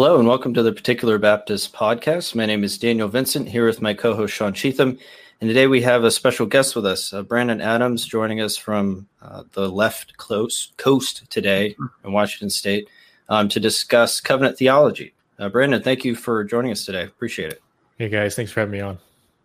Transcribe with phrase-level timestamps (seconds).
[0.00, 2.36] Hello, and welcome to the Particular Baptist podcast.
[2.36, 4.96] My name is Daniel Vincent, here with my co host Sean Cheatham.
[5.40, 9.08] And today we have a special guest with us, uh, Brandon Adams, joining us from
[9.20, 11.74] uh, the left close coast today
[12.04, 12.88] in Washington State
[13.28, 15.14] um, to discuss covenant theology.
[15.36, 17.02] Uh, Brandon, thank you for joining us today.
[17.02, 17.60] Appreciate it.
[17.98, 18.36] Hey, guys.
[18.36, 18.98] Thanks for having me on.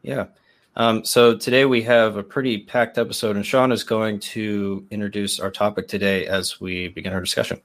[0.03, 0.27] Yeah.
[0.75, 5.39] Um, so today we have a pretty packed episode, and Sean is going to introduce
[5.39, 7.59] our topic today as we begin our discussion.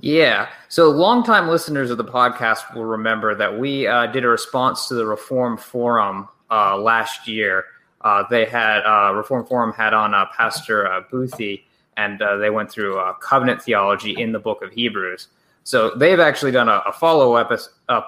[0.00, 0.48] Yeah.
[0.68, 4.94] So, longtime listeners of the podcast will remember that we uh, did a response to
[4.94, 7.64] the Reformed Forum uh, last year.
[8.02, 11.64] Uh, they had uh, Reformed Forum had on uh, Pastor uh, Boothby,
[11.96, 15.28] and they went through covenant theology in the Book of Hebrews.
[15.64, 17.50] So they've actually done a, a follow up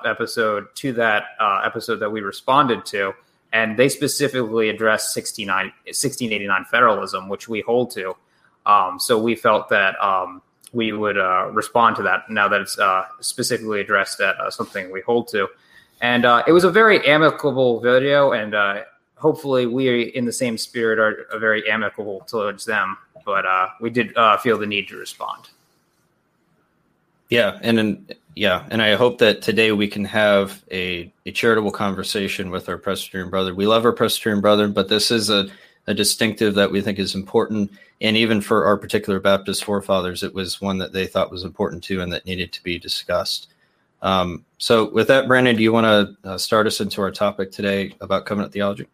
[0.05, 1.25] episode to that
[1.65, 3.15] episode that we responded to,
[3.55, 8.15] and they specifically addressed 69, 1689 federalism, which we hold to.
[8.67, 12.79] Um, so we felt that um, we would uh, respond to that now that it's
[12.79, 15.49] uh, specifically addressed at uh, something we hold to.
[16.01, 18.83] And uh, it was a very amicable video, and uh,
[19.17, 22.97] hopefully, we, in the same spirit, are, very amicable towards them.
[23.25, 25.49] But uh, we did feel the need to respond.
[27.29, 32.51] Yeah, and yeah, and I hope that today we can have a, a charitable conversation
[32.51, 33.55] with our Presbyterian brother.
[33.55, 35.49] We love our Presbyterian brother, but this is a
[35.89, 37.73] a distinctive that we think is important.
[38.03, 41.83] And even for our particular Baptist forefathers, it was one that they thought was important
[41.83, 43.49] too and that needed to be discussed.
[44.03, 45.87] Um, so, with that, Brandon, do you want
[46.23, 48.87] to uh, start us into our topic today about covenant theology?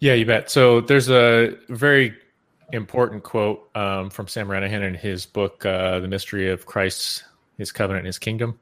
[0.00, 0.50] Yeah, you bet.
[0.50, 2.14] So, there's a very
[2.72, 7.24] important quote um, from Sam Renihan in his book, uh, The Mystery of Christ's
[7.58, 8.58] His Covenant and His Kingdom.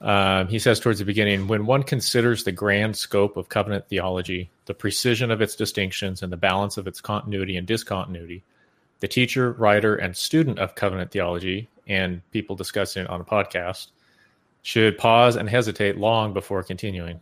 [0.00, 4.50] Um, he says towards the beginning, when one considers the grand scope of covenant theology,
[4.66, 8.42] the precision of its distinctions, and the balance of its continuity and discontinuity,
[9.00, 13.88] the teacher, writer, and student of covenant theology, and people discussing it on a podcast,
[14.62, 17.20] should pause and hesitate long before continuing.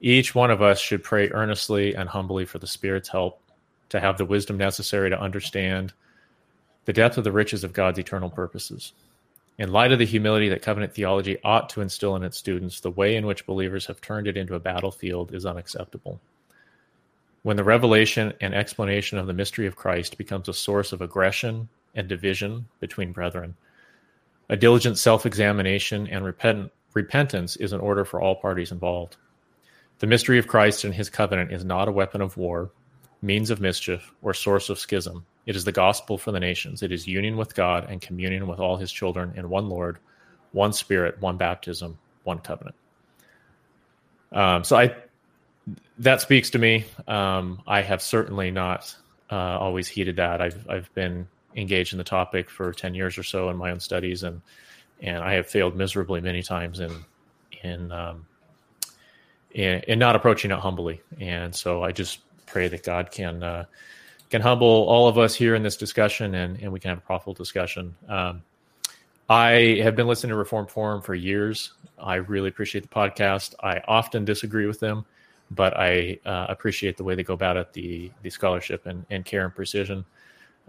[0.00, 3.40] Each one of us should pray earnestly and humbly for the Spirit's help
[3.88, 5.92] to have the wisdom necessary to understand
[6.84, 8.92] the depth of the riches of God's eternal purposes.
[9.58, 12.90] In light of the humility that covenant theology ought to instill in its students, the
[12.90, 16.20] way in which believers have turned it into a battlefield is unacceptable.
[17.42, 21.68] When the revelation and explanation of the mystery of Christ becomes a source of aggression
[21.94, 23.54] and division between brethren,
[24.48, 29.16] a diligent self examination and repent- repentance is in order for all parties involved.
[30.00, 32.70] The mystery of Christ and his covenant is not a weapon of war,
[33.20, 35.26] means of mischief, or source of schism.
[35.46, 36.82] It is the gospel for the nations.
[36.82, 39.98] It is union with God and communion with all his children in one Lord,
[40.52, 42.76] one Spirit, one baptism, one covenant.
[44.30, 44.94] Um, so I
[45.98, 46.84] that speaks to me.
[47.06, 48.94] Um, I have certainly not
[49.30, 50.40] uh, always heeded that.
[50.40, 53.80] I've I've been engaged in the topic for ten years or so in my own
[53.80, 54.40] studies, and
[55.00, 56.92] and I have failed miserably many times in
[57.62, 58.26] in um,
[59.52, 61.00] in, in not approaching it humbly.
[61.20, 63.64] And so I just pray that God can uh,
[64.30, 67.02] can humble all of us here in this discussion and, and we can have a
[67.02, 67.94] profitable discussion.
[68.08, 68.42] Um,
[69.28, 71.72] I have been listening to Reformed Forum for years.
[71.98, 73.54] I really appreciate the podcast.
[73.62, 75.04] I often disagree with them,
[75.50, 79.24] but I uh, appreciate the way they go about it, the the scholarship and, and
[79.24, 80.04] care and precision.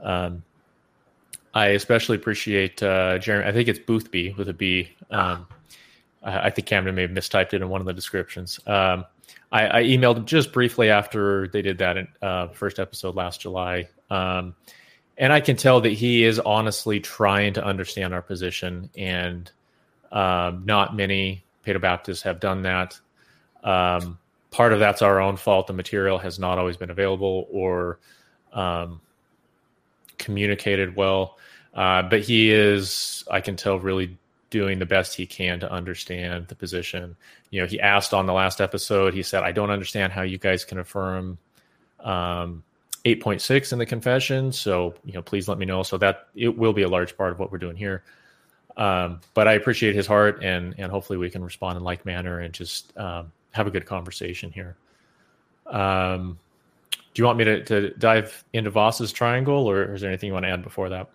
[0.01, 0.43] Um,
[1.53, 3.47] I especially appreciate uh, Jeremy.
[3.47, 4.89] I think it's Boothby with a B.
[5.11, 5.47] Um,
[6.23, 8.59] I, I think Camden may have mistyped it in one of the descriptions.
[8.67, 9.05] Um,
[9.51, 13.41] I, I, emailed him just briefly after they did that in, uh, first episode last
[13.41, 13.87] July.
[14.11, 14.55] Um,
[15.17, 19.51] and I can tell that he is honestly trying to understand our position, and
[20.11, 22.99] um, not many Paedobaptists have done that.
[23.63, 24.17] Um,
[24.51, 25.67] part of that's our own fault.
[25.67, 27.99] The material has not always been available or
[28.53, 29.01] um,
[30.17, 31.37] communicated well.
[31.73, 34.17] Uh, but he is, I can tell, really
[34.49, 37.15] doing the best he can to understand the position.
[37.51, 40.37] You know, he asked on the last episode, he said, I don't understand how you
[40.37, 41.37] guys can affirm
[41.99, 42.63] um,
[43.05, 44.51] 8.6 in the confession.
[44.51, 45.83] So, you know, please let me know.
[45.83, 48.03] So that it will be a large part of what we're doing here.
[48.75, 52.39] Um, but I appreciate his heart and, and hopefully we can respond in like manner
[52.39, 54.75] and just um, have a good conversation here.
[55.67, 56.37] Um,
[57.13, 60.33] do you want me to, to dive into Vos's triangle or is there anything you
[60.33, 61.09] want to add before that?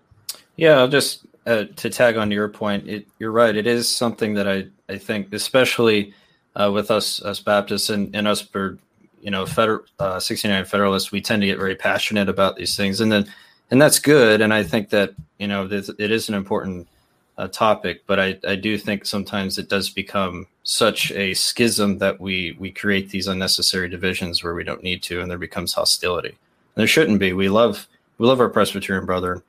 [0.56, 2.88] Yeah, I'll just uh, to tag on to your point.
[2.88, 3.54] It, you're right.
[3.54, 6.14] It is something that I I think, especially
[6.56, 8.78] uh, with us us Baptists and, and us for
[9.20, 13.00] you know federal uh, 69 Federalists, we tend to get very passionate about these things,
[13.00, 13.26] and then
[13.70, 14.40] and that's good.
[14.40, 16.88] And I think that you know it is an important
[17.36, 22.20] uh, topic, but I, I do think sometimes it does become such a schism that
[22.20, 26.28] we we create these unnecessary divisions where we don't need to, and there becomes hostility.
[26.28, 26.36] And
[26.76, 27.32] there shouldn't be.
[27.32, 27.88] We love
[28.18, 29.42] we love our Presbyterian brethren.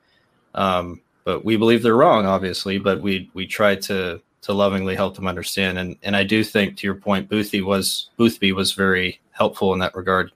[0.54, 2.78] Um, but we believe they're wrong, obviously.
[2.78, 5.78] But we we try to to lovingly help them understand.
[5.78, 9.80] And and I do think, to your point, Boothby was Boothby was very helpful in
[9.80, 10.32] that regard.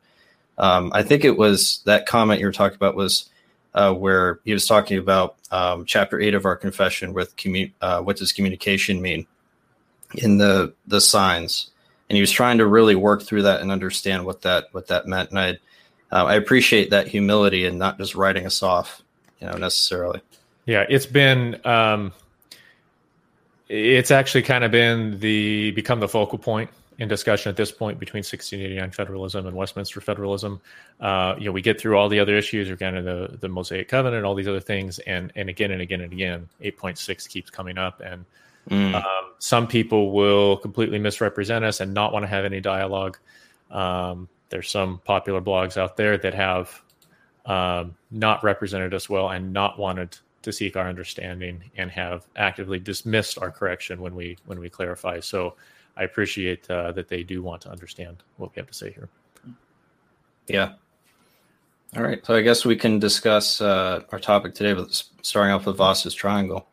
[0.59, 3.31] Um, I think it was that comment you were talking about was
[3.75, 8.01] uh, where he was talking about um, chapter eight of our confession with commu- uh,
[8.01, 9.27] what does communication mean
[10.15, 11.71] in the the signs,
[12.09, 15.07] and he was trying to really work through that and understand what that what that
[15.07, 15.31] meant.
[15.31, 15.51] And I
[16.13, 19.03] uh, I appreciate that humility and not just writing us off,
[19.41, 20.21] you know, necessarily.
[20.67, 22.13] Yeah, it's been um,
[23.69, 27.99] it's actually kind of been the become the focal point in discussion at this point
[27.99, 30.61] between 1689 federalism and Westminster federalism.
[31.01, 33.89] Uh, you know, we get through all the other issues, again, in the the Mosaic
[33.89, 37.79] Covenant, all these other things, and and again and again and again, 8.6 keeps coming
[37.79, 38.27] up, and
[38.69, 38.95] mm.
[38.95, 43.19] um, some people will completely misrepresent us and not want to have any dialogue.
[43.71, 46.83] Um, there's some popular blogs out there that have
[47.47, 52.79] um, not represented us well and not wanted to seek our understanding and have actively
[52.79, 55.21] dismissed our correction when we when we clarify.
[55.21, 55.55] So
[56.01, 59.11] I appreciate uh, that they do want to understand what we have to say here.
[60.49, 60.73] Yeah.
[61.95, 62.25] All right.
[62.25, 64.91] So I guess we can discuss uh, our topic today, with
[65.23, 66.67] starting off with Vos's triangle.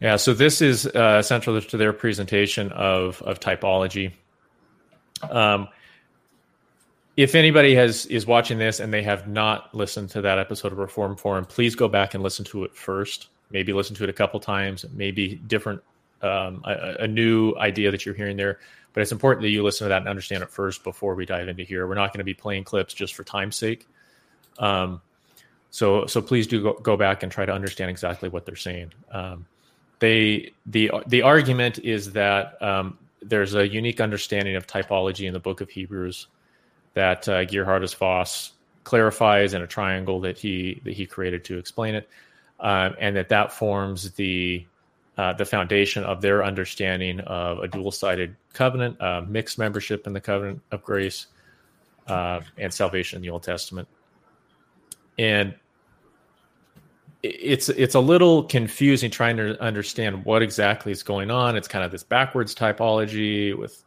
[0.00, 0.14] Yeah.
[0.14, 4.12] So this is uh, central to their presentation of of typology.
[5.28, 5.68] Um,
[7.16, 10.78] if anybody has is watching this and they have not listened to that episode of
[10.78, 13.26] Reformed Forum, please go back and listen to it first.
[13.50, 14.84] Maybe listen to it a couple times.
[14.92, 15.82] Maybe different,
[16.22, 18.58] um, a, a, new idea that you're hearing there.
[18.92, 21.48] But it's important that you listen to that and understand it first before we dive
[21.48, 21.86] into here.
[21.86, 23.86] We're not going to be playing clips just for time's sake.
[24.58, 25.00] Um,
[25.70, 28.92] so so please do go, go, back and try to understand exactly what they're saying.
[29.12, 29.46] Um,
[29.98, 35.40] they the the argument is that um, there's a unique understanding of typology in the
[35.40, 36.26] Book of Hebrews
[36.94, 38.52] that uh, Geerhardus Vos
[38.84, 42.08] clarifies in a triangle that he that he created to explain it,
[42.60, 44.64] um, and that that forms the
[45.18, 50.20] uh, the foundation of their understanding of a dual-sided covenant, uh, mixed membership in the
[50.20, 51.26] covenant of grace,
[52.06, 53.88] uh, and salvation in the Old Testament.
[55.18, 55.54] And
[57.24, 61.56] it's it's a little confusing trying to understand what exactly is going on.
[61.56, 63.82] It's kind of this backwards typology with,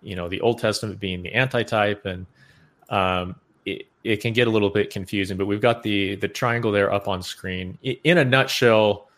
[0.00, 2.24] you know, the Old Testament being the antitype and
[2.88, 3.36] um,
[3.66, 5.36] it, it can get a little bit confusing.
[5.36, 7.76] But we've got the the triangle there up on screen.
[7.82, 9.09] In a nutshell,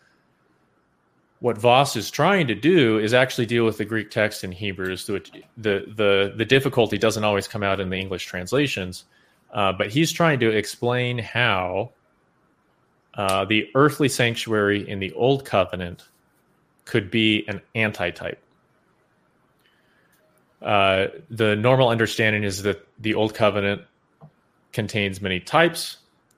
[1.43, 5.07] what Vos is trying to do is actually deal with the Greek text in Hebrews.
[5.07, 5.21] The
[5.57, 9.03] the the difficulty doesn't always come out in the English translations,
[9.51, 11.91] uh, but he's trying to explain how
[13.15, 16.05] uh, the earthly sanctuary in the Old Covenant
[16.85, 18.41] could be an antitype.
[20.61, 23.81] Uh, the normal understanding is that the Old Covenant
[24.71, 25.97] contains many types,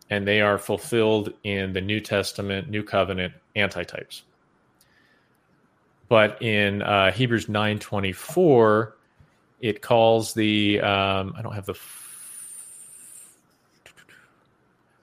[0.09, 4.23] and they are fulfilled in the New Testament, New Covenant antitypes.
[6.07, 8.95] But in uh, Hebrews nine twenty four,
[9.59, 11.75] it calls the um, I don't have the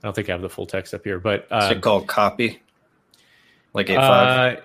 [0.02, 1.80] I don't think I have the full text up here, but um, is it um,
[1.80, 2.60] called copy?
[3.72, 4.58] Like eight five.
[4.58, 4.60] Uh,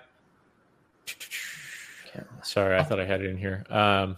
[2.44, 3.64] sorry, I thought I had it in here.
[3.70, 4.18] Um,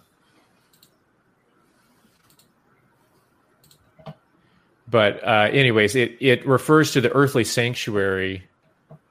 [4.89, 8.43] but uh, anyways, it it refers to the earthly sanctuary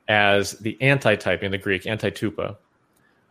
[0.08, 2.56] as the antitype in the Greek, antitupa.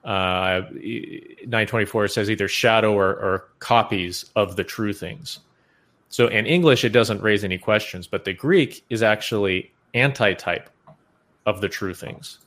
[0.04, 5.40] Uh, 924 says either shadow or, or copies of the true things.
[6.10, 10.70] So in English, it doesn't raise any questions, but the Greek is actually antitype
[11.46, 12.40] of the true things.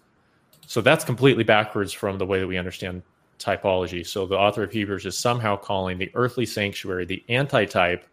[0.66, 3.02] So that's completely backwards from the way that we understand
[3.38, 4.06] typology.
[4.06, 8.04] So the author of Hebrews is somehow calling the earthly sanctuary the antitype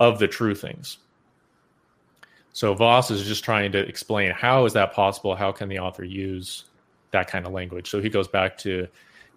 [0.00, 0.98] of the true things.
[2.52, 5.34] So Vos is just trying to explain how is that possible?
[5.34, 6.64] How can the author use
[7.14, 7.90] that kind of language?
[7.90, 8.86] So he goes back to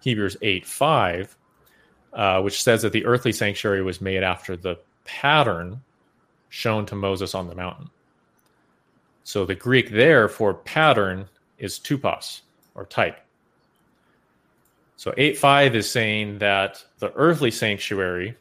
[0.00, 1.36] Hebrews 8 5,
[2.12, 5.80] uh, which says that the earthly sanctuary was made after the pattern
[6.50, 7.90] shown to Moses on the mountain.
[9.24, 11.26] So the Greek there for pattern
[11.58, 12.40] is tupos
[12.74, 13.18] or type.
[14.96, 18.36] So 8 5 is saying that the earthly sanctuary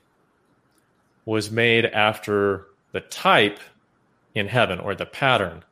[1.25, 3.59] was made after the type
[4.33, 5.63] in heaven or the pattern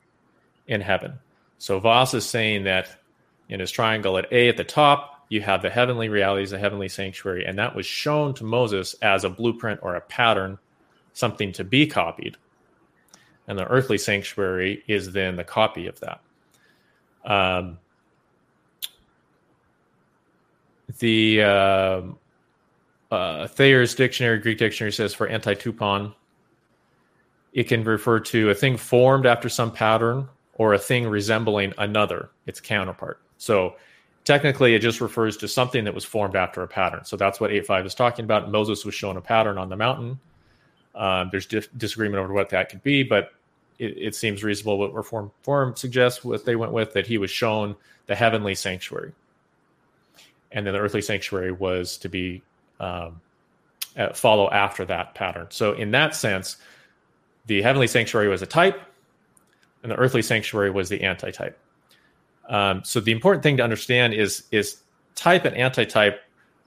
[0.68, 1.14] in heaven.
[1.58, 3.00] So Vos is saying that
[3.50, 6.90] in his triangle at A at the top, you have the heavenly realities, the heavenly
[6.90, 10.58] sanctuary, and that was shown to Moses as a blueprint or a pattern,
[11.14, 12.38] something to be copied.
[13.48, 16.22] And the earthly sanctuary is then the copy of that.
[17.26, 17.80] Um,
[21.00, 22.02] the uh,
[23.12, 26.14] uh, Thayer's dictionary, Greek dictionary says for antitupon,
[27.54, 32.30] it can refer to a thing formed after some pattern or a thing resembling another,
[32.46, 33.22] its counterpart.
[33.38, 33.76] So
[34.24, 37.06] technically it just refers to something that was formed after a pattern.
[37.06, 38.52] So that's what 8.5 is talking about.
[38.52, 40.20] Moses was shown a pattern on the mountain.
[40.96, 43.32] Um, there's di- disagreement over what that could be, but
[43.80, 47.30] it, it, seems reasonable what Reformed Forum suggests what they went with that he was
[47.30, 47.76] shown
[48.08, 49.12] the heavenly sanctuary.
[50.54, 52.42] And then the earthly sanctuary was to be
[52.80, 53.20] um,
[53.98, 55.48] uh, follow after that pattern.
[55.50, 56.58] So in that sense,
[57.46, 58.82] the heavenly sanctuary was a type,
[59.84, 61.60] and the earthly sanctuary was the antitype.
[62.50, 64.82] Um, so the important thing to understand is is
[65.16, 66.20] type and antitype.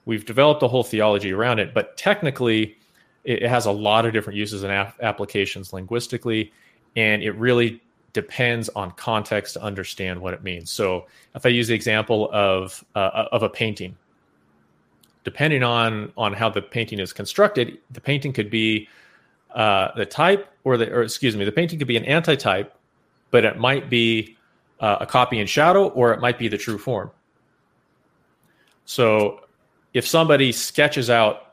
[0.06, 2.76] We've developed a whole theology around it, but technically,
[3.24, 6.52] it, has a lot of different uses and ap- applications linguistically,
[6.96, 7.82] and it really
[8.14, 10.70] depends on context to understand what it means.
[10.70, 13.96] So, if I use the example of uh, of a painting,
[15.24, 18.88] depending on on how the painting is constructed, the painting could be
[19.54, 22.74] uh, the type, or the or excuse me, the painting could be an antitype,
[23.30, 24.37] but it might be
[24.80, 27.10] uh, a copy in shadow, or it might be the true form.
[28.84, 29.40] So,
[29.92, 31.52] if somebody sketches out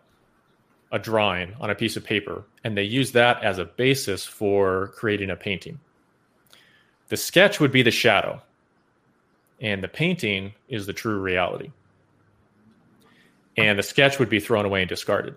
[0.92, 4.94] a drawing on a piece of paper and they use that as a basis for
[4.96, 5.80] creating a painting,
[7.10, 8.42] the sketch would be the shadow,
[9.60, 11.72] and the painting is the true reality.
[13.58, 15.36] And the sketch would be thrown away and discarded.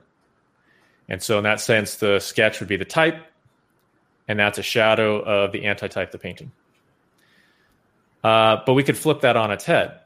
[1.09, 3.25] And so, in that sense, the sketch would be the type,
[4.27, 6.53] and that's a shadow of the antitype, the painting.
[8.25, 10.01] Uh, but we could flip that on its head.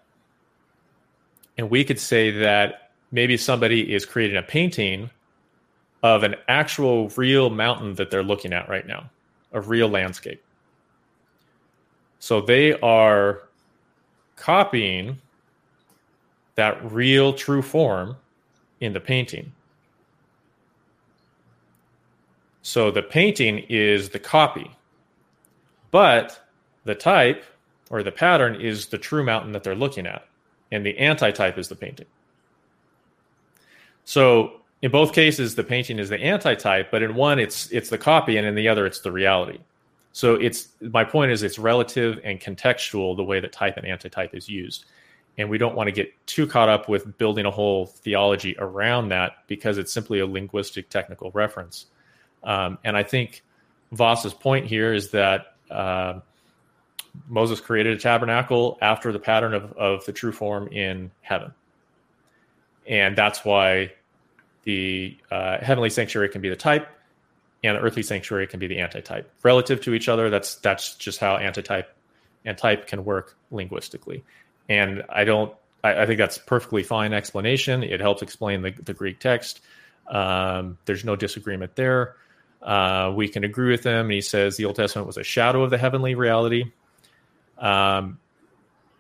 [1.57, 5.11] And we could say that maybe somebody is creating a painting
[6.03, 9.11] of an actual real mountain that they're looking at right now,
[9.53, 10.43] a real landscape.
[12.19, 13.49] So they are
[14.37, 15.19] copying
[16.55, 18.17] that real true form
[18.81, 19.53] in the painting.
[22.63, 24.71] So the painting is the copy,
[25.91, 26.49] but
[26.85, 27.45] the type
[27.93, 30.27] or the pattern is the true mountain that they're looking at,
[30.73, 32.07] and the antitype is the painting.
[34.05, 37.99] So in both cases, the painting is the antitype, but in one it's it's the
[37.99, 39.61] copy, and in the other it's the reality.
[40.13, 44.35] So it's my point is it's relative and contextual the way that type and antitype
[44.35, 44.87] is used.
[45.39, 49.09] And we don't want to get too caught up with building a whole theology around
[49.09, 51.87] that because it's simply a linguistic technical reference.
[52.43, 53.43] Um, and I think
[53.93, 56.21] Vos's point here is that uh,
[57.29, 61.53] Moses created a tabernacle after the pattern of, of the true form in heaven.
[62.87, 63.93] And that's why
[64.65, 66.89] the uh, heavenly sanctuary can be the type
[67.65, 69.31] and the earthly sanctuary can be the antitype.
[69.43, 71.95] Relative to each other, that's that's just how antitype
[72.45, 74.25] and type can work linguistically.
[74.69, 75.55] And I don't
[75.85, 77.83] I, I think that's perfectly fine explanation.
[77.83, 79.61] It helps explain the, the Greek text.
[80.09, 82.17] Um, there's no disagreement there.
[82.61, 84.09] Uh, we can agree with him.
[84.11, 86.71] He says the Old Testament was a shadow of the heavenly reality.
[87.63, 88.19] Um,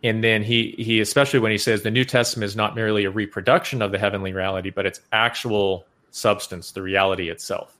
[0.02, 3.10] and then he he especially when he says the New Testament is not merely a
[3.10, 7.76] reproduction of the heavenly reality, but it's actual substance, the reality itself.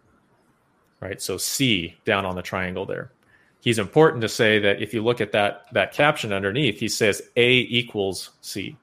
[1.01, 1.21] Right.
[1.21, 3.11] So C down on the triangle there.
[3.61, 7.23] He's important to say that if you look at that that caption underneath, he says
[7.37, 8.77] A equals C.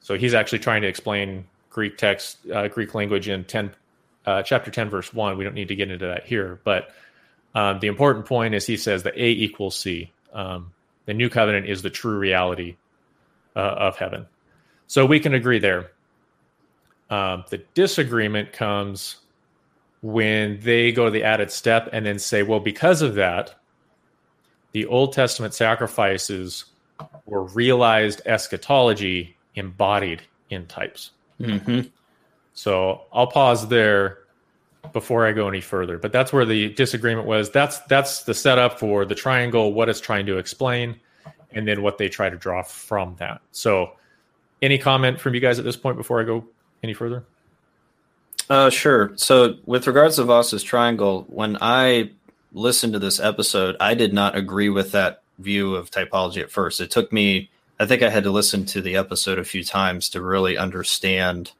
[0.00, 3.70] So he's actually trying to explain Greek text, uh, Greek language in ten,
[4.26, 5.38] uh, chapter ten, verse one.
[5.38, 6.90] We don't need to get into that here, but
[7.54, 10.11] um, the important point is he says that A equals C.
[10.32, 10.72] Um,
[11.06, 12.76] the new covenant is the true reality
[13.56, 14.26] uh, of heaven.
[14.86, 15.92] So we can agree there.
[17.10, 19.16] Um, the disagreement comes
[20.02, 23.54] when they go to the added step and then say, well, because of that,
[24.72, 26.64] the Old Testament sacrifices
[27.26, 31.10] were realized eschatology embodied in types.
[31.40, 31.88] Mm-hmm.
[32.54, 34.21] So I'll pause there
[34.92, 35.98] before I go any further.
[35.98, 37.50] But that's where the disagreement was.
[37.50, 40.98] That's that's the setup for the triangle, what it's trying to explain,
[41.52, 43.40] and then what they try to draw from that.
[43.52, 43.92] So,
[44.60, 46.44] any comment from you guys at this point before I go
[46.82, 47.24] any further?
[48.50, 49.12] Uh, sure.
[49.16, 52.10] So, with regards to Vos's triangle, when I
[52.52, 56.80] listened to this episode, I did not agree with that view of typology at first.
[56.80, 60.08] It took me, I think I had to listen to the episode a few times
[60.10, 61.52] to really understand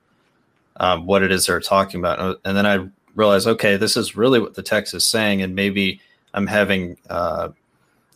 [0.76, 2.41] um, what it is they're talking about.
[2.45, 6.00] And then I realize, okay, this is really what the text is saying, and maybe
[6.35, 7.50] I'm having uh,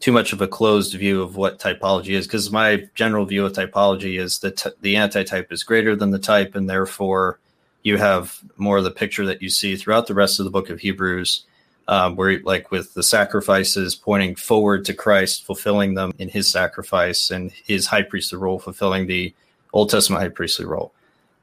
[0.00, 2.26] too much of a closed view of what typology is.
[2.26, 6.19] Because my general view of typology is that t- the antitype is greater than the
[6.19, 7.38] type, and therefore
[7.83, 10.71] you have more of the picture that you see throughout the rest of the book
[10.71, 11.45] of Hebrews.
[11.88, 17.31] Um, where like with the sacrifices pointing forward to Christ, fulfilling them in his sacrifice
[17.31, 19.33] and his high priestly role, fulfilling the
[19.73, 20.93] Old Testament high priestly role.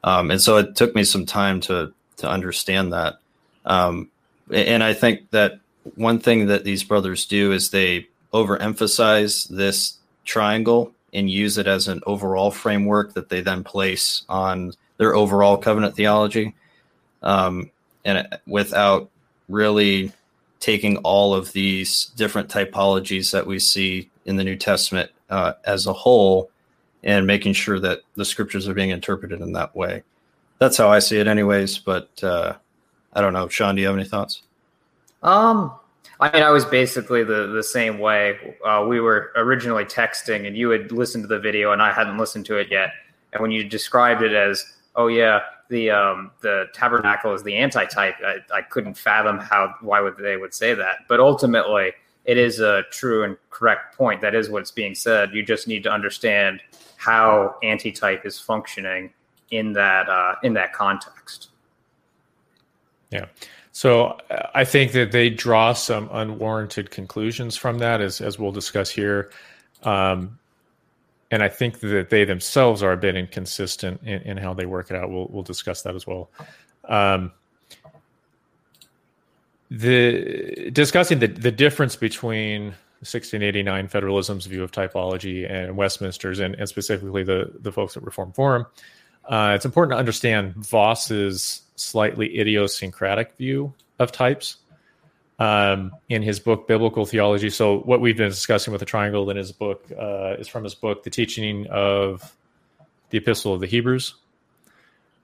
[0.03, 3.19] Um, and so it took me some time to to understand that.
[3.65, 4.09] Um,
[4.51, 5.59] and I think that
[5.95, 11.87] one thing that these brothers do is they overemphasize this triangle and use it as
[11.87, 16.55] an overall framework that they then place on their overall covenant theology,
[17.21, 17.69] um,
[18.05, 19.09] and without
[19.49, 20.11] really
[20.59, 25.87] taking all of these different typologies that we see in the New Testament uh, as
[25.87, 26.49] a whole
[27.03, 30.03] and making sure that the scriptures are being interpreted in that way.
[30.59, 31.79] That's how I see it, anyways.
[31.79, 32.55] But uh,
[33.13, 33.75] I don't know, Sean.
[33.75, 34.43] Do you have any thoughts?
[35.21, 35.73] Um,
[36.19, 38.55] I mean, I was basically the the same way.
[38.65, 42.17] Uh, we were originally texting, and you had listened to the video, and I hadn't
[42.17, 42.91] listened to it yet.
[43.31, 44.63] And when you described it as,
[44.95, 50.01] "Oh yeah, the um, the tabernacle is the antitype," I, I couldn't fathom how why
[50.01, 50.99] would they would say that.
[51.07, 51.93] But ultimately,
[52.25, 54.21] it is a true and correct point.
[54.21, 55.33] That is what's being said.
[55.33, 56.61] You just need to understand
[56.97, 59.11] how antitype is functioning
[59.51, 61.49] in that uh, in that context.
[63.13, 63.25] Yeah.
[63.71, 68.51] So uh, I think that they draw some unwarranted conclusions from that, as as we'll
[68.51, 69.31] discuss here.
[69.83, 70.39] Um,
[71.31, 74.91] and I think that they themselves are a bit inconsistent in, in, how they work
[74.91, 75.09] it out.
[75.09, 76.29] We'll we'll discuss that as well.
[76.87, 77.31] Um,
[79.71, 86.69] the discussing the the difference between 1689 federalism's view of typology and Westminster's, and, and
[86.69, 88.67] specifically the the folks at Reformed Forum.
[89.25, 94.57] Uh, it's important to understand Vos's slightly idiosyncratic view of types
[95.39, 97.49] um, in his book biblical theology.
[97.49, 100.75] So what we've been discussing with the triangle in his book uh, is from his
[100.75, 102.35] book the teaching of
[103.09, 104.15] the epistle of the hebrews.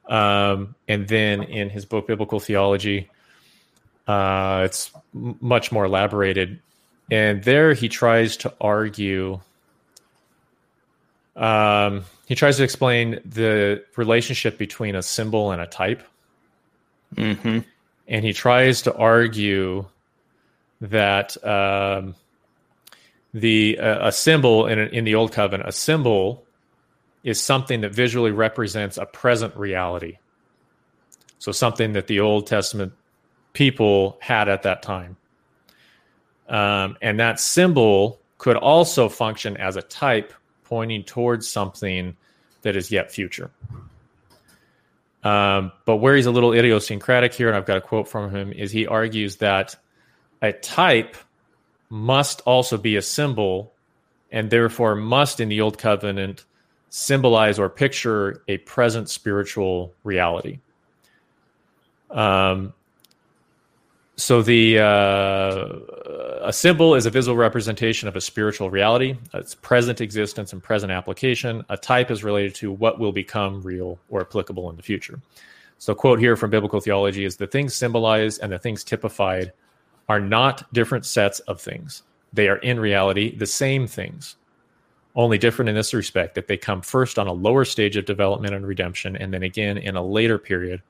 [0.08, 3.10] Um, and then in his book biblical theology
[4.10, 6.60] uh, it's m- much more elaborated.
[7.12, 9.40] And there he tries to argue
[11.40, 16.04] um, he tries to explain the relationship between a symbol and a type
[17.16, 17.60] Mm-hmm.
[18.08, 19.86] And he tries to argue
[20.82, 22.16] that um,
[23.34, 26.46] the uh, a symbol in in the old covenant, a symbol
[27.24, 30.18] is something that visually represents a present reality.
[31.38, 32.94] So something that the Old Testament
[33.54, 35.18] people had at that time.
[36.48, 40.34] Um, and that symbol could also function as a type
[40.70, 42.16] pointing towards something
[42.62, 43.50] that is yet future.
[45.24, 48.54] Um, but where he's a little idiosyncratic here, and I've got a quote from him,
[48.54, 49.76] is he argues that
[50.42, 51.18] a type
[51.90, 53.74] must also be a symbol
[54.32, 56.46] and therefore must in the old covenant
[56.90, 60.60] symbolize or picture a present spiritual reality.
[62.10, 62.74] Um,
[64.20, 65.76] so the uh,
[66.42, 70.92] a symbol is a visual representation of a spiritual reality, its present existence and present
[70.92, 71.64] application.
[71.70, 75.22] A type is related to what will become real or applicable in the future.
[75.78, 79.54] So, quote here from biblical theology is the things symbolized and the things typified
[80.10, 82.04] are not different sets of things.
[82.34, 84.36] They are in reality the same things,
[85.16, 88.54] only different in this respect that they come first on a lower stage of development
[88.54, 90.82] and redemption, and then again in a later period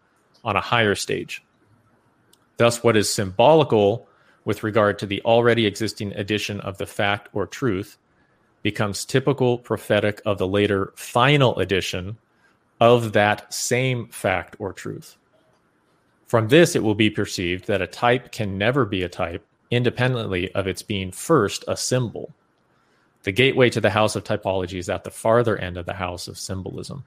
[0.43, 1.43] on a higher stage.
[2.59, 4.05] Thus, what is symbolical
[4.43, 7.97] with regard to the already existing edition of the fact or truth
[8.63, 12.17] becomes typical prophetic of the later final edition
[12.81, 15.15] of that same fact or truth.
[16.27, 20.53] From this, it will be perceived that a type can never be a type independently
[20.53, 22.33] of its being first a symbol.
[23.23, 26.27] The gateway to the house of typology is at the farther end of the house
[26.27, 27.05] of symbolism.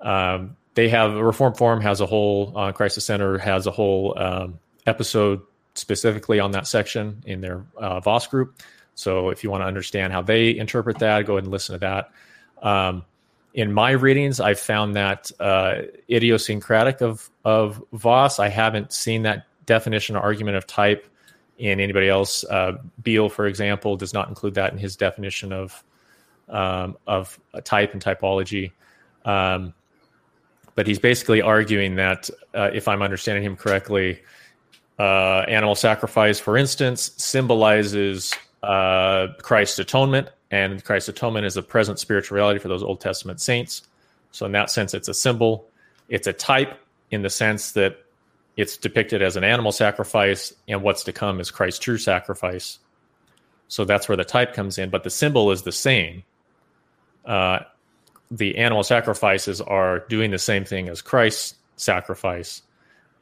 [0.00, 3.70] Um, they have a Reformed Forum has a whole uh, Christ the Center has a
[3.70, 5.40] whole um, episode
[5.74, 8.60] specifically on that section in their uh, Vos group.
[8.94, 11.78] So if you want to understand how they interpret that, go ahead and listen to
[11.80, 12.10] that.
[12.66, 13.04] Um,
[13.54, 18.38] in my readings, I found that uh, idiosyncratic of of Vos.
[18.38, 21.06] I haven't seen that definition or argument of type
[21.58, 22.44] in anybody else.
[22.44, 25.82] Uh, Beale, for example, does not include that in his definition of
[26.48, 28.72] um, of type and typology.
[29.24, 29.74] Um,
[30.80, 34.22] but he's basically arguing that, uh, if I'm understanding him correctly,
[34.98, 41.98] uh, animal sacrifice, for instance, symbolizes uh, Christ's atonement, and Christ's atonement is a present
[41.98, 43.82] spiritual reality for those Old Testament saints.
[44.32, 45.68] So, in that sense, it's a symbol.
[46.08, 47.98] It's a type in the sense that
[48.56, 52.78] it's depicted as an animal sacrifice, and what's to come is Christ's true sacrifice.
[53.68, 56.22] So that's where the type comes in, but the symbol is the same.
[57.26, 57.58] Uh,
[58.30, 62.62] the animal sacrifices are doing the same thing as Christ's sacrifice,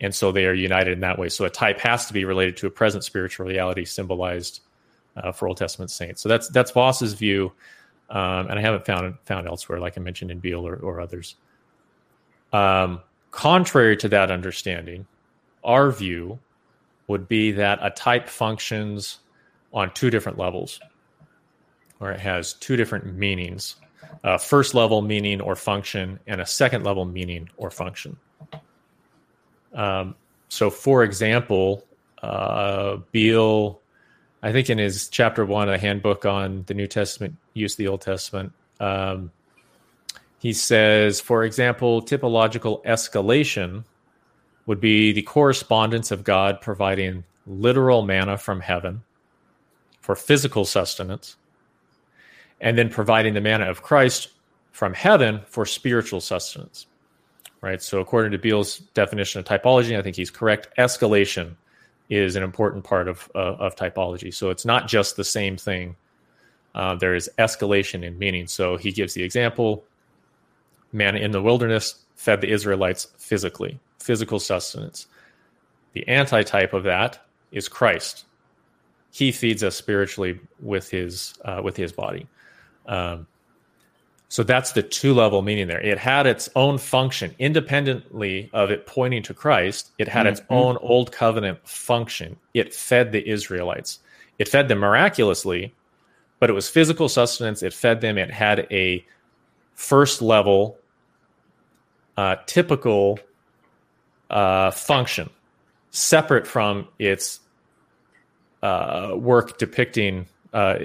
[0.00, 1.28] and so they are united in that way.
[1.28, 4.60] So a type has to be related to a present spiritual reality symbolized
[5.16, 6.20] uh, for Old Testament saints.
[6.22, 7.52] So that's that's Vos's view,
[8.10, 11.36] um, and I haven't found found elsewhere, like I mentioned in Beale or, or others.
[12.52, 15.06] Um, contrary to that understanding,
[15.64, 16.38] our view
[17.06, 19.18] would be that a type functions
[19.72, 20.80] on two different levels.
[22.00, 23.76] or it has two different meanings
[24.24, 28.16] a first level meaning or function, and a second level meaning or function.
[29.74, 30.14] Um,
[30.48, 31.84] so, for example,
[32.22, 33.80] uh, Beale,
[34.42, 37.88] I think in his chapter one the handbook on the New Testament use of the
[37.88, 39.30] Old Testament, um,
[40.38, 43.84] he says, for example, typological escalation
[44.66, 49.02] would be the correspondence of God providing literal manna from heaven
[50.00, 51.36] for physical sustenance,
[52.60, 54.28] and then providing the manna of Christ
[54.72, 56.86] from heaven for spiritual sustenance.
[57.60, 57.82] Right.
[57.82, 60.68] So, according to Beale's definition of typology, I think he's correct.
[60.78, 61.56] Escalation
[62.08, 64.32] is an important part of uh, of typology.
[64.32, 65.96] So, it's not just the same thing.
[66.74, 68.46] Uh, there is escalation in meaning.
[68.46, 69.84] So, he gives the example:
[70.92, 75.08] manna in the wilderness fed the Israelites physically, physical sustenance.
[75.94, 77.18] The antitype of that
[77.50, 78.24] is Christ.
[79.10, 82.28] He feeds us spiritually with his uh, with his body.
[82.88, 83.26] Um,
[84.28, 85.80] so that's the two level meaning there.
[85.80, 89.92] It had its own function independently of it pointing to Christ.
[89.98, 90.32] It had mm-hmm.
[90.32, 92.36] its own old covenant function.
[92.52, 94.00] It fed the Israelites.
[94.38, 95.74] It fed them miraculously,
[96.40, 97.62] but it was physical sustenance.
[97.62, 98.18] It fed them.
[98.18, 99.04] It had a
[99.74, 100.76] first level,
[102.16, 103.18] uh, typical
[104.28, 105.30] uh, function,
[105.90, 107.40] separate from its
[108.62, 110.78] uh, work depicting, uh,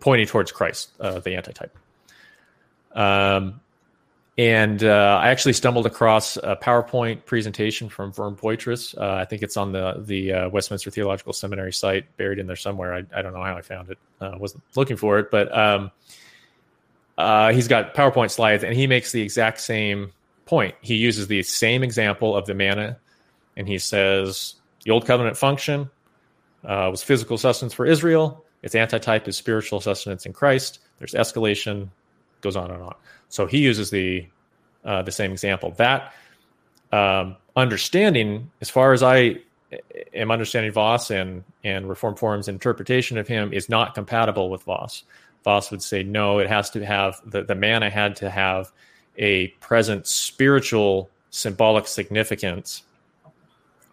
[0.00, 1.76] pointing towards Christ, uh, the antitype.
[2.92, 3.60] Um,
[4.38, 8.96] and uh, I actually stumbled across a PowerPoint presentation from Vern Poythress.
[8.96, 12.56] Uh, I think it's on the the uh, Westminster Theological Seminary site, buried in there
[12.56, 12.94] somewhere.
[12.94, 13.98] I, I don't know how I found it.
[14.20, 15.90] I uh, wasn't looking for it, but um,
[17.18, 20.12] uh, he's got PowerPoint slides, and he makes the exact same
[20.46, 20.74] point.
[20.80, 22.98] He uses the same example of the manna,
[23.54, 25.90] and he says the old covenant function
[26.64, 28.41] uh, was physical sustenance for Israel.
[28.62, 30.78] Its antitype is spiritual sustenance in Christ.
[30.98, 31.88] There's escalation,
[32.40, 32.94] goes on and on.
[33.28, 34.26] So he uses the
[34.84, 35.72] uh, the same example.
[35.76, 36.12] That
[36.92, 39.38] um, understanding, as far as I
[40.14, 45.04] am understanding Vos and and Reformed Forum's interpretation of him, is not compatible with Vos.
[45.44, 48.70] Vos would say no, it has to have the the manna had to have
[49.18, 52.82] a present spiritual symbolic significance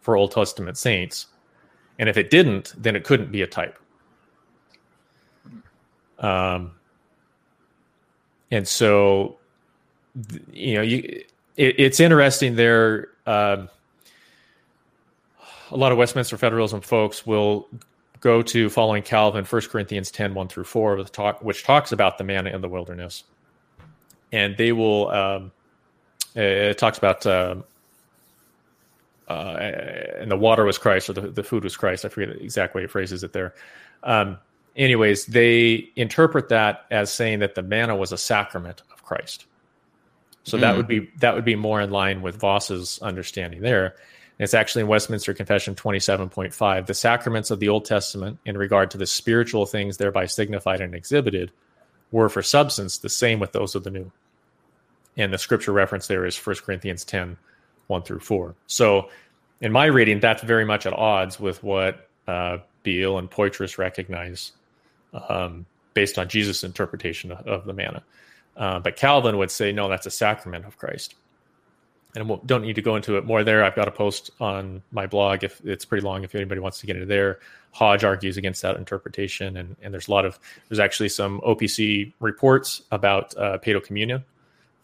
[0.01, 1.27] for Old Testament saints,
[1.97, 3.79] and if it didn't, then it couldn't be a type.
[6.19, 6.71] Um,
[8.51, 9.37] and so
[10.51, 11.23] you know you
[11.55, 13.65] it, it's interesting there uh,
[15.71, 17.67] a lot of westminster federalism folks will
[18.19, 22.17] go to following calvin 1 corinthians 10 1 through 4 with talk, which talks about
[22.17, 23.23] the manna in the wilderness.
[24.31, 25.51] And they will um,
[26.35, 27.55] it talks about uh,
[29.27, 29.31] uh,
[30.19, 32.05] and the water was christ or the, the food was christ.
[32.05, 33.53] I forget the exact way it phrases it there.
[34.03, 34.37] Um,
[34.75, 39.45] anyways, they interpret that as saying that the manna was a sacrament of Christ.
[40.43, 40.61] So mm.
[40.61, 43.85] that would be that would be more in line with Vos's understanding there.
[43.85, 46.85] And it's actually in Westminster Confession 27.5.
[46.85, 50.95] The sacraments of the Old Testament, in regard to the spiritual things thereby signified and
[50.95, 51.51] exhibited,
[52.11, 54.11] were for substance the same with those of the new.
[55.17, 57.35] And the scripture reference there is 1 Corinthians 10,
[57.87, 58.55] 1 through 4.
[58.67, 59.09] So
[59.59, 64.53] in my reading, that's very much at odds with what uh, Beale and Poythress recognize
[65.13, 68.03] um, based on Jesus' interpretation of, the manna.
[68.55, 71.15] Uh, but Calvin would say, no, that's a sacrament of Christ.
[72.15, 73.63] And we don't need to go into it more there.
[73.63, 75.43] I've got a post on my blog.
[75.43, 77.39] If it's pretty long, if anybody wants to get into there,
[77.71, 82.11] Hodge argues against that interpretation, and, and there's a lot of there's actually some OPC
[82.19, 84.23] reports about uh, Paedo Communion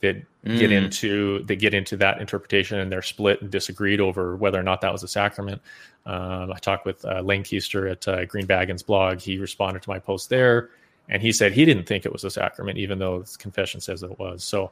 [0.01, 0.59] that mm.
[0.59, 4.63] get into that get into that interpretation, and they're split and disagreed over whether or
[4.63, 5.61] not that was a sacrament.
[6.05, 9.19] Um, I talked with uh, Lane Keister at uh, Green Baggins blog.
[9.19, 10.69] He responded to my post there,
[11.09, 14.03] and he said he didn't think it was a sacrament, even though his confession says
[14.03, 14.43] it was.
[14.43, 14.71] So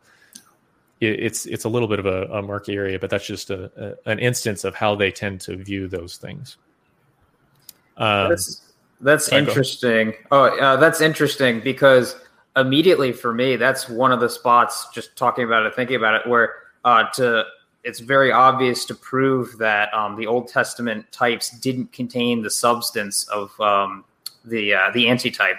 [1.00, 3.98] it, it's it's a little bit of a, a murky area, but that's just a,
[4.06, 6.58] a, an instance of how they tend to view those things.
[7.98, 8.62] Um, that's
[9.02, 10.14] that's interesting.
[10.32, 12.16] Oh, uh, that's interesting because
[12.56, 14.88] immediately for me, that's one of the spots.
[14.94, 17.46] Just talking about it, thinking about it, where uh, to
[17.84, 23.28] it's very obvious to prove that um, the Old Testament types didn't contain the substance
[23.28, 24.06] of um,
[24.46, 25.58] the uh, the antitype.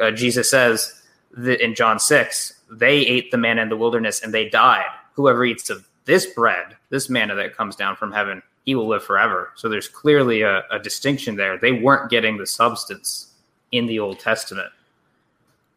[0.00, 1.02] Uh, Jesus says
[1.36, 4.86] that in John six, they ate the manna in the wilderness and they died.
[5.14, 9.04] Whoever eats of this bread, this manna that comes down from heaven, he will live
[9.04, 9.52] forever.
[9.54, 11.56] So there's clearly a, a distinction there.
[11.56, 13.32] They weren't getting the substance
[13.72, 14.70] in the Old Testament,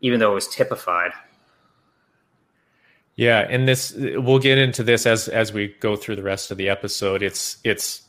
[0.01, 1.12] even though it was typified.
[3.15, 6.57] Yeah, and this we'll get into this as as we go through the rest of
[6.57, 7.23] the episode.
[7.23, 8.03] It's it's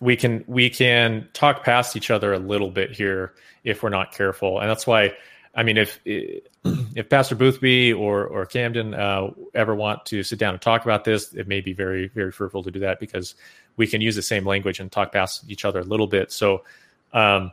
[0.00, 4.12] we can we can talk past each other a little bit here if we're not
[4.12, 5.12] careful, and that's why
[5.58, 10.54] I mean, if if Pastor Boothby or or Camden uh, ever want to sit down
[10.54, 13.34] and talk about this, it may be very very fruitful to do that because
[13.76, 16.30] we can use the same language and talk past each other a little bit.
[16.30, 16.64] So,
[17.12, 17.50] um,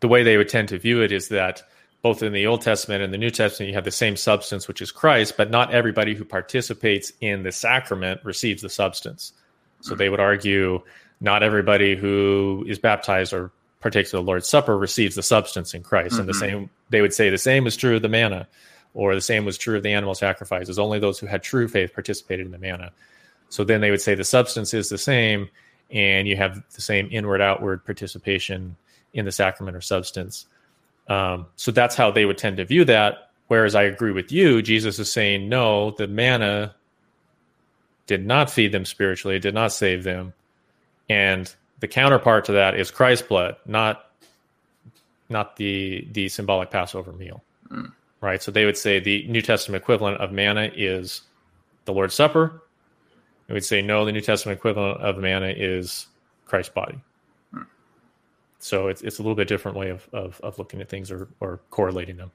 [0.00, 1.62] the way they would tend to view it is that
[2.02, 4.80] both in the Old Testament and the New Testament, you have the same substance, which
[4.80, 9.32] is Christ, but not everybody who participates in the sacrament receives the substance.
[9.80, 10.82] So they would argue
[11.20, 15.82] not everybody who is baptized or partakes of the Lord's Supper receives the substance in
[15.82, 16.12] Christ.
[16.12, 16.20] Mm-hmm.
[16.20, 16.40] And the mm-hmm.
[16.40, 18.48] same, they would say the same is true of the manna,
[18.94, 20.78] or the same was true of the animal sacrifices.
[20.78, 22.92] Only those who had true faith participated in the manna.
[23.48, 25.48] So then they would say the substance is the same,
[25.90, 28.76] and you have the same inward outward participation
[29.12, 30.46] in the sacrament or substance.
[31.08, 33.30] Um, so that's how they would tend to view that.
[33.48, 36.74] Whereas I agree with you, Jesus is saying, no, the manna
[38.06, 40.34] did not feed them spiritually, it did not save them.
[41.08, 44.04] And the counterpart to that is Christ's blood, not
[45.30, 47.42] not the the symbolic Passover meal.
[47.70, 47.92] Mm.
[48.20, 48.42] Right?
[48.42, 51.22] So they would say the New Testament equivalent of manna is
[51.84, 52.62] the Lord's Supper.
[53.46, 56.06] We would say no, the New Testament equivalent of manna is
[56.46, 56.98] Christ's body.
[58.58, 61.28] So it's it's a little bit different way of, of, of looking at things or,
[61.40, 62.30] or correlating them.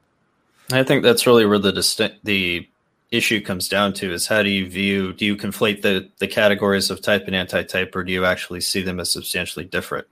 [0.72, 2.68] I think that's really where the the
[3.14, 6.90] issue comes down to is how do you view do you conflate the the categories
[6.90, 10.08] of type and anti-type or do you actually see them as substantially different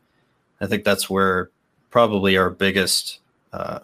[0.62, 1.50] i think that's where
[1.90, 3.20] probably our biggest
[3.54, 3.80] uh,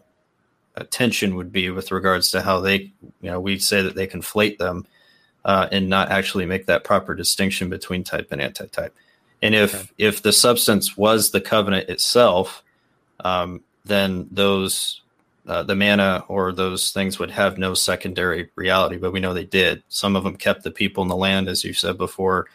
[0.76, 4.60] attention would be with regards to how they you know we say that they conflate
[4.60, 4.86] them
[5.46, 8.94] uh, and not actually make that proper distinction between type and anti-type
[9.41, 9.89] and if okay.
[9.97, 12.63] if the substance was the covenant itself
[13.21, 15.02] um, then those
[15.47, 19.45] uh, the manna or those things would have no secondary reality, but we know they
[19.45, 19.82] did.
[19.88, 22.47] Some of them kept the people in the land, as you said before.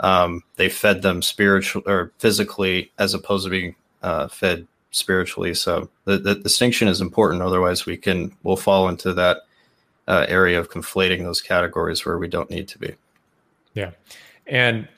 [0.00, 5.52] Um, they fed them spiritual or physically, as opposed to being uh, fed spiritually.
[5.52, 7.42] So the, the, distinction is important.
[7.42, 9.42] Otherwise, we can we'll fall into that
[10.08, 12.94] uh, area of conflating those categories where we don't need to be.
[13.74, 13.90] Yeah,
[14.46, 14.88] and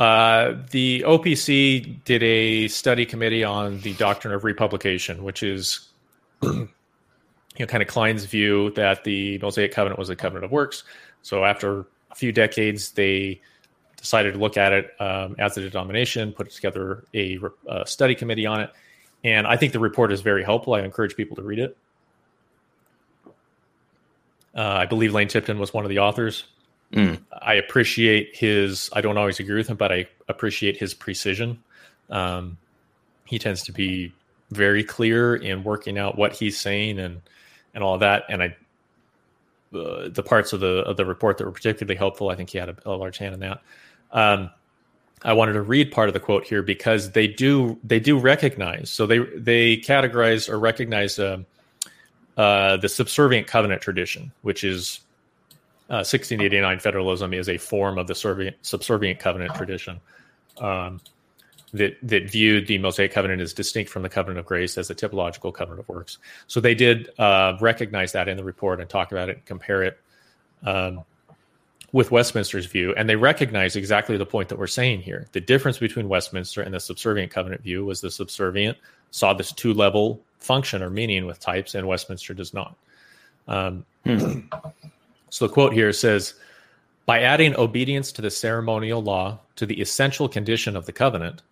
[0.00, 5.90] uh, the OPC did a study committee on the doctrine of republication, which is
[6.42, 6.68] you
[7.58, 10.84] know, kind of Kline's view that the Mosaic covenant was a covenant of works.
[11.20, 13.42] So after a few decades, they
[13.98, 18.46] decided to look at it um, as a denomination, put together a, a, study committee
[18.46, 18.70] on it,
[19.22, 20.72] and I think the report is very helpful.
[20.72, 21.76] I encourage people to read it.
[24.56, 26.44] Uh, I believe Lane Tipton was one of the authors.
[26.92, 27.20] Mm.
[27.40, 28.90] I appreciate his.
[28.92, 31.62] I don't always agree with him, but I appreciate his precision.
[32.08, 32.58] Um,
[33.26, 34.12] he tends to be
[34.50, 37.22] very clear in working out what he's saying and
[37.74, 38.24] and all that.
[38.28, 38.56] And I,
[39.72, 42.58] uh, the parts of the of the report that were particularly helpful, I think he
[42.58, 43.62] had a, a large hand in that.
[44.10, 44.50] Um,
[45.22, 48.90] I wanted to read part of the quote here because they do they do recognize
[48.90, 51.38] so they they categorize or recognize uh,
[52.36, 55.00] uh, the subservient covenant tradition, which is
[55.96, 60.00] 1689 uh, federalism is a form of the subservient, subservient covenant tradition.
[60.58, 61.00] Um,
[61.72, 64.94] that that viewed the Mosaic covenant as distinct from the covenant of grace as a
[64.94, 66.18] typological covenant of works.
[66.48, 69.84] So they did uh, recognize that in the report and talk about it, and compare
[69.84, 69.98] it
[70.64, 71.04] um,
[71.92, 75.26] with Westminster's view, and they recognize exactly the point that we're saying here.
[75.32, 78.76] The difference between Westminster and the subservient covenant view was the subservient
[79.12, 82.76] saw this two level function or meaning with types, and Westminster does not.
[83.46, 84.40] Um, hmm.
[85.30, 86.34] So the quote here says.
[87.06, 91.42] By adding obedience to the ceremonial law to the essential condition of the covenant,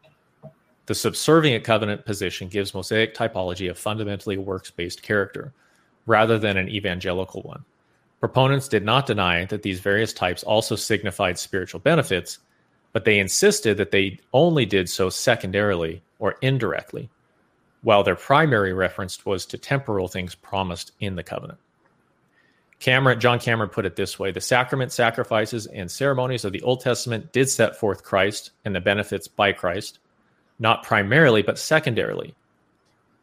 [0.86, 5.52] the subservient covenant position gives Mosaic typology a fundamentally works based character,
[6.06, 7.64] rather than an evangelical one.
[8.20, 12.38] Proponents did not deny that these various types also signified spiritual benefits,
[12.92, 17.10] but they insisted that they only did so secondarily or indirectly,
[17.82, 21.58] while their primary reference was to temporal things promised in the covenant.
[22.80, 26.80] Cameron, John Cameron put it this way The sacrament, sacrifices, and ceremonies of the Old
[26.80, 29.98] Testament did set forth Christ and the benefits by Christ,
[30.58, 32.34] not primarily, but secondarily.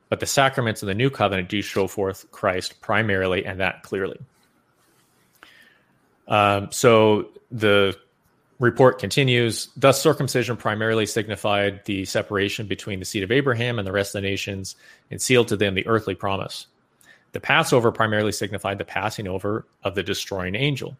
[0.09, 4.19] But the sacraments of the new covenant do show forth Christ primarily, and that clearly.
[6.27, 7.97] Um, so the
[8.59, 13.91] report continues Thus, circumcision primarily signified the separation between the seed of Abraham and the
[13.91, 14.75] rest of the nations
[15.11, 16.67] and sealed to them the earthly promise.
[17.35, 20.95] The Passover primarily signified the passing over of the destroying angel.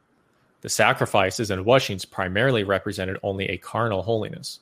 [0.60, 4.60] The sacrifices and washings primarily represented only a carnal holiness.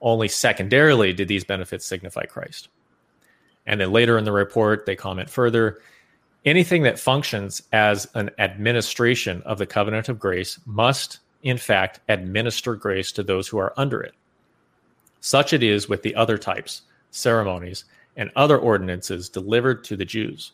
[0.00, 2.70] Only secondarily did these benefits signify Christ.
[3.66, 5.78] And then later in the report, they comment further
[6.44, 12.74] anything that functions as an administration of the covenant of grace must, in fact, administer
[12.74, 14.14] grace to those who are under it.
[15.20, 16.82] Such it is with the other types,
[17.12, 17.84] ceremonies,
[18.16, 20.50] and other ordinances delivered to the Jews.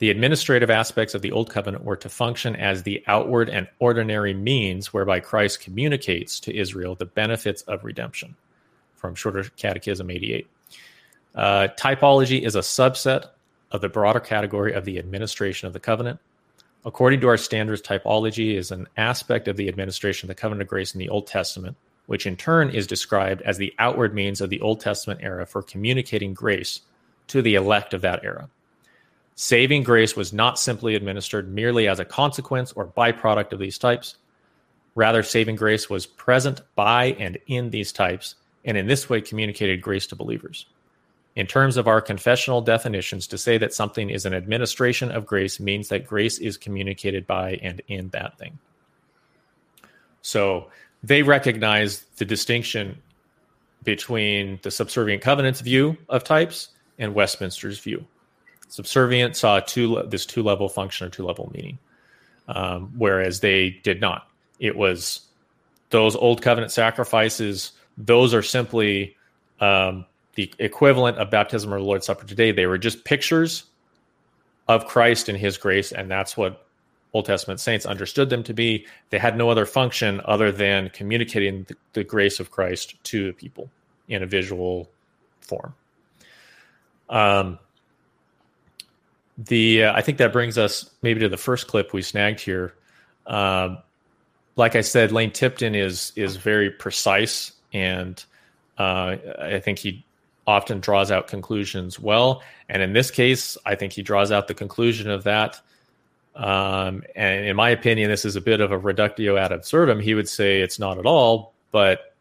[0.00, 4.32] The administrative aspects of the Old Covenant were to function as the outward and ordinary
[4.32, 8.34] means whereby Christ communicates to Israel the benefits of redemption.
[8.96, 10.48] From Shorter Catechism 88.
[11.34, 13.28] Uh, typology is a subset
[13.70, 16.18] of the broader category of the administration of the covenant.
[16.86, 20.68] According to our standards, typology is an aspect of the administration of the covenant of
[20.68, 24.48] grace in the Old Testament, which in turn is described as the outward means of
[24.48, 26.80] the Old Testament era for communicating grace
[27.26, 28.48] to the elect of that era.
[29.42, 34.16] Saving grace was not simply administered merely as a consequence or byproduct of these types.
[34.94, 38.34] Rather, saving grace was present by and in these types,
[38.66, 40.66] and in this way communicated grace to believers.
[41.36, 45.58] In terms of our confessional definitions, to say that something is an administration of grace
[45.58, 48.58] means that grace is communicated by and in that thing.
[50.20, 50.68] So
[51.02, 53.00] they recognize the distinction
[53.84, 58.04] between the subservient covenants view of types and Westminster's view.
[58.70, 61.78] Subservient saw two this two level function or two level meaning,
[62.46, 64.30] um, whereas they did not.
[64.60, 65.22] It was
[65.90, 69.16] those old covenant sacrifices; those are simply
[69.58, 70.06] um,
[70.36, 72.52] the equivalent of baptism or the Lord's Supper today.
[72.52, 73.64] They were just pictures
[74.68, 76.64] of Christ and His grace, and that's what
[77.12, 78.86] Old Testament saints understood them to be.
[79.10, 83.32] They had no other function other than communicating the, the grace of Christ to the
[83.32, 83.68] people
[84.08, 84.88] in a visual
[85.40, 85.74] form.
[87.08, 87.58] Um,
[89.46, 92.74] the uh, I think that brings us maybe to the first clip we snagged here.
[93.26, 93.78] Um,
[94.56, 98.22] like I said, Lane Tipton is is very precise, and
[98.78, 100.04] uh, I think he
[100.46, 102.42] often draws out conclusions well.
[102.68, 105.60] And in this case, I think he draws out the conclusion of that.
[106.34, 110.00] Um, and in my opinion, this is a bit of a reductio ad absurdum.
[110.00, 112.14] He would say it's not at all, but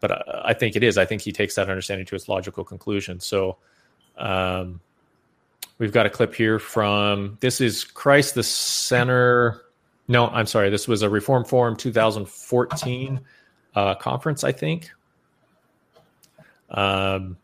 [0.00, 0.96] but I think it is.
[0.96, 3.20] I think he takes that understanding to its logical conclusion.
[3.20, 3.58] So
[4.16, 4.80] um,
[5.80, 9.62] we've got a clip here from this is Christ the Center.
[10.06, 10.70] No, I'm sorry.
[10.70, 13.20] This was a Reformed Forum 2014
[13.74, 14.92] uh, conference, I think.
[16.70, 17.36] Um,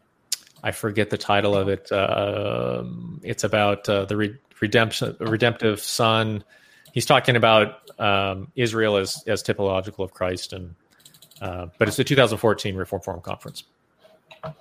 [0.62, 1.90] I forget the title of it.
[1.90, 2.84] Uh,
[3.22, 6.44] it's about uh, the re- redemption, redemptive son.
[6.92, 10.74] He's talking about um, Israel as as typological of Christ, and
[11.40, 13.64] uh, but it's the 2014 Reformed Forum conference.
[14.42, 14.54] All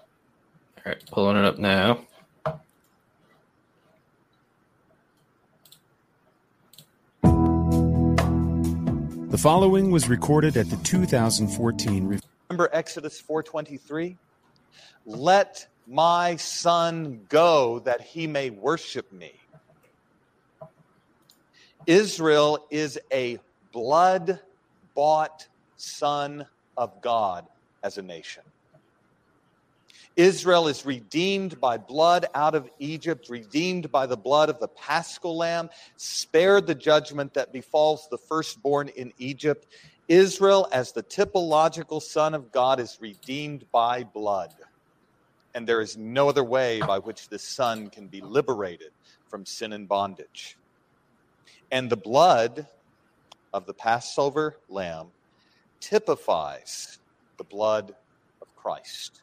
[0.85, 1.99] right, pulling it up now.
[9.35, 12.21] The following was recorded at the 2014.
[12.47, 14.15] Remember Exodus 4:23?
[15.05, 19.33] Let my son go that he may worship me.
[21.85, 23.37] Israel is a
[23.73, 24.39] blood
[24.93, 27.45] bought son of God
[27.83, 28.43] as a nation.
[30.15, 35.37] Israel is redeemed by blood out of Egypt, redeemed by the blood of the paschal
[35.37, 39.67] lamb, spared the judgment that befalls the firstborn in Egypt.
[40.07, 44.53] Israel, as the typological son of God, is redeemed by blood
[45.55, 48.91] and there is no other way by which the son can be liberated
[49.29, 50.57] from sin and bondage.
[51.71, 52.67] And the blood
[53.53, 55.07] of the Passover lamb
[55.79, 56.99] typifies
[57.37, 57.95] the blood
[58.41, 59.21] of Christ,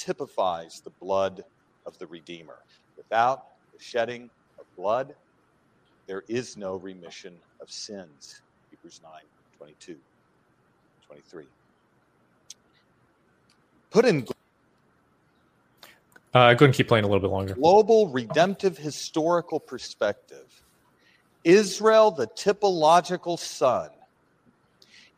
[0.00, 1.44] typifies the blood
[1.84, 2.58] of the Redeemer.
[2.96, 3.44] Without
[3.76, 5.14] the shedding of blood,
[6.06, 8.40] there is no remission of sins.
[8.70, 9.12] Hebrews 9
[9.58, 9.96] 22,
[11.06, 11.44] 23.
[13.90, 14.26] Put in
[16.32, 17.54] uh, go and keep playing a little bit longer.
[17.54, 20.62] Global redemptive historical perspective.
[21.42, 23.90] Israel, the typological son,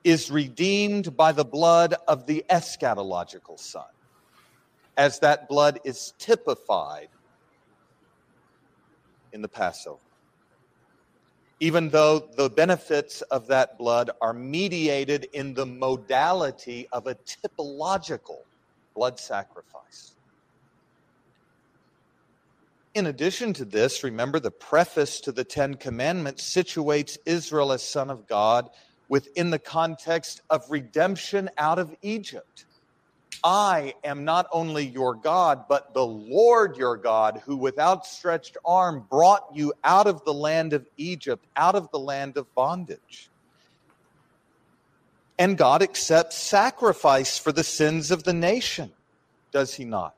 [0.05, 3.85] is redeemed by the blood of the eschatological son,
[4.97, 7.09] as that blood is typified
[9.33, 9.99] in the Passover.
[11.61, 18.38] Even though the benefits of that blood are mediated in the modality of a typological
[18.95, 20.17] blood sacrifice.
[22.95, 28.11] In addition to this, remember the preface to the Ten Commandments situates Israel as son
[28.11, 28.69] of God
[29.09, 32.67] within the context of redemption out of Egypt.
[33.45, 39.07] I am not only your God, but the Lord your God, who with outstretched arm
[39.11, 43.31] brought you out of the land of Egypt, out of the land of bondage.
[45.38, 48.93] And God accepts sacrifice for the sins of the nation,
[49.53, 50.15] does he not?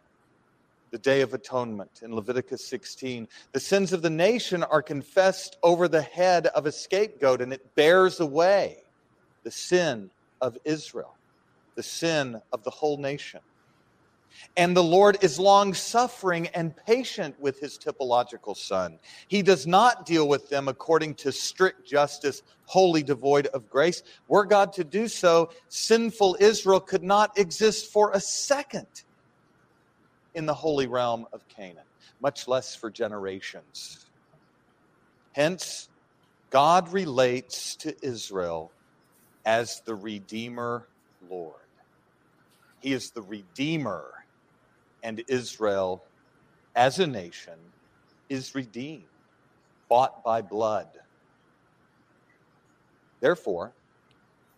[0.94, 3.26] the Day of Atonement in Leviticus 16.
[3.52, 7.74] The sins of the nation are confessed over the head of a scapegoat, and it
[7.74, 8.76] bears away
[9.42, 10.08] the sin
[10.40, 11.13] of Israel,
[11.74, 13.40] the sin of the whole nation.
[14.56, 18.98] And the Lord is long suffering and patient with his typological son.
[19.28, 24.02] He does not deal with them according to strict justice, wholly devoid of grace.
[24.28, 28.86] Were God to do so, sinful Israel could not exist for a second
[30.34, 31.84] in the holy realm of Canaan,
[32.20, 34.06] much less for generations.
[35.32, 35.88] Hence,
[36.50, 38.72] God relates to Israel
[39.44, 40.88] as the Redeemer
[41.28, 41.63] Lord.
[42.84, 44.26] He is the Redeemer
[45.02, 46.04] and Israel
[46.76, 47.54] as a nation
[48.28, 49.04] is redeemed,
[49.88, 50.88] bought by blood.
[53.20, 53.72] Therefore,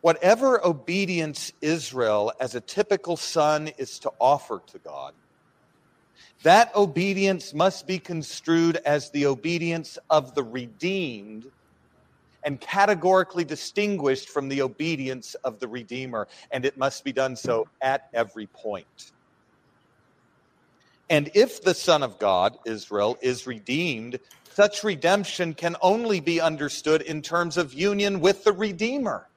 [0.00, 5.14] whatever obedience Israel as a typical son is to offer to God,
[6.42, 11.46] that obedience must be construed as the obedience of the redeemed
[12.46, 17.66] and categorically distinguished from the obedience of the Redeemer, and it must be done so
[17.82, 19.10] at every point.
[21.10, 24.20] And if the Son of God, Israel, is redeemed,
[24.54, 29.28] such redemption can only be understood in terms of union with the Redeemer,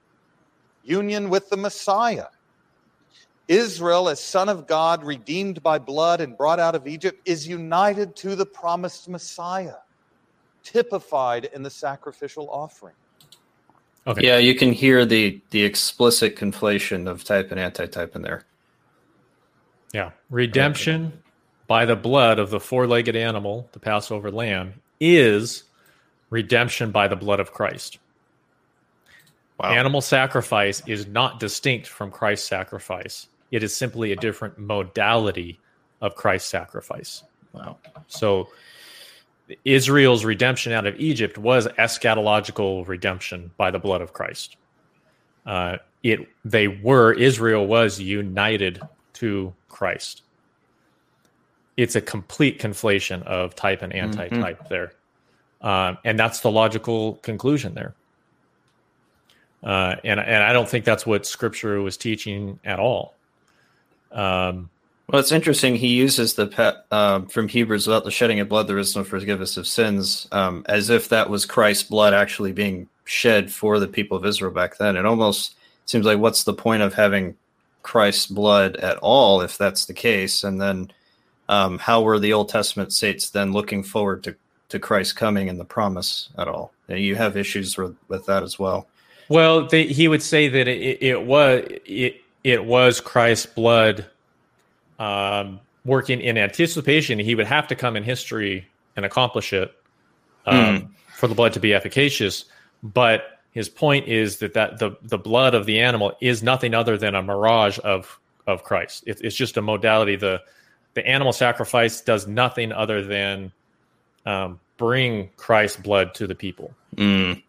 [0.83, 2.27] union with the Messiah.
[3.47, 8.15] Israel, as Son of God, redeemed by blood and brought out of Egypt, is united
[8.17, 9.77] to the promised Messiah,
[10.63, 12.95] typified in the sacrificial offering.
[14.07, 14.25] Okay.
[14.25, 18.43] Yeah, you can hear the the explicit conflation of type and antitype in there.
[19.93, 21.21] Yeah, redemption
[21.67, 25.63] by the blood of the four legged animal, the Passover lamb, is
[26.29, 27.99] redemption by the blood of Christ.
[29.59, 29.73] Wow.
[29.73, 33.27] Animal sacrifice is not distinct from Christ's sacrifice.
[33.51, 35.59] It is simply a different modality
[36.01, 37.23] of Christ's sacrifice.
[37.51, 37.77] Wow.
[38.07, 38.49] So
[39.65, 44.57] Israel's redemption out of Egypt was eschatological redemption by the blood of Christ.
[45.45, 48.81] Uh, it they were Israel was united
[49.13, 50.23] to Christ
[51.79, 54.67] it's a complete conflation of type and anti-type mm-hmm.
[54.67, 54.91] there,
[55.61, 57.95] um, and that's the logical conclusion there.
[59.63, 63.15] Uh, and and I don't think that's what Scripture was teaching at all.
[64.11, 64.69] Um,
[65.09, 65.75] well, it's interesting.
[65.75, 69.03] He uses the pet, um, from Hebrews, without the shedding of blood, there is no
[69.03, 73.87] forgiveness of sins, um, as if that was Christ's blood actually being shed for the
[73.87, 74.95] people of Israel back then.
[74.95, 75.55] It almost
[75.87, 77.35] seems like what's the point of having
[77.81, 80.43] Christ's blood at all if that's the case?
[80.43, 80.91] And then
[81.47, 84.35] um, how were the Old Testament saints then looking forward to,
[84.69, 86.71] to Christ coming and the promise at all?
[86.87, 88.85] You have issues with, with that as well.
[89.27, 94.05] Well, they, he would say that it, it was it it was Christ's blood
[94.99, 97.17] um, working in anticipation.
[97.19, 99.73] He would have to come in history and accomplish it
[100.45, 100.89] um, mm.
[101.15, 102.45] for the blood to be efficacious.
[102.83, 106.97] But his point is that, that the the blood of the animal is nothing other
[106.97, 109.03] than a mirage of of Christ.
[109.07, 110.15] It, it's just a modality.
[110.15, 110.41] The
[110.93, 113.51] the animal sacrifice does nothing other than
[114.25, 116.73] um, bring Christ's blood to the people.
[116.95, 117.41] Mm.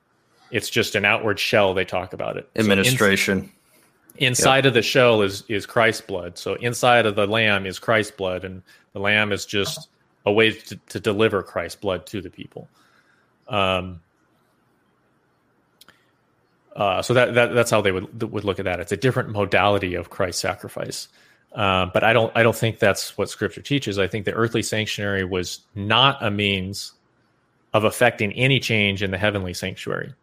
[0.50, 1.74] It's just an outward shell.
[1.74, 2.48] They talk about it.
[2.56, 3.40] Administration.
[3.40, 3.52] So in,
[4.20, 4.66] inside yep.
[4.66, 6.38] of the shell is is Christ's blood.
[6.38, 8.62] So inside of the lamb is Christ's blood, and
[8.92, 9.88] the lamb is just
[10.26, 12.68] a way to, to deliver Christ's blood to the people.
[13.48, 14.00] Um.
[16.76, 18.78] Uh, so that, that that's how they would would look at that.
[18.78, 21.08] It's a different modality of Christ's sacrifice.
[21.52, 23.98] Uh, but I don't I don't think that's what Scripture teaches.
[23.98, 26.92] I think the earthly sanctuary was not a means
[27.72, 30.14] of affecting any change in the heavenly sanctuary.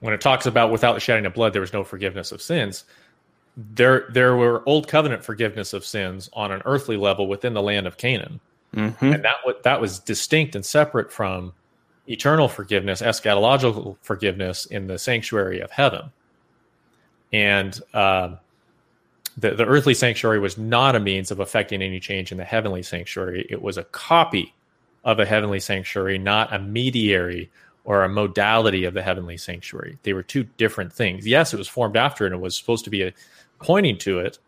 [0.00, 2.84] When it talks about without the shedding of blood, there was no forgiveness of sins.
[3.56, 7.86] There there were old covenant forgiveness of sins on an earthly level within the land
[7.86, 8.40] of Canaan,
[8.74, 9.12] mm-hmm.
[9.12, 11.52] and that that was distinct and separate from
[12.08, 16.10] eternal forgiveness, eschatological forgiveness in the sanctuary of heaven.
[17.32, 18.36] And uh,
[19.36, 22.82] the, the earthly sanctuary was not a means of affecting any change in the heavenly
[22.82, 23.46] sanctuary.
[23.48, 24.54] It was a copy
[25.04, 27.50] of a heavenly sanctuary, not a mediary
[27.84, 29.98] or a modality of the heavenly sanctuary.
[30.02, 31.26] They were two different things.
[31.26, 33.12] Yes, it was formed after and it was supposed to be a,
[33.58, 34.38] pointing to it,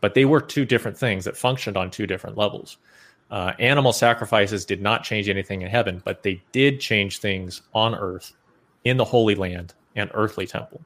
[0.00, 2.76] but they were two different things that functioned on two different levels.
[3.30, 7.94] Uh, animal sacrifices did not change anything in heaven, but they did change things on
[7.94, 8.32] earth
[8.84, 10.80] in the Holy Land and earthly temple.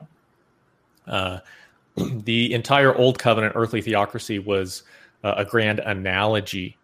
[1.07, 1.39] Uh,
[2.25, 4.83] the entire Old Covenant earthly theocracy was
[5.23, 6.77] uh, a grand analogy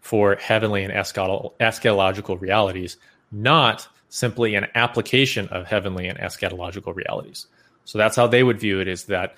[0.00, 2.96] for heavenly and eschatological realities,
[3.32, 7.46] not simply an application of heavenly and eschatological realities.
[7.84, 9.36] So that's how they would view it is that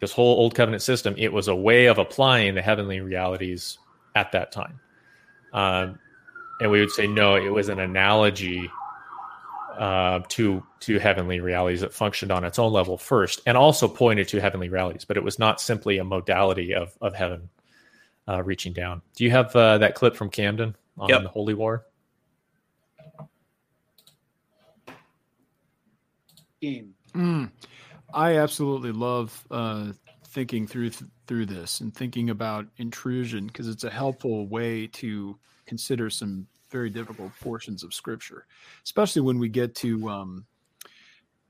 [0.00, 3.78] this whole Old Covenant system, it was a way of applying the heavenly realities
[4.14, 4.80] at that time.
[5.52, 5.98] Um,
[6.60, 8.70] and we would say, no, it was an analogy
[9.78, 14.26] uh, to to heavenly realities that functioned on its own level first, and also pointed
[14.28, 15.04] to heavenly realities.
[15.04, 17.50] But it was not simply a modality of of heaven
[18.26, 19.02] uh, reaching down.
[19.14, 21.22] Do you have uh, that clip from Camden on Yep.
[21.22, 21.84] the Holy War?
[26.70, 26.94] Game.
[27.14, 27.50] Mm.
[28.12, 29.92] I absolutely love uh,
[30.28, 35.38] thinking through th- through this and thinking about intrusion because it's a helpful way to
[35.66, 38.46] consider some very difficult portions of Scripture,
[38.84, 40.46] especially when we get to um,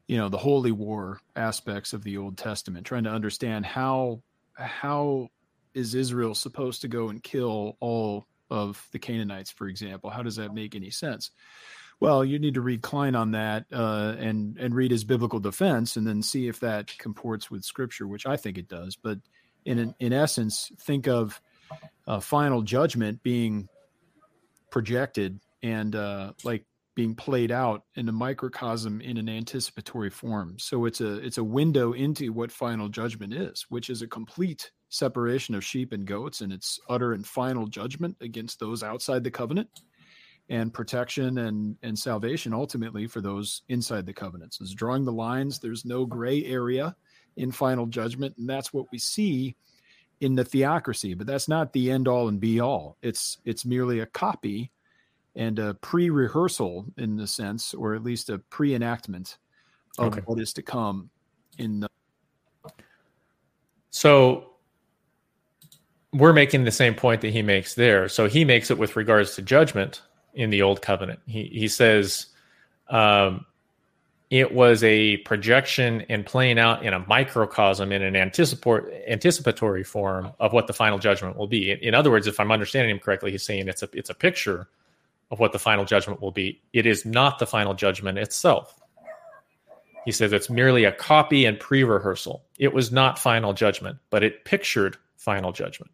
[0.06, 4.22] you know the holy war aspects of the Old Testament, trying to understand how
[4.54, 5.28] how
[5.74, 10.10] is Israel supposed to go and kill all of the Canaanites, for example?
[10.10, 11.30] How does that make any sense?
[11.98, 15.96] Well, you need to read Kline on that uh, and and read his biblical defense,
[15.96, 18.96] and then see if that comports with Scripture, which I think it does.
[18.96, 19.18] But
[19.64, 21.40] in in essence, think of
[22.20, 23.68] final judgment being
[24.70, 30.56] projected and uh, like being played out in a microcosm in an anticipatory form.
[30.58, 34.70] So it's a it's a window into what final judgment is, which is a complete
[34.88, 39.30] separation of sheep and goats, and it's utter and final judgment against those outside the
[39.30, 39.68] covenant
[40.48, 45.58] and protection and and salvation ultimately for those inside the covenants is drawing the lines
[45.58, 46.94] there's no gray area
[47.36, 49.56] in final judgment and that's what we see
[50.20, 54.00] in the theocracy but that's not the end all and be all it's it's merely
[54.00, 54.70] a copy
[55.34, 59.38] and a pre-rehearsal in the sense or at least a pre-enactment
[59.98, 60.20] of Okay.
[60.26, 61.10] what is to come
[61.58, 61.88] in the
[63.90, 64.50] So
[66.12, 68.08] we're making the same point that he makes there.
[68.08, 70.02] So he makes it with regards to judgment
[70.36, 71.18] in the old covenant.
[71.26, 72.26] He he says
[72.88, 73.44] um,
[74.30, 80.52] it was a projection and playing out in a microcosm in an anticipatory form of
[80.52, 81.70] what the final judgment will be.
[81.70, 84.14] In, in other words, if I'm understanding him correctly, he's saying it's a it's a
[84.14, 84.68] picture
[85.30, 86.60] of what the final judgment will be.
[86.72, 88.78] It is not the final judgment itself.
[90.04, 92.44] He says it's merely a copy and pre rehearsal.
[92.58, 95.90] It was not final judgment, but it pictured final judgment.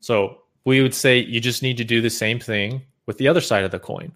[0.00, 3.40] So we would say you just need to do the same thing with the other
[3.40, 4.12] side of the coin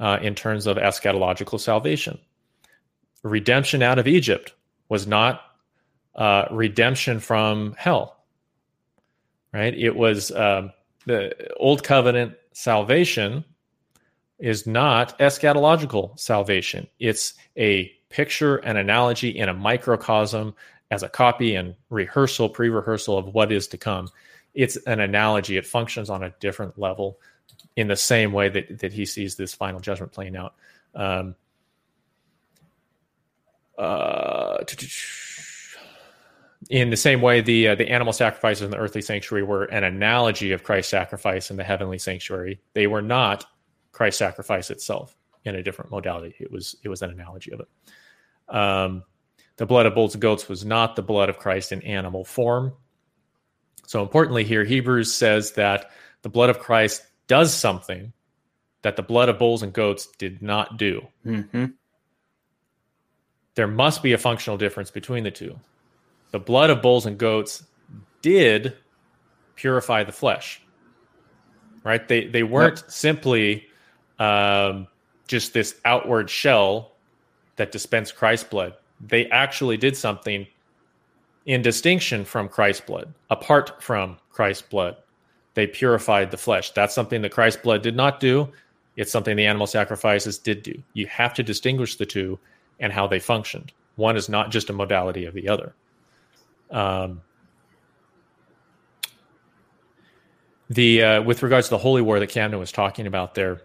[0.00, 2.18] uh, in terms of eschatological salvation.
[3.22, 4.52] Redemption out of Egypt
[4.88, 5.42] was not
[6.14, 8.16] uh, redemption from hell,
[9.52, 9.74] right?
[9.74, 10.72] It was um,
[11.06, 13.44] the old covenant salvation
[14.38, 16.86] is not eschatological salvation.
[16.98, 20.54] It's a picture, an analogy in a microcosm
[20.90, 24.08] as a copy and rehearsal, pre rehearsal of what is to come.
[24.54, 25.56] It's an analogy.
[25.56, 27.18] It functions on a different level
[27.76, 30.54] in the same way that, that he sees this final judgment playing out.
[30.94, 31.34] Um,
[33.76, 34.64] uh,
[36.70, 39.84] in the same way, the uh, the animal sacrifices in the earthly sanctuary were an
[39.84, 42.60] analogy of Christ's sacrifice in the heavenly sanctuary.
[42.72, 43.44] They were not
[43.92, 46.34] Christ's sacrifice itself in a different modality.
[46.38, 48.54] It was it was an analogy of it.
[48.54, 49.02] Um,
[49.56, 52.72] the blood of bulls and goats was not the blood of Christ in animal form.
[53.86, 55.90] So importantly here, Hebrews says that
[56.22, 58.12] the blood of Christ does something
[58.82, 61.06] that the blood of bulls and goats did not do.
[61.24, 61.66] Mm-hmm.
[63.54, 65.58] There must be a functional difference between the two.
[66.32, 67.64] The blood of bulls and goats
[68.20, 68.76] did
[69.54, 70.60] purify the flesh.
[71.84, 72.06] Right?
[72.06, 73.66] They they weren't simply
[74.18, 74.86] um,
[75.28, 76.92] just this outward shell
[77.56, 78.74] that dispensed Christ's blood.
[79.00, 80.46] They actually did something
[81.46, 84.96] in distinction from Christ's blood, apart from Christ's blood.
[85.54, 86.70] They purified the flesh.
[86.72, 88.52] That's something that Christ's blood did not do.
[88.96, 90.80] It's something the animal sacrifices did do.
[90.92, 92.38] You have to distinguish the two
[92.80, 93.72] and how they functioned.
[93.96, 95.74] One is not just a modality of the other.
[96.70, 97.20] Um,
[100.70, 103.62] the uh, with regards to the holy war that Camden was talking about there,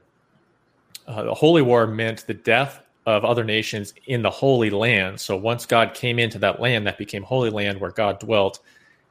[1.08, 5.20] uh, the holy war meant the death of other nations in the holy land.
[5.20, 8.60] So once God came into that land, that became holy land where God dwelt,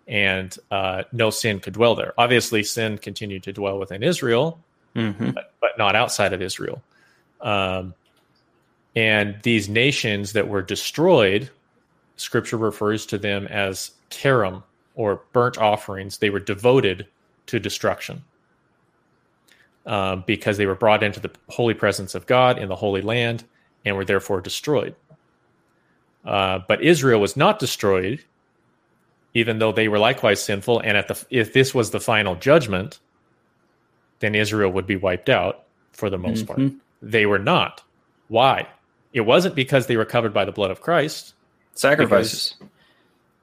[0.08, 2.14] and uh, no sin could dwell there.
[2.18, 4.58] Obviously, sin continued to dwell within Israel,
[4.96, 5.30] Mm-hmm.
[5.30, 6.82] but, but not outside of Israel.
[7.40, 7.94] Um,
[8.96, 11.50] and these nations that were destroyed,
[12.16, 14.64] Scripture refers to them as herem
[14.96, 16.18] or burnt offerings.
[16.18, 17.06] They were devoted
[17.46, 18.24] to destruction
[19.86, 23.44] um, because they were brought into the holy presence of God in the Holy Land
[23.84, 24.96] and were therefore destroyed.
[26.24, 28.24] Uh, but Israel was not destroyed,
[29.34, 30.80] even though they were likewise sinful.
[30.80, 32.98] And at the if this was the final judgment,
[34.20, 36.58] then Israel would be wiped out for the most part.
[36.58, 36.76] Mhm.
[37.02, 37.82] They were not.
[38.28, 38.66] Why?
[39.12, 41.34] It wasn't because they were covered by the blood of Christ.
[41.74, 42.54] Sacrifices.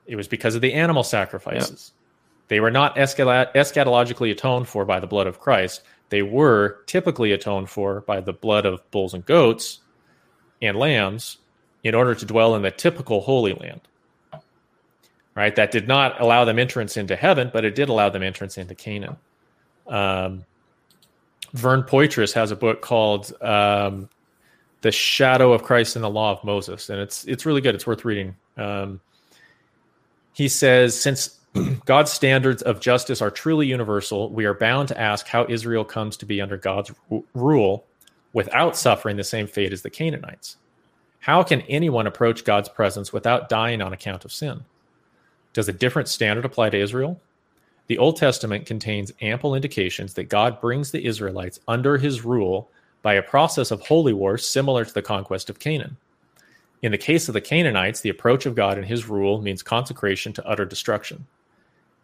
[0.05, 1.91] It was because of the animal sacrifices.
[2.47, 5.81] They were not eschatologically atoned for by the blood of Christ.
[6.09, 9.79] They were typically atoned for by the blood of bulls and goats,
[10.61, 11.37] and lambs
[11.83, 13.81] in order to dwell in the typical Holy Land.
[15.35, 15.55] Right?
[15.55, 18.73] That did not allow them entrance into heaven, but it did allow them entrance into
[18.73, 19.17] Canaan.
[19.87, 20.45] Um,
[21.53, 24.09] Vern Poythress has a book called um,
[24.81, 27.75] "The Shadow of Christ and the Law of Moses," and it's it's really good.
[27.75, 28.35] It's worth reading.
[28.57, 29.01] Um,
[30.35, 31.39] he says, since
[31.85, 36.17] God's standards of justice are truly universal, we are bound to ask how Israel comes
[36.17, 36.91] to be under God's
[37.33, 37.85] rule
[38.33, 40.57] without suffering the same fate as the Canaanites.
[41.19, 44.65] How can anyone approach God's presence without dying on account of sin?
[45.55, 47.21] Does a different standard apply to Israel?
[47.87, 52.69] The Old Testament contains ample indications that God brings the Israelites under his rule
[53.01, 55.95] by a process of holy war similar to the conquest of Canaan.
[56.81, 60.33] In the case of the Canaanites, the approach of God and his rule means consecration
[60.33, 61.25] to utter destruction.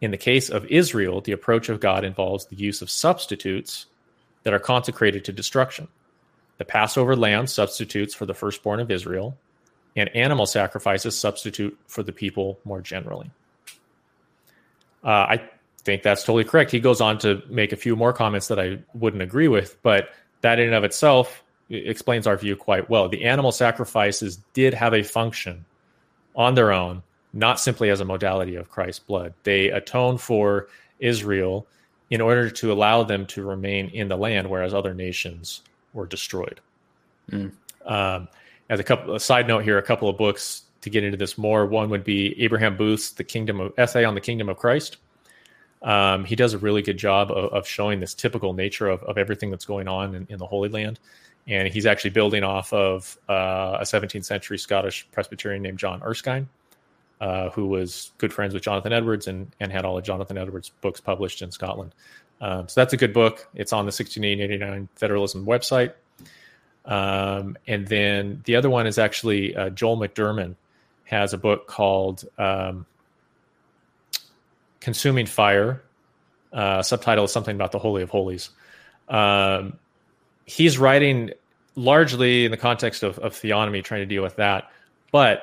[0.00, 3.84] In the case of Israel, the approach of God involves the use of substitutes
[4.44, 5.88] that are consecrated to destruction.
[6.56, 9.36] The Passover lamb substitutes for the firstborn of Israel,
[9.94, 13.30] and animal sacrifices substitute for the people more generally.
[15.04, 15.50] Uh, I
[15.82, 16.70] think that's totally correct.
[16.70, 20.10] He goes on to make a few more comments that I wouldn't agree with, but
[20.42, 23.08] that in and of itself explains our view quite well.
[23.08, 25.64] The animal sacrifices did have a function
[26.36, 29.34] on their own, not simply as a modality of Christ's blood.
[29.42, 31.66] They atone for Israel
[32.10, 35.62] in order to allow them to remain in the land, whereas other nations
[35.94, 36.60] were destroyed.
[37.30, 37.52] Mm.
[37.86, 38.28] Um,
[38.68, 41.38] as a couple, a side note here, a couple of books to get into this
[41.38, 41.66] more.
[41.66, 44.98] One would be Abraham Booth's "The Kingdom of Essay on the Kingdom of Christ."
[45.82, 49.18] Um, he does a really good job of, of showing this typical nature of, of
[49.18, 51.00] everything that's going on in, in the Holy Land
[51.46, 56.48] and he's actually building off of uh, a 17th century Scottish Presbyterian named John Erskine,
[57.20, 60.70] uh, who was good friends with Jonathan Edwards and, and had all of Jonathan Edwards'
[60.80, 61.94] books published in Scotland.
[62.40, 63.48] Um, so that's a good book.
[63.54, 65.94] It's on the 1689 Federalism website.
[66.84, 70.56] Um, and then the other one is actually uh, Joel McDurmon
[71.12, 72.86] has a book called um,
[74.80, 75.82] Consuming Fire.
[76.52, 78.48] Uh, subtitle is something about the Holy of Holies.
[79.10, 79.78] Um,
[80.46, 81.30] he's writing
[81.76, 84.70] largely in the context of, of theonomy, trying to deal with that.
[85.10, 85.42] But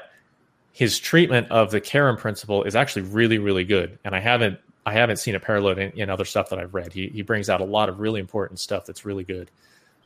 [0.72, 4.00] his treatment of the herem principle is actually really, really good.
[4.04, 6.94] And I haven't I haven't seen a parallel in, in, other stuff that I've read.
[6.94, 9.52] He he brings out a lot of really important stuff that's really good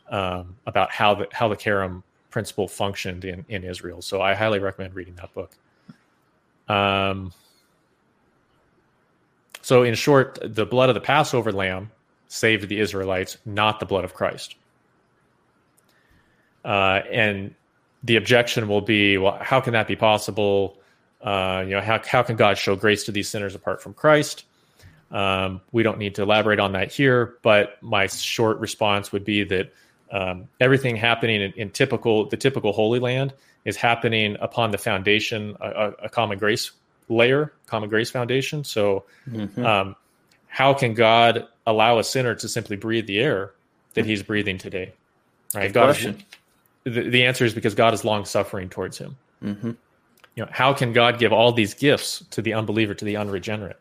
[0.09, 2.03] um, about how the how the herem
[2.34, 4.02] principle functioned in in Israel.
[4.02, 5.52] So I highly recommend reading that book.
[6.68, 7.32] Um.
[9.62, 11.92] So in short, the blood of the Passover lamb
[12.28, 14.56] saved the Israelites, not the blood of Christ.
[16.66, 17.56] Uh, and
[18.04, 20.78] the objection will be, well, how can that be possible?
[21.22, 24.46] Uh, you know, how, how can God show grace to these sinners apart from Christ?
[25.12, 29.44] Um, we don't need to elaborate on that here, but my short response would be
[29.46, 29.72] that
[30.12, 33.34] um, everything happening in, in, typical the typical Holy Land
[33.66, 36.72] is happening upon the foundation, a, a common grace
[37.10, 38.64] layer, common grace foundation.
[38.64, 39.66] So, mm-hmm.
[39.66, 39.95] um,
[40.47, 43.54] how can God allow a sinner to simply breathe the air
[43.93, 44.93] that he's breathing today?
[45.56, 45.86] Right, Good God.
[45.86, 46.24] Question
[46.84, 49.16] the, the answer is because God is long suffering towards him.
[49.43, 49.72] Mm-hmm.
[50.36, 53.80] You know, how can God give all these gifts to the unbeliever, to the unregenerate?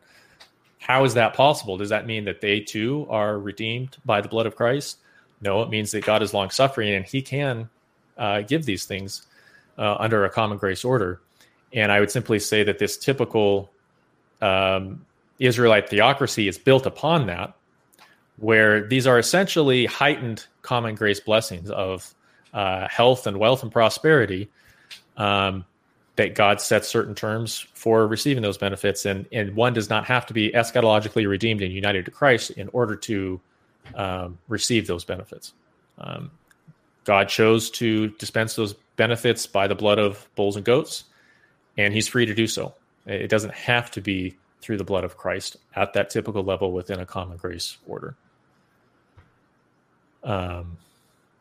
[0.79, 1.77] How is that possible?
[1.77, 4.97] Does that mean that they too are redeemed by the blood of Christ?
[5.43, 7.69] No, it means that God is long suffering and He can
[8.17, 9.27] uh, give these things
[9.77, 11.21] uh, under a common grace order.
[11.73, 13.71] And I would simply say that this typical
[14.41, 15.05] um,
[15.39, 17.55] Israelite theocracy is built upon that,
[18.37, 22.13] where these are essentially heightened common grace blessings of
[22.53, 24.49] uh, health and wealth and prosperity,
[25.17, 25.65] um,
[26.15, 30.27] that God sets certain terms for receiving those benefits, and and one does not have
[30.27, 33.41] to be eschatologically redeemed and united to Christ in order to
[33.95, 35.53] um, receive those benefits.
[35.97, 36.31] Um,
[37.03, 41.03] God chose to dispense those benefits by the blood of bulls and goats,
[41.77, 42.73] and He's free to do so.
[43.05, 46.99] It doesn't have to be through the blood of Christ at that typical level within
[46.99, 48.15] a common grace order.
[50.23, 50.77] Um,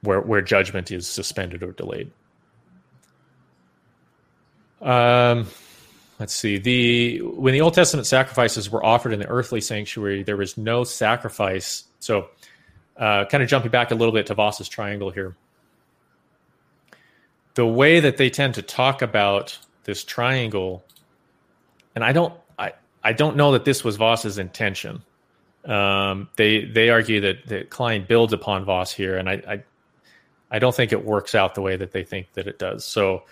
[0.02, 2.10] where where judgment is suspended or delayed.
[4.80, 5.46] Um,
[6.22, 6.56] let's see.
[6.56, 10.84] The when the Old Testament sacrifices were offered in the earthly sanctuary, there was no
[10.84, 11.82] sacrifice.
[11.98, 12.28] So,
[12.96, 15.34] uh, kind of jumping back a little bit to Vos's triangle here.
[17.54, 20.84] The way that they tend to talk about this triangle,
[21.96, 25.02] and I don't, I, I don't know that this was Vos's intention.
[25.64, 29.62] Um, they they argue that that Kline builds upon Vos here, and I, I
[30.52, 32.84] I don't think it works out the way that they think that it does.
[32.84, 33.24] So,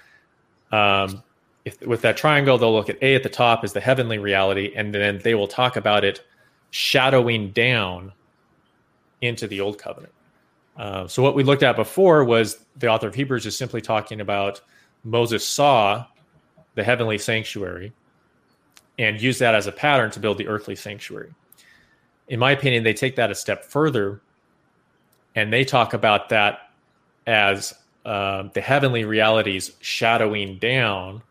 [0.72, 1.22] um,
[1.70, 4.72] if, with that triangle, they'll look at A at the top as the heavenly reality,
[4.74, 6.24] and then they will talk about it
[6.70, 8.12] shadowing down
[9.20, 10.12] into the old covenant.
[10.76, 14.20] Uh, so what we looked at before was the author of Hebrews is simply talking
[14.20, 14.60] about
[15.04, 16.06] Moses saw
[16.74, 17.92] the heavenly sanctuary
[18.98, 21.34] and used that as a pattern to build the earthly sanctuary.
[22.28, 24.22] In my opinion, they take that a step further
[25.34, 26.70] and they talk about that
[27.26, 31.22] as uh, the heavenly realities shadowing down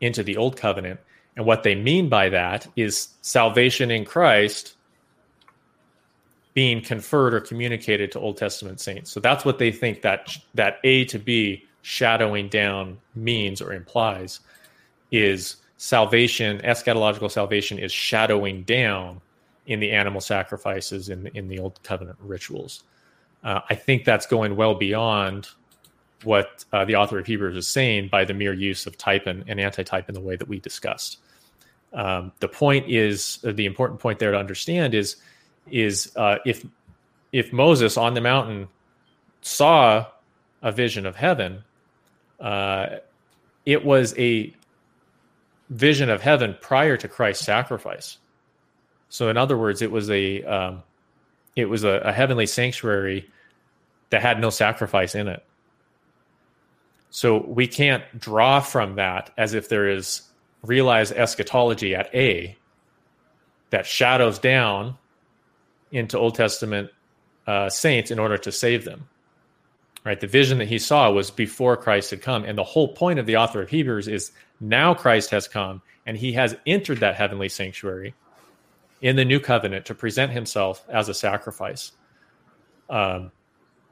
[0.00, 1.00] into the old covenant.
[1.36, 4.76] And what they mean by that is salvation in Christ
[6.54, 9.12] being conferred or communicated to Old Testament saints.
[9.12, 14.40] So that's what they think that that A to B shadowing down means or implies
[15.12, 19.20] is salvation, eschatological salvation is shadowing down
[19.66, 22.82] in the animal sacrifices in in the old covenant rituals.
[23.44, 25.48] Uh, I think that's going well beyond
[26.24, 29.44] what uh, the author of Hebrews is saying by the mere use of type and,
[29.46, 31.18] and anti-type in the way that we discussed.
[31.92, 35.16] Um, the point is uh, the important point there to understand is
[35.70, 36.64] is uh, if
[37.32, 38.68] if Moses on the mountain
[39.42, 40.06] saw
[40.62, 41.62] a vision of heaven,
[42.40, 42.96] uh,
[43.64, 44.52] it was a
[45.70, 48.18] vision of heaven prior to Christ's sacrifice.
[49.08, 50.82] So, in other words, it was a um,
[51.56, 53.30] it was a, a heavenly sanctuary
[54.10, 55.44] that had no sacrifice in it.
[57.10, 60.22] So we can't draw from that as if there is
[60.62, 62.56] realized eschatology at A
[63.70, 64.96] that shadows down
[65.90, 66.90] into Old Testament
[67.46, 69.08] uh, saints in order to save them.
[70.04, 70.20] Right?
[70.20, 72.44] The vision that he saw was before Christ had come.
[72.44, 76.16] And the whole point of the author of Hebrews is now Christ has come and
[76.16, 78.14] he has entered that heavenly sanctuary
[79.00, 81.92] in the new covenant to present himself as a sacrifice.
[82.88, 83.32] Um,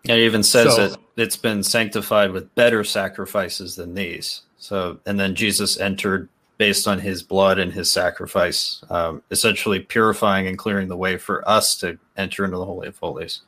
[0.08, 4.42] it even says so, that it's been sanctified with better sacrifices than these.
[4.58, 6.28] So, and then Jesus entered
[6.58, 11.46] based on his blood and his sacrifice, um, essentially purifying and clearing the way for
[11.48, 13.42] us to enter into the Holy of Holies.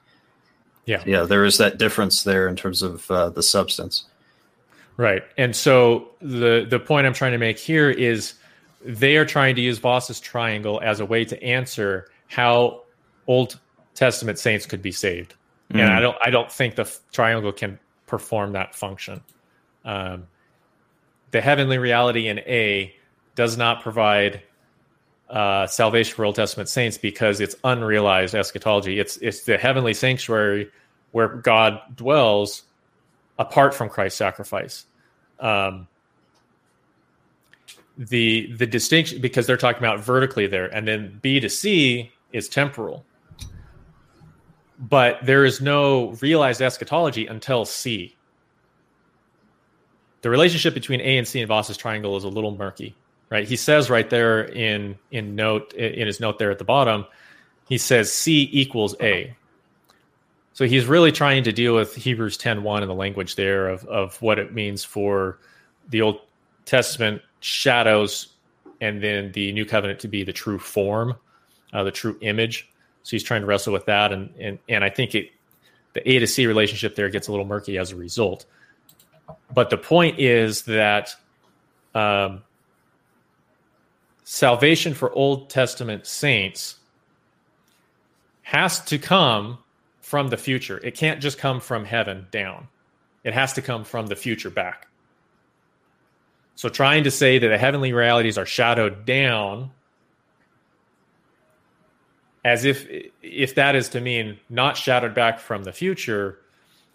[0.85, 1.03] Yeah.
[1.07, 4.05] Yeah, there is that difference there in terms of uh, the substance.
[4.97, 5.23] Right.
[5.37, 8.35] And so the the point I'm trying to make here is
[8.85, 12.83] they are trying to use Vos's triangle as a way to answer how
[13.27, 13.61] Old
[13.95, 15.35] Testament saints could be saved.
[15.73, 15.81] Mm.
[15.81, 19.23] And I don't I don't think the f- triangle can perform that function.
[19.85, 20.27] Um,
[21.31, 22.95] the heavenly reality in A
[23.35, 24.43] does not provide
[25.29, 28.99] uh, salvation for Old Testament saints because it's unrealized eschatology.
[28.99, 30.71] It's it's the heavenly sanctuary
[31.13, 32.63] where God dwells
[33.39, 34.87] apart from Christ's sacrifice.
[35.39, 35.87] Um,
[37.99, 42.49] the the distinction because they're talking about vertically there, and then B to C is
[42.49, 43.05] temporal.
[44.79, 48.15] But there is no realized eschatology until C.
[50.23, 52.95] The relationship between A and C in Vos's triangle is a little murky
[53.31, 53.47] right?
[53.47, 57.07] He says right there in in note in his note there at the bottom,
[57.69, 59.35] he says C equals A.
[60.53, 64.21] So he's really trying to deal with Hebrews 10:1 and the language there of of
[64.23, 65.39] what it means for
[65.89, 66.21] the Old
[66.65, 68.29] Testament shadows
[68.81, 71.15] and then the new covenant to be the true form,
[71.73, 72.69] uh, the true image.
[73.09, 75.31] So he's trying to wrestle with that, and and and I think it
[75.95, 78.45] the A to C relationship there gets a little murky as a result.
[79.51, 81.15] But the point is that
[81.95, 82.43] um,
[84.25, 86.77] salvation for Old Testament saints
[88.43, 89.57] has to come
[90.03, 90.79] from the future.
[90.85, 92.69] It can't just come from heaven down,
[93.25, 94.87] it has to come from the future back.
[96.57, 99.71] So, trying to say that the heavenly realities are shadowed down
[102.49, 102.87] as if
[103.23, 106.39] if that is to mean not shadowed back from the future,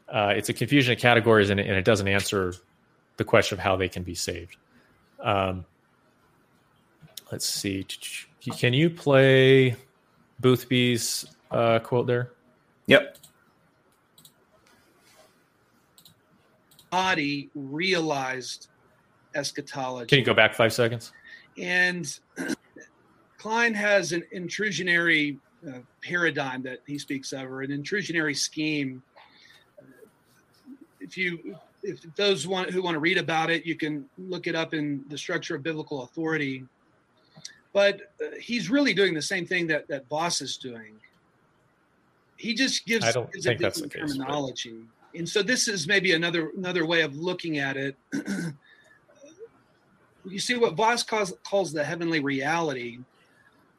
[0.10, 2.56] uh, it's a confusion of categories and, and, it doesn't answer
[3.18, 4.58] the question of how they can be saved.
[5.22, 5.66] Um,
[7.32, 7.86] let's see.
[8.58, 9.76] Can you play
[10.42, 12.32] Boothby's uh, quote there?
[12.88, 13.18] Yep.
[16.90, 18.70] Body realized
[19.36, 20.10] eschatology.
[20.10, 21.12] Can you go back five seconds?
[21.58, 22.20] And
[23.38, 25.38] Kline has an intrusionary
[25.68, 29.02] uh, paradigm that he speaks of, or an intrusionary scheme.
[31.00, 34.56] If you, if those want, who want to read about it, you can look it
[34.56, 36.66] up in the structure of biblical authority
[37.74, 40.94] but uh, he's really doing the same thing that that Vos is doing.
[42.38, 44.84] He just gives, I don't gives a different terminology,
[45.16, 47.98] and so this is maybe another another way of looking at it.
[50.26, 53.00] you see what Vos calls, calls the heavenly reality.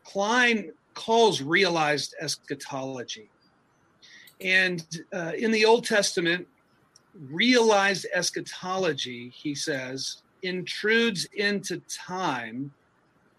[0.05, 3.29] Kline calls realized eschatology.
[4.41, 6.47] And uh, in the Old Testament,
[7.31, 12.73] realized eschatology, he says, intrudes into time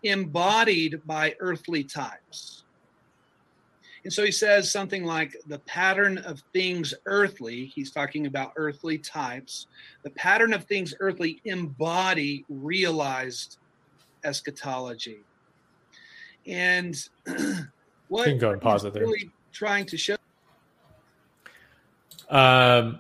[0.03, 2.63] embodied by earthly times.
[4.03, 8.99] And so he says something like the pattern of things earthly, he's talking about earthly
[8.99, 9.65] types,
[10.03, 13.57] the pattern of things earthly embody realized
[14.23, 15.21] eschatology.
[16.45, 16.95] And
[18.07, 19.03] what You can go and pause it there.
[19.03, 20.15] really trying to show
[22.29, 22.99] Um,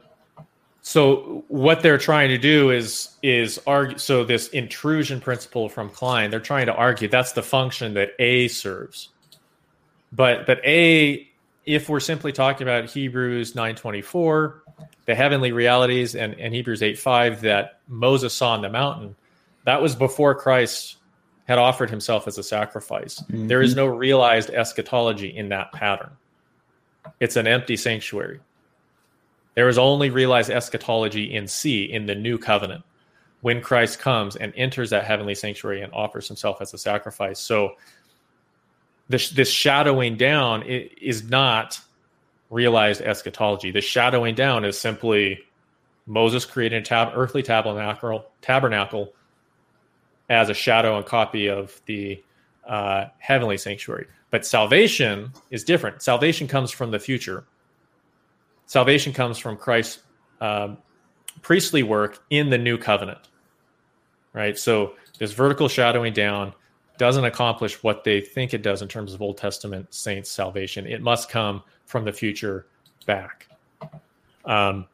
[0.81, 3.97] so what they're trying to do is is argue.
[3.97, 8.47] So this intrusion principle from Kline, they're trying to argue that's the function that A
[8.47, 9.09] serves.
[10.11, 11.27] But but A,
[11.65, 14.63] if we're simply talking about Hebrews nine twenty four,
[15.05, 19.15] the heavenly realities, and, and Hebrews eight five that Moses saw on the mountain,
[19.63, 20.97] that was before Christ
[21.45, 23.23] had offered himself as a sacrifice.
[23.29, 23.79] There is mm-hmm.
[23.79, 26.11] no realized eschatology in that pattern.
[27.19, 28.39] It's an empty sanctuary.
[29.53, 32.83] There is only realized eschatology in C, in the new covenant,
[33.41, 37.39] when Christ comes and enters that heavenly sanctuary and offers himself as a sacrifice.
[37.39, 37.75] So,
[39.07, 41.79] this, this shadowing down is not
[42.49, 43.69] realized eschatology.
[43.69, 45.39] The shadowing down is simply
[46.07, 49.13] Moses created a tab- earthly tabernacle, tabernacle
[50.29, 52.23] as a shadow and copy of the
[52.67, 54.07] uh, heavenly sanctuary.
[54.31, 56.01] But salvation is different.
[56.01, 57.45] Salvation comes from the future
[58.65, 59.99] salvation comes from Christ's
[60.41, 60.77] um,
[61.41, 63.29] priestly work in the new covenant,
[64.33, 64.57] right?
[64.57, 66.53] So this vertical shadowing down
[66.97, 70.85] doesn't accomplish what they think it does in terms of Old Testament saints' salvation.
[70.85, 72.67] It must come from the future
[73.05, 73.47] back.
[74.45, 74.87] Um,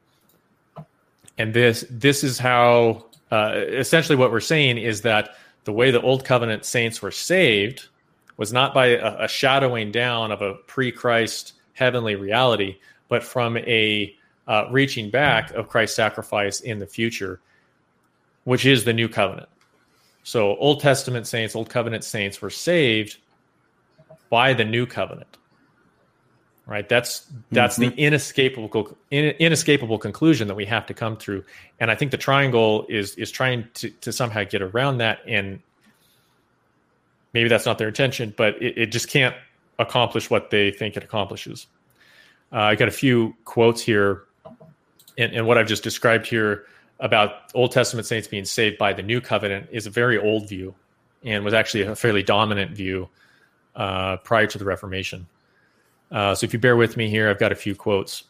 [1.37, 6.01] and this this is how uh, essentially what we're saying is that the way the
[6.01, 7.87] Old Covenant saints were saved
[8.37, 12.77] was not by a, a shadowing down of a pre-Christ heavenly reality,
[13.07, 14.15] but from a
[14.47, 17.39] uh, reaching back of Christ's sacrifice in the future,
[18.43, 19.49] which is the new covenant.
[20.23, 23.17] So, Old Testament saints, Old Covenant saints were saved
[24.29, 25.37] by the new covenant.
[26.71, 26.87] Right?
[26.87, 31.43] That's that's the inescapable in, inescapable conclusion that we have to come through.
[31.81, 35.19] And I think the triangle is is trying to to somehow get around that.
[35.27, 35.59] And
[37.33, 39.35] maybe that's not their intention, but it, it just can't
[39.79, 41.67] accomplish what they think it accomplishes.
[42.53, 44.23] Uh, I got a few quotes here,
[45.17, 46.67] and, and what I've just described here
[47.01, 50.73] about Old Testament saints being saved by the new covenant is a very old view,
[51.25, 53.09] and was actually a fairly dominant view
[53.75, 55.27] uh, prior to the Reformation.
[56.11, 58.23] Uh, so if you bear with me here, I've got a few quotes.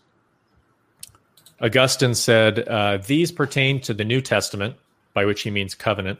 [1.60, 4.76] Augustine said, uh, These pertain to the New Testament,
[5.14, 6.20] by which he means covenant,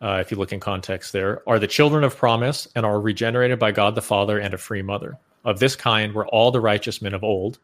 [0.00, 3.58] uh, if you look in context there, are the children of promise and are regenerated
[3.58, 5.18] by God the Father and a free mother.
[5.44, 7.58] Of this kind were all the righteous men of old,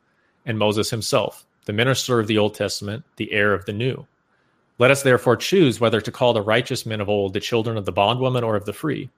[0.44, 4.07] and Moses himself, the minister of the Old Testament, the heir of the new.
[4.78, 7.84] Let us therefore choose whether to call the righteous men of old the children of
[7.84, 9.11] the bondwoman or of the free.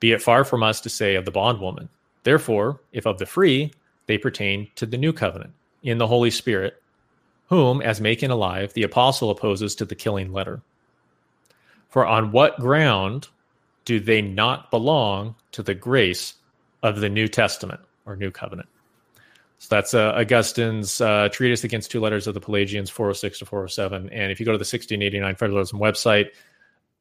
[0.00, 1.88] Be it far from us to say of the bondwoman.
[2.24, 3.72] Therefore, if of the free,
[4.06, 5.52] they pertain to the new covenant
[5.82, 6.82] in the Holy Spirit,
[7.48, 10.62] whom, as making alive, the apostle opposes to the killing letter.
[11.88, 13.28] For on what ground
[13.84, 16.34] do they not belong to the grace
[16.82, 18.68] of the New Testament or New Covenant?
[19.58, 24.08] So that's uh, Augustine's uh, treatise against two letters of the Pelagians, 406 to 407.
[24.10, 26.30] And if you go to the 1689 Federalism website,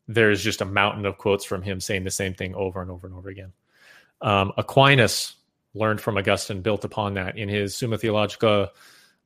[0.07, 3.07] there's just a mountain of quotes from him saying the same thing over and over
[3.07, 3.51] and over again.
[4.21, 5.35] Um, Aquinas
[5.73, 8.71] learned from Augustine, built upon that in his Summa Theologica,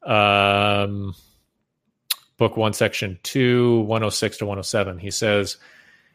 [0.03, 1.15] um,
[2.37, 4.99] book one, section two, 106 to 107.
[4.99, 5.57] He says,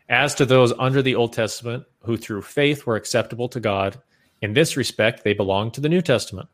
[0.09, 4.01] As to those under the Old Testament who through faith were acceptable to God,
[4.41, 6.49] in this respect they belong to the New Testament.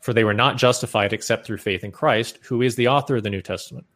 [0.00, 3.24] For they were not justified except through faith in Christ, who is the author of
[3.24, 3.86] the New Testament.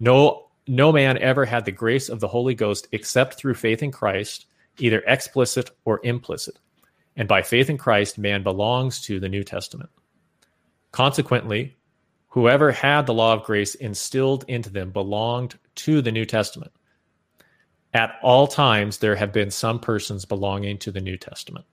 [0.00, 3.92] No, no man ever had the grace of the Holy Ghost except through faith in
[3.92, 4.46] Christ,
[4.78, 6.58] either explicit or implicit.
[7.18, 9.90] And by faith in Christ, man belongs to the New Testament.
[10.92, 11.76] Consequently,
[12.28, 16.70] whoever had the law of grace instilled into them belonged to the New Testament.
[17.92, 21.66] At all times, there have been some persons belonging to the New Testament.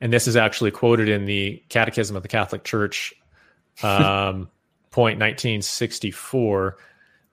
[0.00, 3.14] And this is actually quoted in the Catechism of the Catholic Church,
[3.84, 4.50] um,
[4.90, 6.76] point 1964.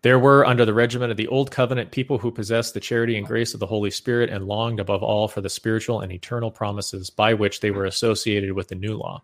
[0.06, 3.26] There were, under the regimen of the Old Covenant, people who possessed the charity and
[3.26, 7.10] grace of the Holy Spirit and longed above all for the spiritual and eternal promises
[7.10, 9.24] by which they were associated with the new law.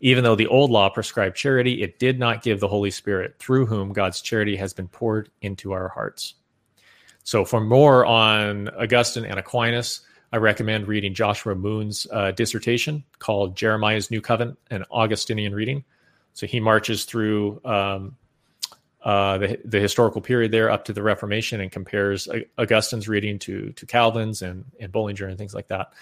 [0.00, 3.66] Even though the old law prescribed charity, it did not give the Holy Spirit, through
[3.66, 6.34] whom God's charity has been poured into our hearts.
[7.22, 10.00] So, for more on Augustine and Aquinas,
[10.32, 15.84] I recommend reading Joshua Moon's uh, dissertation called Jeremiah's New Covenant, an Augustinian reading.
[16.32, 18.16] So, he marches through um,
[19.02, 23.72] uh, the, the historical period there up to the Reformation and compares Augustine's reading to
[23.72, 25.92] to Calvin's and, and Bullinger and things like that,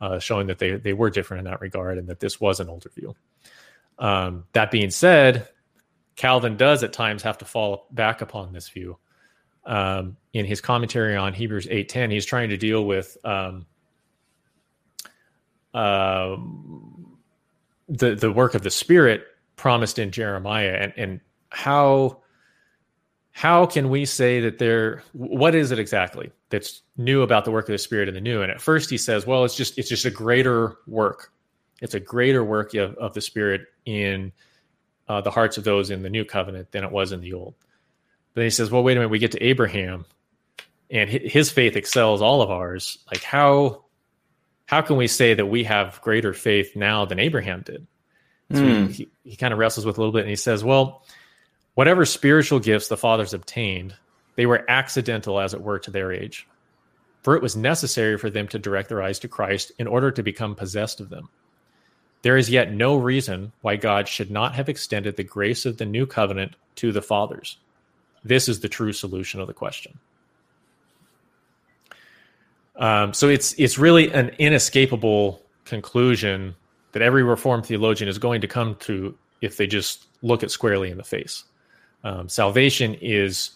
[0.00, 2.68] uh, showing that they, they were different in that regard and that this was an
[2.68, 3.14] older view.
[3.98, 5.48] Um, that being said,
[6.16, 8.98] Calvin does at times have to fall back upon this view.
[9.64, 13.66] Um, in his commentary on Hebrews 8.10, he's trying to deal with um,
[15.74, 16.36] uh,
[17.88, 19.24] the, the work of the Spirit
[19.56, 22.22] promised in Jeremiah and, and how
[23.38, 27.68] how can we say that there what is it exactly that's new about the work
[27.68, 28.42] of the spirit in the new?
[28.42, 31.30] And at first he says well it's just it's just a greater work.
[31.80, 34.32] It's a greater work of, of the spirit in
[35.08, 37.54] uh, the hearts of those in the new covenant than it was in the old.
[38.34, 40.04] But then he says well wait a minute we get to abraham
[40.90, 42.98] and his faith excels all of ours.
[43.06, 43.84] Like how
[44.66, 47.86] how can we say that we have greater faith now than abraham did?
[48.50, 48.90] So mm.
[48.90, 51.04] he, he kind of wrestles with a little bit and he says well
[51.78, 53.94] Whatever spiritual gifts the fathers obtained,
[54.34, 56.44] they were accidental, as it were, to their age.
[57.22, 60.24] For it was necessary for them to direct their eyes to Christ in order to
[60.24, 61.28] become possessed of them.
[62.22, 65.84] There is yet no reason why God should not have extended the grace of the
[65.86, 67.58] new covenant to the fathers.
[68.24, 70.00] This is the true solution of the question.
[72.74, 76.56] Um, so it's it's really an inescapable conclusion
[76.90, 80.90] that every Reformed theologian is going to come to if they just look it squarely
[80.90, 81.44] in the face
[82.04, 83.50] um, salvation is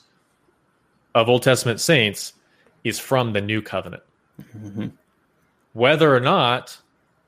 [1.15, 2.33] of Old Testament saints
[2.85, 4.03] is from the new covenant.
[4.41, 4.89] Mm-hmm.
[5.75, 6.79] Whether or not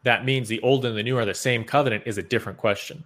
[0.05, 3.05] that means the old and the new are the same covenant is a different question.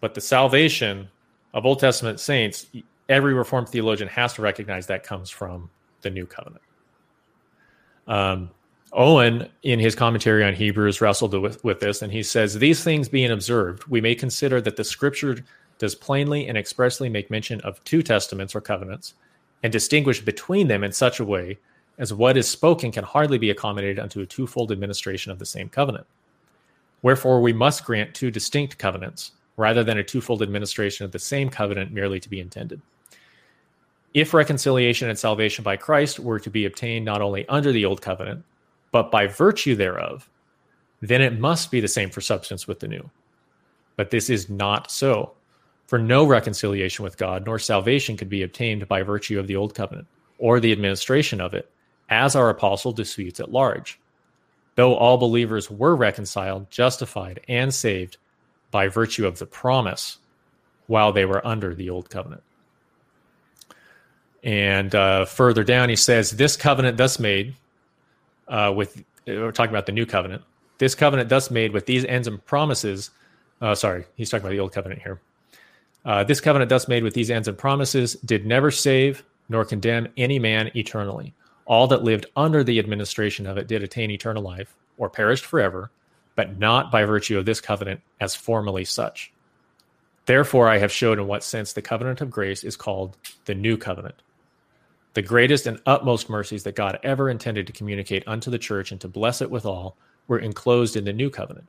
[0.00, 1.08] But the salvation
[1.54, 2.66] of Old Testament saints,
[3.08, 5.70] every Reformed theologian has to recognize that comes from
[6.02, 6.62] the new covenant.
[8.06, 8.50] Um,
[8.92, 13.08] Owen, in his commentary on Hebrews, wrestled with, with this, and he says, These things
[13.08, 15.38] being observed, we may consider that the scripture
[15.78, 19.14] does plainly and expressly make mention of two testaments or covenants,
[19.62, 21.58] and distinguish between them in such a way
[21.98, 25.68] as what is spoken can hardly be accommodated unto a twofold administration of the same
[25.68, 26.06] covenant.
[27.02, 31.48] Wherefore, we must grant two distinct covenants, rather than a twofold administration of the same
[31.48, 32.80] covenant merely to be intended.
[34.12, 38.00] If reconciliation and salvation by Christ were to be obtained not only under the old
[38.00, 38.44] covenant,
[38.90, 40.28] but by virtue thereof,
[41.02, 43.10] then it must be the same for substance with the new.
[43.96, 45.32] But this is not so.
[45.86, 49.74] For no reconciliation with God nor salvation could be obtained by virtue of the old
[49.74, 50.08] covenant
[50.38, 51.70] or the administration of it,
[52.08, 53.98] as our apostle disputes at large.
[54.74, 58.18] Though all believers were reconciled, justified, and saved
[58.70, 60.18] by virtue of the promise
[60.86, 62.42] while they were under the old covenant.
[64.42, 67.56] And uh, further down, he says, This covenant thus made
[68.46, 70.42] uh, with, we're talking about the new covenant,
[70.78, 73.10] this covenant thus made with these ends and promises.
[73.60, 75.20] Uh, sorry, he's talking about the old covenant here.
[76.06, 80.06] Uh, this covenant thus made with these ends and promises did never save nor condemn
[80.16, 81.34] any man eternally.
[81.64, 85.90] All that lived under the administration of it did attain eternal life or perished forever,
[86.36, 89.32] but not by virtue of this covenant as formerly such.
[90.26, 93.76] Therefore, I have showed in what sense the covenant of grace is called the new
[93.76, 94.22] covenant.
[95.14, 99.00] The greatest and utmost mercies that God ever intended to communicate unto the church and
[99.00, 99.96] to bless it withal
[100.28, 101.66] were enclosed in the new covenant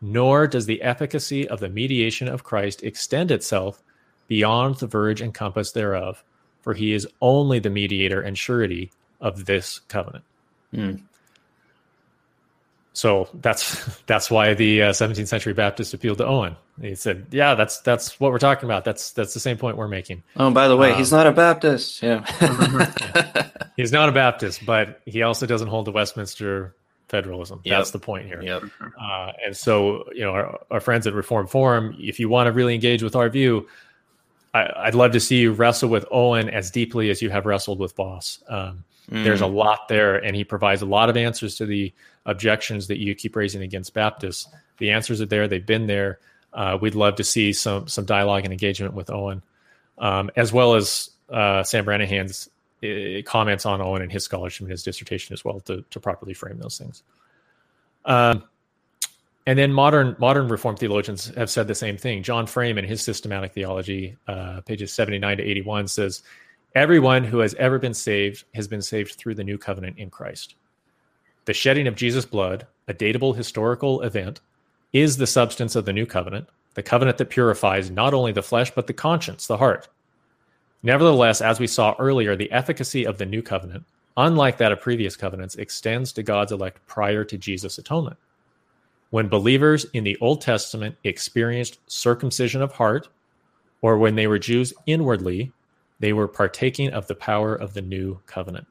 [0.00, 3.82] nor does the efficacy of the mediation of Christ extend itself
[4.28, 6.22] beyond the verge and compass thereof,
[6.62, 8.90] for he is only the mediator and surety
[9.20, 10.24] of this covenant.
[10.72, 11.00] Mm.
[12.92, 16.56] So that's that's why the uh, 17th century Baptist appealed to Owen.
[16.80, 18.84] He said, "Yeah, that's that's what we're talking about.
[18.84, 21.32] That's that's the same point we're making." Oh, by the way, um, he's not a
[21.32, 22.02] Baptist.
[22.02, 22.24] Yeah.
[22.40, 23.50] yeah.
[23.76, 26.74] he's not a Baptist, but he also doesn't hold the Westminster
[27.08, 27.60] federalism.
[27.64, 27.78] Yep.
[27.78, 28.42] That's the point here.
[28.42, 28.64] Yep.
[29.00, 32.52] Uh, and so, you know, our, our, friends at Reformed Forum, if you want to
[32.52, 33.66] really engage with our view,
[34.54, 37.78] I, would love to see you wrestle with Owen as deeply as you have wrestled
[37.78, 38.42] with Vos.
[38.48, 39.24] Um, mm.
[39.24, 41.92] There's a lot there, and he provides a lot of answers to the
[42.26, 44.48] objections that you keep raising against Baptists.
[44.78, 46.18] The answers are there; they've been there.
[46.52, 49.42] Uh, we'd love to see some some dialogue and engagement with Owen,
[49.98, 52.48] um, as well as uh, Sam Renihan's
[53.24, 56.58] comments on Owen and his scholarship and his dissertation as well to, to properly frame
[56.58, 57.02] those things.
[58.04, 58.44] Um,
[59.46, 62.22] and then modern modern Reformed theologians have said the same thing.
[62.22, 66.22] John Frame in his systematic theology, uh, pages 79 to 81, says,
[66.74, 70.54] Everyone who has ever been saved has been saved through the new covenant in Christ.
[71.46, 74.42] The shedding of Jesus' blood, a datable historical event,
[74.92, 78.70] is the substance of the new covenant, the covenant that purifies not only the flesh,
[78.70, 79.88] but the conscience, the heart.
[80.82, 83.84] Nevertheless, as we saw earlier, the efficacy of the new covenant,
[84.16, 88.16] unlike that of previous covenants, extends to God's elect prior to Jesus' atonement.
[89.10, 93.08] When believers in the Old Testament experienced circumcision of heart,
[93.80, 95.52] or when they were Jews inwardly,
[96.00, 98.66] they were partaking of the power of the new covenant.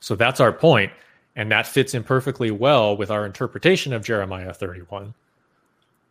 [0.00, 0.92] So that's our point,
[1.36, 5.14] and that fits in perfectly well with our interpretation of Jeremiah 31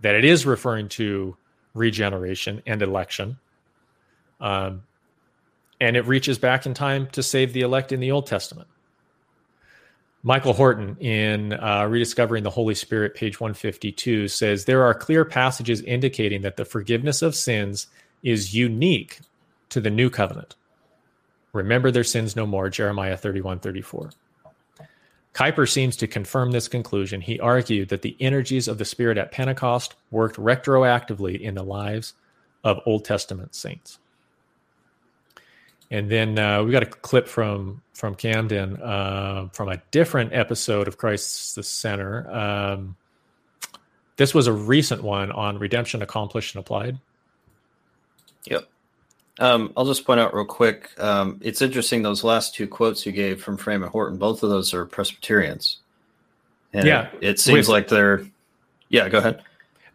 [0.02, 1.36] that it is referring to
[1.74, 3.38] regeneration and election.
[4.40, 4.84] Um,
[5.80, 8.68] and it reaches back in time to save the elect in the Old Testament.
[10.24, 15.82] Michael Horton in uh, Rediscovering the Holy Spirit, page 152, says there are clear passages
[15.82, 17.88] indicating that the forgiveness of sins
[18.24, 19.20] is unique
[19.70, 20.56] to the new covenant.
[21.54, 24.10] Remember their sins no more, Jeremiah 31 34.
[25.34, 27.22] Kuyper seems to confirm this conclusion.
[27.22, 32.16] He argued that the energies of the Spirit at Pentecost worked retroactively in the lives
[32.64, 34.00] of Old Testament saints.
[35.90, 40.88] And then uh, we got a clip from from Camden uh, from a different episode
[40.88, 42.30] of Christ the Center.
[42.30, 42.96] Um,
[44.18, 46.98] this was a recent one on redemption accomplished and applied.
[48.46, 48.68] Yep.
[49.40, 50.90] Um, I'll just point out real quick.
[51.00, 54.18] Um, it's interesting those last two quotes you gave from Frame and Horton.
[54.18, 55.78] Both of those are Presbyterians.
[56.74, 58.26] And yeah, it, it seems with, like they're.
[58.90, 59.44] Yeah, go ahead.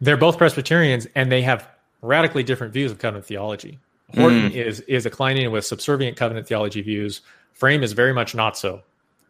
[0.01, 1.67] They're both Presbyterians, and they have
[2.01, 3.79] radically different views of covenant theology.
[4.15, 4.55] Horton mm.
[4.55, 7.21] is is declining with subservient covenant theology views.
[7.53, 8.81] Frame is very much not so.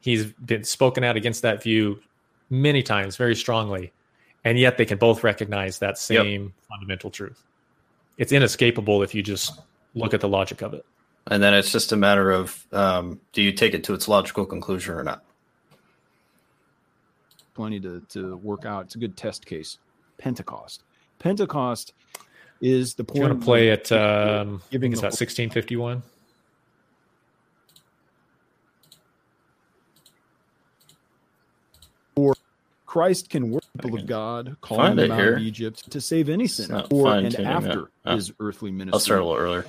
[0.02, 2.02] He's been spoken out against that view
[2.50, 3.94] many times, very strongly,
[4.44, 6.52] and yet they can both recognize that same yep.
[6.70, 7.42] fundamental truth.
[8.18, 9.60] It's inescapable if you just
[9.96, 10.86] look at the logic of it.
[11.28, 14.46] And then it's just a matter of um, do you take it to its logical
[14.46, 15.24] conclusion or not?
[17.54, 18.86] Plenty to, to work out.
[18.86, 19.78] It's a good test case.
[20.18, 20.84] Pentecost.
[21.20, 21.94] Pentecost
[22.64, 23.18] is the point.
[23.18, 26.02] You want to play at um, giving is that 1651?
[32.16, 32.36] Or
[32.86, 35.36] Christ can work people of God, calling them out here.
[35.36, 38.16] of Egypt to save any sinner, or and after oh.
[38.16, 38.94] his earthly ministry.
[38.94, 39.66] I'll start a little earlier.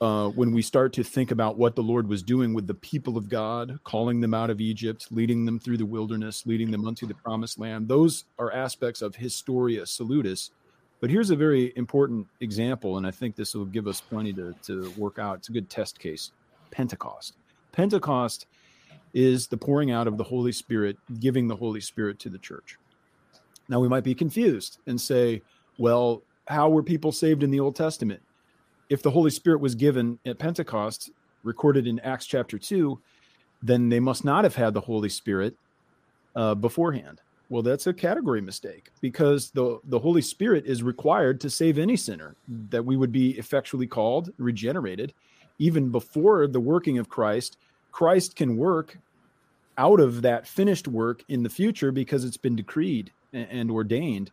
[0.00, 3.16] Uh, when we start to think about what the Lord was doing with the people
[3.16, 7.06] of God, calling them out of Egypt, leading them through the wilderness, leading them unto
[7.06, 10.50] the promised land, those are aspects of Historia Salutis
[11.00, 14.54] but here's a very important example, and I think this will give us plenty to,
[14.64, 15.38] to work out.
[15.38, 16.32] It's a good test case
[16.70, 17.34] Pentecost.
[17.72, 18.46] Pentecost
[19.14, 22.78] is the pouring out of the Holy Spirit, giving the Holy Spirit to the church.
[23.68, 25.42] Now, we might be confused and say,
[25.78, 28.20] well, how were people saved in the Old Testament?
[28.88, 31.10] If the Holy Spirit was given at Pentecost,
[31.44, 33.00] recorded in Acts chapter 2,
[33.62, 35.56] then they must not have had the Holy Spirit
[36.34, 37.20] uh, beforehand.
[37.50, 41.96] Well, that's a category mistake because the, the Holy Spirit is required to save any
[41.96, 42.36] sinner,
[42.70, 45.12] that we would be effectually called, regenerated.
[45.58, 47.58] Even before the working of Christ,
[47.90, 48.96] Christ can work
[49.76, 54.30] out of that finished work in the future because it's been decreed and ordained.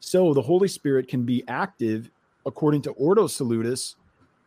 [0.00, 2.10] So the Holy Spirit can be active
[2.44, 3.94] according to Ordo Salutis,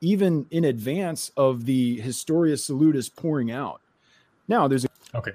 [0.01, 3.82] even in advance of the Historia Salutis pouring out.
[4.47, 5.32] Now, there's a okay.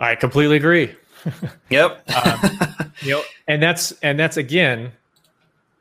[0.00, 0.96] I completely agree.
[1.70, 2.02] yep.
[2.10, 2.40] um,
[3.02, 4.92] you know, and that's and that's again,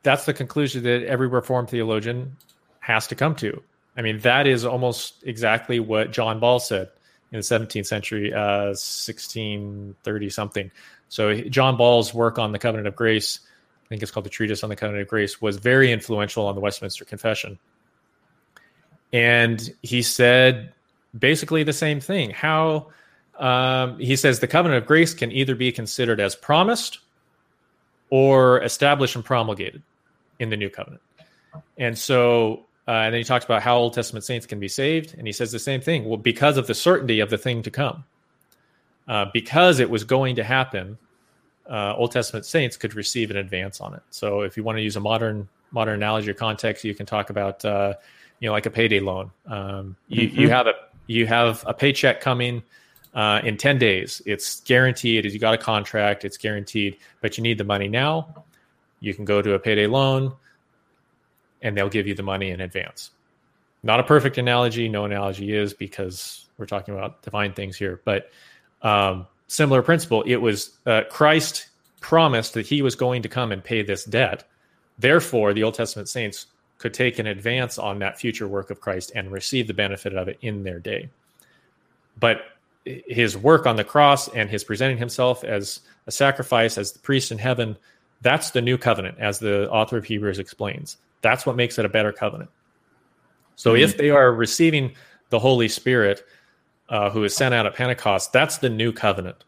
[0.03, 2.35] that's the conclusion that every Reformed theologian
[2.81, 3.63] has to come to.
[3.97, 6.89] I mean, that is almost exactly what John Ball said
[7.31, 10.71] in the 17th century, uh, 1630 something.
[11.09, 13.39] So John Ball's work on the Covenant of Grace,
[13.85, 16.55] I think it's called the Treatise on the Covenant of Grace, was very influential on
[16.55, 17.59] the Westminster Confession.
[19.11, 20.73] And he said
[21.17, 22.29] basically the same thing.
[22.29, 22.87] How
[23.39, 26.99] um, he says the covenant of grace can either be considered as promised
[28.09, 29.81] or established and promulgated
[30.39, 31.01] in the new covenant.
[31.77, 35.15] And so, uh, and then he talks about how Old Testament saints can be saved.
[35.17, 36.05] And he says the same thing.
[36.05, 38.03] Well, because of the certainty of the thing to come,
[39.07, 40.97] uh, because it was going to happen,
[41.69, 44.01] uh, Old Testament saints could receive an advance on it.
[44.09, 47.29] So, if you want to use a modern modern analogy or context, you can talk
[47.29, 47.93] about, uh,
[48.39, 49.31] you know, like a payday loan.
[49.47, 50.39] Um, you, mm-hmm.
[50.39, 50.73] you have a
[51.05, 52.63] you have a paycheck coming
[53.13, 54.21] uh, in 10 days.
[54.25, 55.25] It's guaranteed.
[55.25, 58.43] You got a contract, it's guaranteed, but you need the money now.
[58.99, 60.33] You can go to a payday loan
[61.61, 63.11] and they'll give you the money in advance.
[63.83, 64.89] Not a perfect analogy.
[64.89, 68.29] No analogy is because we're talking about divine things here, but
[68.81, 70.23] um, similar principle.
[70.23, 71.69] It was uh, Christ
[72.01, 74.43] promised that he was going to come and pay this debt.
[74.97, 79.11] Therefore, the Old Testament saints could take an advance on that future work of Christ
[79.15, 81.09] and receive the benefit of it in their day.
[82.17, 82.41] But
[82.85, 87.31] his work on the cross and his presenting himself as a sacrifice as the priest
[87.31, 87.77] in heaven
[88.21, 91.89] that's the new covenant as the author of hebrews explains that's what makes it a
[91.89, 92.49] better covenant
[93.55, 93.83] so mm-hmm.
[93.83, 94.93] if they are receiving
[95.29, 96.23] the holy spirit
[96.89, 99.43] uh, who is sent out at pentecost that's the new covenant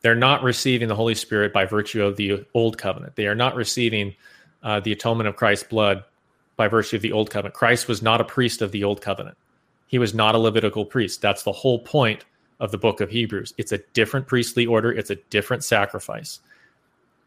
[0.00, 3.54] they're not receiving the holy spirit by virtue of the old covenant they are not
[3.56, 4.14] receiving
[4.64, 6.02] uh, the atonement of Christ's blood
[6.56, 7.54] by virtue of the old covenant.
[7.54, 9.36] Christ was not a priest of the old covenant.
[9.86, 11.20] He was not a Levitical priest.
[11.20, 12.24] That's the whole point
[12.60, 13.54] of the book of Hebrews.
[13.58, 16.40] It's a different priestly order, it's a different sacrifice.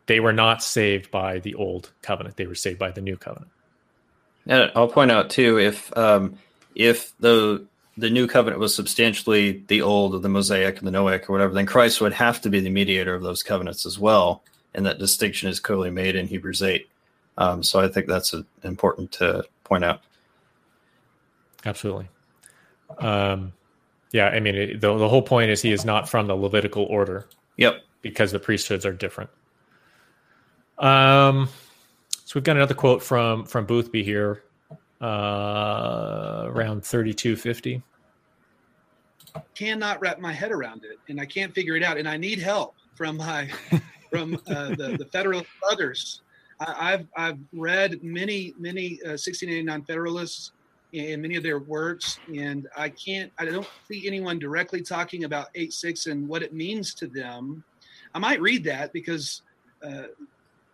[0.06, 3.52] They were not saved by the old covenant, they were saved by the new covenant.
[4.48, 6.38] And I'll point out too if um,
[6.76, 7.66] if the
[7.98, 11.54] the new covenant was substantially the old or the Mosaic or the Noahic or whatever,
[11.54, 14.44] then Christ would have to be the mediator of those covenants as well.
[14.74, 16.88] And that distinction is clearly made in Hebrews 8.
[17.40, 20.02] Um, so I think that's a, important to point out.
[21.66, 22.08] Absolutely.
[22.99, 23.54] Um,
[24.11, 26.84] yeah, I mean, it, the, the whole point is he is not from the Levitical
[26.85, 27.27] order.
[27.57, 27.81] Yep.
[28.01, 29.29] Because the priesthoods are different.
[30.77, 31.49] Um,
[32.11, 34.43] so we've got another quote from from Boothby here,
[35.01, 37.81] uh, around thirty two fifty.
[39.55, 42.39] Cannot wrap my head around it, and I can't figure it out, and I need
[42.39, 43.49] help from my
[44.11, 46.21] from uh, the the federal others.
[46.59, 50.51] I, have I've read many many uh, 1689 Federalists
[50.93, 55.47] and many of their works, and I can't I don't see anyone directly talking about
[55.55, 57.64] eight six and what it means to them.
[58.14, 59.41] I might read that because
[59.84, 60.03] uh,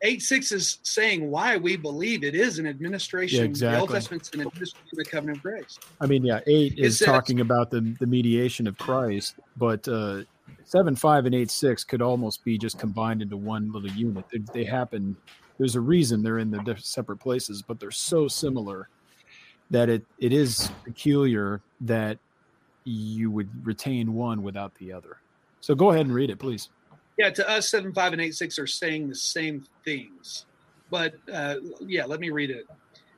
[0.03, 3.39] eight six is saying why we believe it is an administration.
[3.39, 3.75] Yeah, exactly.
[3.75, 5.79] The Old Testament's an administration of the covenant of grace.
[5.99, 10.23] I mean, yeah, eight is says, talking about the the mediation of Christ, but uh,
[10.65, 14.25] seven five and eight six could almost be just combined into one little unit.
[14.31, 15.17] They, they happen.
[15.57, 18.89] There's a reason they're in the separate places, but they're so similar
[19.73, 22.19] that it it is peculiar that
[22.85, 25.17] you would retain one without the other.
[25.61, 26.69] So go ahead and read it, please.
[27.17, 30.45] Yeah, to us, seven five and eight six are saying the same things,
[30.91, 32.65] but uh, yeah, let me read it.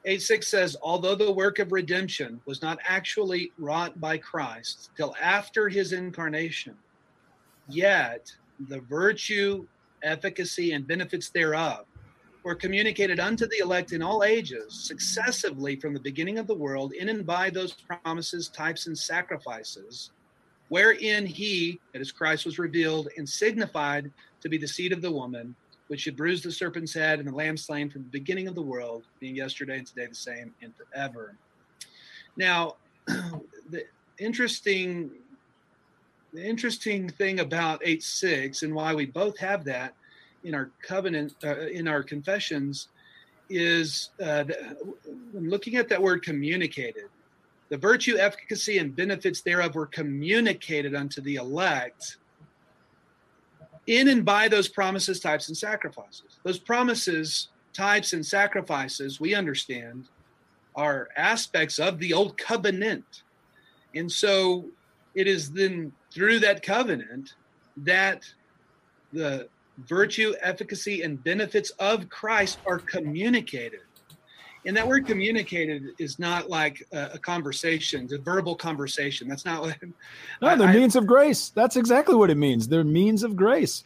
[0.06, 5.14] Eight six says, although the work of redemption was not actually wrought by Christ till
[5.22, 6.76] after his incarnation,
[7.68, 8.32] yet
[8.70, 9.68] the virtue,
[10.04, 11.86] efficacy, and benefits thereof
[12.46, 16.94] were communicated unto the elect in all ages, successively from the beginning of the world,
[16.94, 20.12] in and by those promises, types, and sacrifices
[20.70, 24.12] wherein he, that is Christ, was revealed and signified
[24.42, 25.56] to be the seed of the woman,
[25.88, 28.62] which should bruise the serpent's head and the lamb slain from the beginning of the
[28.62, 31.36] world, being yesterday and today the same and forever.
[32.36, 32.76] Now,
[33.08, 33.84] the
[34.18, 35.12] interesting
[36.34, 39.94] the interesting thing about 8-6 and why we both have that
[40.46, 42.88] in our covenant uh, in our confessions
[43.50, 44.46] is uh,
[45.32, 47.06] when looking at that word communicated
[47.70, 52.18] the virtue, efficacy, and benefits thereof were communicated unto the elect
[53.88, 56.40] in and by those promises, types, and sacrifices.
[56.44, 60.06] Those promises, types, and sacrifices, we understand,
[60.76, 63.24] are aspects of the old covenant.
[63.96, 64.66] And so
[65.16, 67.34] it is then through that covenant
[67.78, 68.24] that
[69.14, 69.48] the
[69.78, 73.82] virtue, efficacy, and benefits of Christ are communicated
[74.66, 79.28] and that word communicated is not like a, a conversation, a verbal conversation.
[79.28, 79.78] That's not what.
[80.42, 81.50] No, they're I, means of grace.
[81.50, 82.68] That's exactly what it means.
[82.68, 83.84] They're means of grace.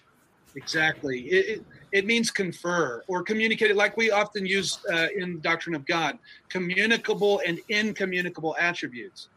[0.55, 1.21] Exactly.
[1.21, 5.85] It, it, it means confer or communicate, like we often use uh, in Doctrine of
[5.85, 6.17] God,
[6.49, 9.29] communicable and incommunicable attributes.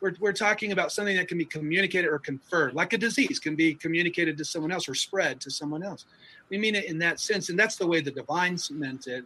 [0.00, 3.56] We're, we're talking about something that can be communicated or conferred, like a disease can
[3.56, 6.04] be communicated to someone else or spread to someone else.
[6.50, 9.24] We mean it in that sense, and that's the way the divines meant it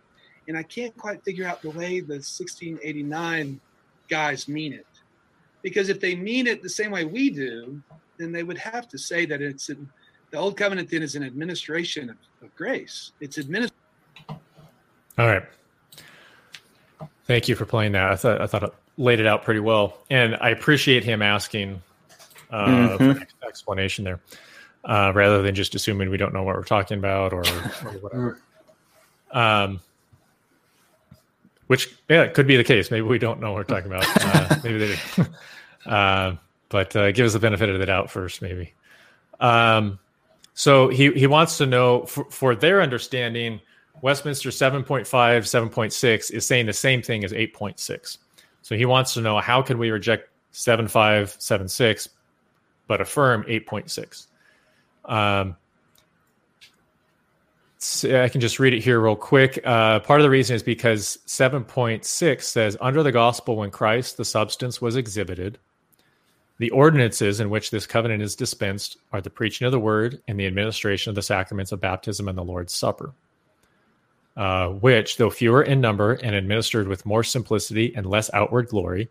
[0.49, 3.61] and I can't quite figure out the way the 1689
[4.09, 4.87] guys mean it.
[5.63, 7.81] Because if they mean it the same way we do,
[8.19, 9.89] then they would have to say that it's an,
[10.31, 13.13] the old covenant then is an administration of, of grace.
[13.21, 13.77] It's administration.
[15.19, 15.45] All right.
[17.27, 18.11] Thank you for playing that.
[18.11, 21.83] I thought I thought laid it out pretty well, and I appreciate him asking
[22.51, 23.23] uh, mm-hmm.
[23.47, 24.21] explanation there,
[24.85, 28.39] uh, rather than just assuming we don't know what we're talking about or, or whatever.
[29.33, 29.81] Um,
[31.69, 32.91] which yeah, it could be the case.
[32.91, 34.05] Maybe we don't know what we're talking about.
[34.23, 35.27] Uh, maybe they do.
[35.87, 36.37] Uh,
[36.69, 38.73] but uh, give us the benefit of the doubt first, maybe.
[39.41, 39.99] Um,
[40.55, 43.61] so he he wants to know for, for their understanding,
[44.01, 48.19] Westminster 7.5, 7.6 is saying the same thing as 8.6.
[48.63, 52.09] So he wants to know how can we reject 7576
[52.87, 54.27] but affirm 8.6.
[55.05, 55.57] Um,
[58.15, 59.61] I can just read it here real quick.
[59.65, 64.25] Uh, part of the reason is because 7.6 says, Under the gospel, when Christ, the
[64.25, 65.59] substance, was exhibited,
[66.59, 70.39] the ordinances in which this covenant is dispensed are the preaching of the word and
[70.39, 73.13] the administration of the sacraments of baptism and the Lord's Supper,
[74.37, 79.09] uh, which, though fewer in number and administered with more simplicity and less outward glory,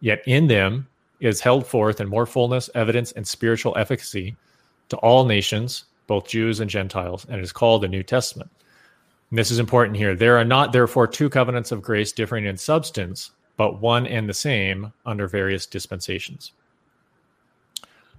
[0.00, 0.86] yet in them
[1.20, 4.36] is held forth in more fullness, evidence, and spiritual efficacy
[4.88, 8.50] to all nations both Jews and Gentiles, and is called the New Testament.
[9.30, 10.16] And this is important here.
[10.16, 14.34] There are not, therefore, two covenants of grace differing in substance, but one and the
[14.34, 16.52] same under various dispensations.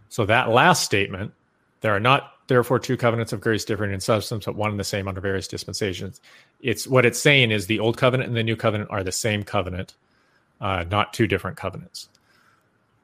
[0.08, 1.34] So that last statement,
[1.82, 4.84] there are not, therefore, two covenants of grace differing in substance, but one and the
[4.84, 6.20] same under various dispensations.
[6.60, 9.44] It's what it's saying is the old covenant and the new covenant are the same
[9.44, 9.94] covenant,
[10.60, 12.10] uh, not two different covenants.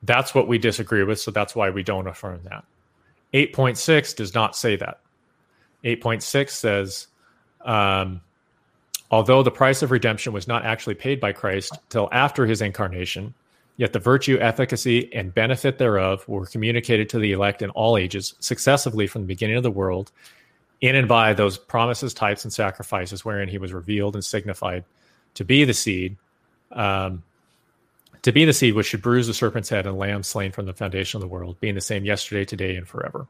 [0.04, 1.20] That's what we disagree with.
[1.20, 2.66] So that's why we don't affirm that.
[3.34, 5.00] 8.6 does not say that.
[5.84, 7.08] 8.6 says,
[7.64, 8.22] um,
[9.12, 13.34] although the price of redemption was not actually paid by Christ till after his incarnation,
[13.78, 18.36] yet the virtue, efficacy, and benefit thereof were communicated to the elect in all ages,
[18.40, 20.12] successively from the beginning of the world,
[20.82, 24.84] in and by those promises, types, and sacrifices wherein he was revealed and signified
[25.34, 26.16] to be the seed,
[26.72, 27.24] um,
[28.22, 30.74] to be the seed which should bruise the serpent's head and lamb slain from the
[30.74, 33.28] foundation of the world, being the same yesterday, today, and forever.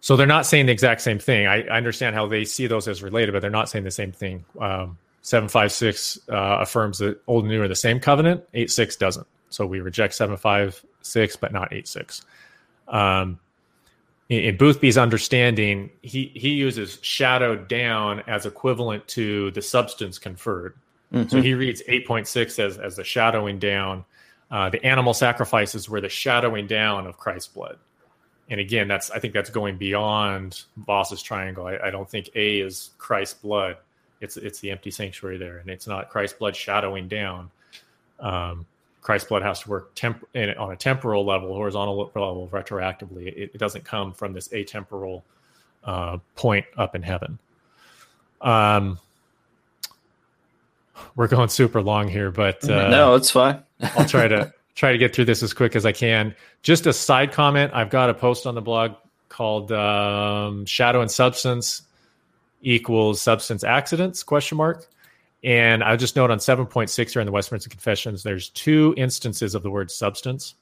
[0.00, 1.46] So they're not saying the exact same thing.
[1.46, 4.12] I, I understand how they see those as related, but they're not saying the same
[4.12, 4.44] thing.
[4.60, 9.26] Um, 756 uh, affirms that old and new are the same covenant, 86 doesn't.
[9.50, 12.24] So we reject 756, but not 86.
[12.86, 13.40] Um,
[14.28, 20.76] in, in Boothby's understanding, he, he uses shadowed down as equivalent to the substance conferred.
[21.12, 21.28] Mm-hmm.
[21.28, 24.04] So he reads 8.6 as, as the shadowing down.
[24.48, 27.78] Uh, the animal sacrifices were the shadowing down of Christ's blood.
[28.48, 31.66] And again, that's I think that's going beyond Vos's triangle.
[31.66, 33.78] I, I don't think A is Christ's blood.
[34.20, 37.50] It's it's the empty sanctuary there, and it's not Christ's blood shadowing down.
[38.18, 38.66] Um,
[39.02, 43.28] Christ's blood has to work temp- on a temporal level, horizontal level, retroactively.
[43.28, 45.22] It, it doesn't come from this atemporal
[45.84, 47.38] uh, point up in heaven.
[48.40, 48.98] Um,
[51.14, 53.62] we're going super long here, but uh, no, it's fine.
[53.80, 56.34] I'll try to try to get through this as quick as I can.
[56.62, 58.94] Just a side comment: I've got a post on the blog
[59.28, 61.82] called um, "Shadow and Substance
[62.62, 64.86] equals Substance Accidents?" question mark.
[65.44, 69.62] And I'll just note on 7.6 here in the Westminster Confessions, there's two instances of
[69.62, 70.54] the word substance.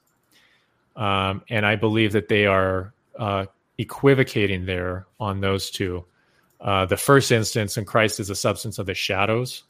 [0.95, 3.45] Um, and I believe that they are uh,
[3.77, 6.05] equivocating there on those two.
[6.61, 9.63] Uh, the first instance, in Christ is a substance of the shadows,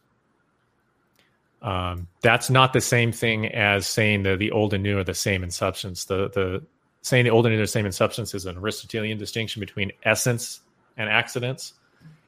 [1.66, 5.16] um, that's not the same thing as saying that the old and new are the
[5.16, 6.06] same in substance.
[6.06, 6.64] The the
[7.02, 9.92] saying the old and new are the same in substance is an Aristotelian distinction between
[10.04, 10.62] essence
[10.96, 11.74] and accidents,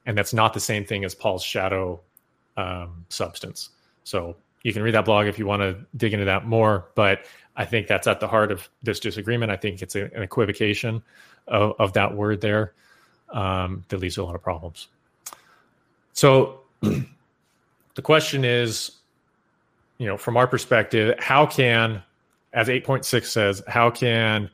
[0.07, 1.99] and that's not the same thing as Paul's shadow
[2.55, 3.69] um, substance.
[4.05, 6.87] So you can read that blog if you want to dig into that more.
[6.95, 7.25] But
[7.55, 9.51] I think that's at the heart of this disagreement.
[9.51, 11.03] I think it's a, an equivocation
[11.47, 12.73] of, of, that word there
[13.29, 14.87] um, that leads to a lot of problems.
[16.13, 18.91] So the question is
[19.97, 22.03] you know, from our perspective, how can,
[22.53, 24.49] as 8.6 says, how can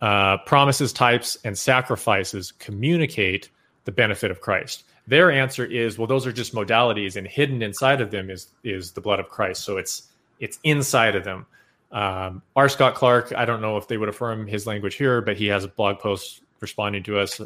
[0.00, 3.48] uh, promises, types, and sacrifices communicate
[3.84, 4.84] the benefit of Christ?
[5.08, 8.92] Their answer is, well, those are just modalities, and hidden inside of them is is
[8.92, 9.64] the blood of Christ.
[9.64, 10.08] So it's
[10.38, 11.46] it's inside of them.
[11.90, 12.68] Um, R.
[12.68, 15.64] Scott Clark, I don't know if they would affirm his language here, but he has
[15.64, 17.40] a blog post responding to us,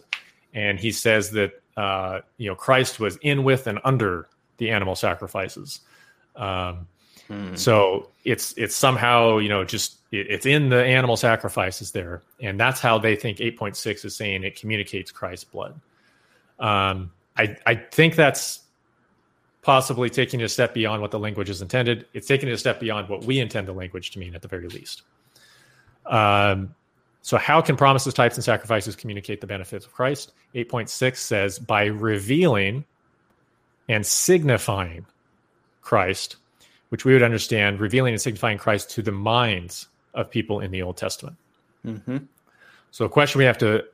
[0.53, 4.29] and he says that uh, you know Christ was in with and under
[4.59, 5.81] the animal sacrifices.
[6.37, 6.87] Um,
[7.33, 7.55] Hmm.
[7.55, 12.59] So it's it's somehow you know just it, it's in the animal sacrifices there, and
[12.59, 15.81] that's how they think 8.6 is saying it communicates Christ's blood.
[16.59, 18.61] Um, I I think that's
[19.63, 22.07] possibly taking it a step beyond what the language is intended.
[22.13, 24.49] It's taking it a step beyond what we intend the language to mean at the
[24.49, 25.03] very least.
[26.07, 26.75] Um,
[27.23, 30.33] so, how can promises, types, and sacrifices communicate the benefits of Christ?
[30.55, 32.85] 8.6 says by revealing
[33.89, 35.07] and signifying
[35.81, 36.37] Christ
[36.93, 40.83] which we would understand revealing and signifying Christ to the minds of people in the
[40.83, 41.39] Old Testament.
[41.87, 42.19] Mm-hmm.
[42.91, 43.87] So, a question we have to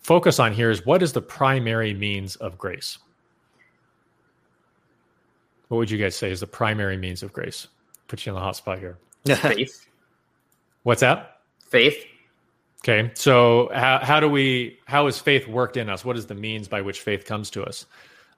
[0.00, 2.98] focus on here is what is the primary means of grace?
[5.68, 7.68] What would you guys say is the primary means of grace?
[8.08, 8.98] Put you on the hot spot here.
[9.26, 9.86] Faith.
[10.82, 11.38] What's that?
[11.68, 12.04] Faith.
[12.82, 16.02] Okay, so how, how do we how is faith worked in us?
[16.02, 17.84] What is the means by which faith comes to us?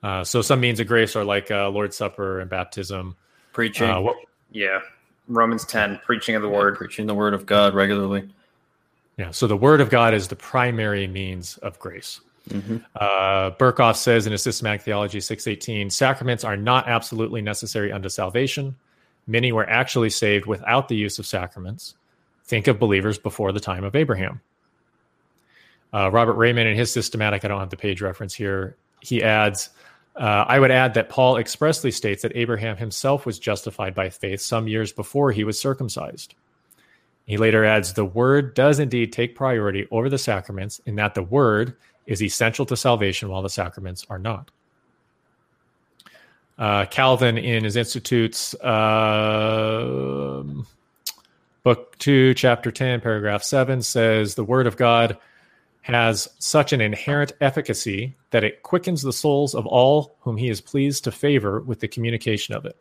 [0.03, 3.17] Uh, so some means of grace are like uh, Lord's Supper and baptism.
[3.53, 3.89] Preaching.
[3.89, 4.17] Uh, what,
[4.51, 4.81] yeah.
[5.29, 6.77] Romans 10, preaching of the word.
[6.77, 8.29] Preaching the word of God regularly.
[9.17, 9.31] Yeah.
[9.31, 12.21] So the word of God is the primary means of grace.
[12.49, 12.79] Mm-hmm.
[12.97, 18.75] Uh, Berkhof says in his Systematic Theology 618 sacraments are not absolutely necessary unto salvation.
[19.27, 21.95] Many were actually saved without the use of sacraments.
[22.45, 24.41] Think of believers before the time of Abraham.
[25.95, 29.71] Uh, Robert Reymond, in his systematic, I don't have the page reference here, he adds
[30.17, 34.41] uh, I would add that Paul expressly states that Abraham himself was justified by faith
[34.41, 36.35] some years before he was circumcised.
[37.27, 41.23] He later adds the word does indeed take priority over the sacraments in that the
[41.23, 41.77] word
[42.07, 44.51] is essential to salvation while the sacraments are not.
[46.59, 50.43] Uh, Calvin, in his Institutes, uh,
[51.63, 55.17] book 2, chapter 10, paragraph 7, says the Word of God
[55.83, 60.61] has such an inherent efficacy that it quickens the souls of all whom he is
[60.61, 62.77] pleased to favor with the communication of it.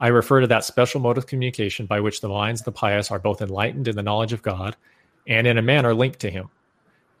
[0.00, 3.10] I refer to that special mode of communication by which the minds of the pious
[3.10, 4.76] are both enlightened in the knowledge of God
[5.26, 6.50] and in a manner linked to him.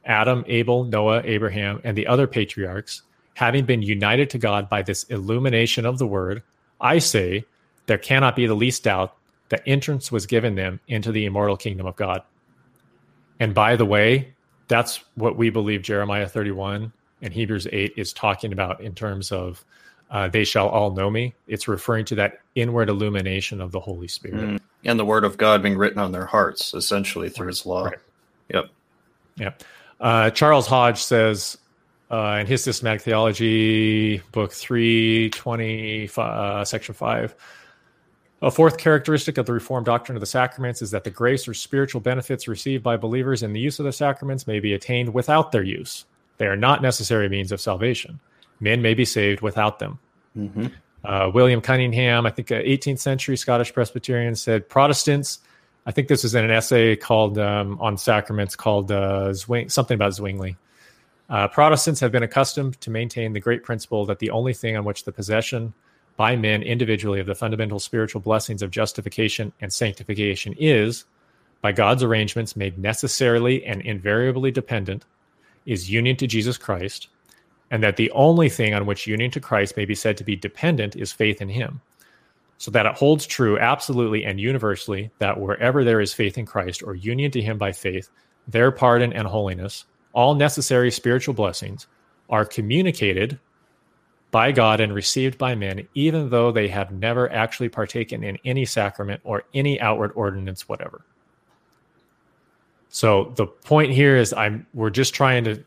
[0.04, 3.02] Adam, Abel, Noah, Abraham, and the other patriarchs,
[3.34, 6.42] having been united to God by this illumination of the word,
[6.80, 7.44] I say
[7.86, 9.16] there cannot be the least doubt
[9.48, 12.22] that entrance was given them into the immortal kingdom of God.
[13.40, 14.34] And by the way,
[14.68, 16.92] that's what we believe Jeremiah 31
[17.22, 19.64] and Hebrews 8 is talking about in terms of
[20.10, 21.34] uh, they shall all know me.
[21.46, 24.40] It's referring to that inward illumination of the Holy Spirit.
[24.40, 24.60] Mm.
[24.84, 27.86] And the word of God being written on their hearts, essentially through his law.
[27.86, 27.98] Right.
[28.50, 28.66] Yep.
[29.36, 29.62] Yep.
[30.00, 31.58] Uh, Charles Hodge says
[32.10, 37.34] uh, in his systematic theology, book 320, uh, section 5,
[38.42, 41.54] a fourth characteristic of the Reformed doctrine of the sacraments is that the grace or
[41.54, 45.52] spiritual benefits received by believers in the use of the sacraments may be attained without
[45.52, 46.04] their use.
[46.38, 48.20] They are not necessary means of salvation.
[48.60, 49.98] Men may be saved without them.
[50.36, 50.66] Mm-hmm.
[51.04, 55.38] Uh, William Cunningham, I think, an 18th century Scottish Presbyterian, said Protestants.
[55.86, 59.94] I think this is in an essay called um, on sacraments called uh, Zwing, something
[59.94, 60.56] about Zwingli.
[61.28, 64.84] Uh, Protestants have been accustomed to maintain the great principle that the only thing on
[64.84, 65.74] which the possession
[66.16, 71.04] by men individually of the fundamental spiritual blessings of justification and sanctification is,
[71.60, 75.04] by God's arrangements, made necessarily and invariably dependent,
[75.66, 77.08] is union to Jesus Christ,
[77.70, 80.36] and that the only thing on which union to Christ may be said to be
[80.36, 81.80] dependent is faith in Him.
[82.58, 86.82] So that it holds true absolutely and universally that wherever there is faith in Christ
[86.82, 88.08] or union to Him by faith,
[88.48, 91.86] their pardon and holiness, all necessary spiritual blessings,
[92.30, 93.38] are communicated
[94.30, 98.64] by God and received by men, even though they have never actually partaken in any
[98.64, 101.04] sacrament or any outward ordinance, whatever.
[102.88, 105.62] So the point here is I'm we're just trying to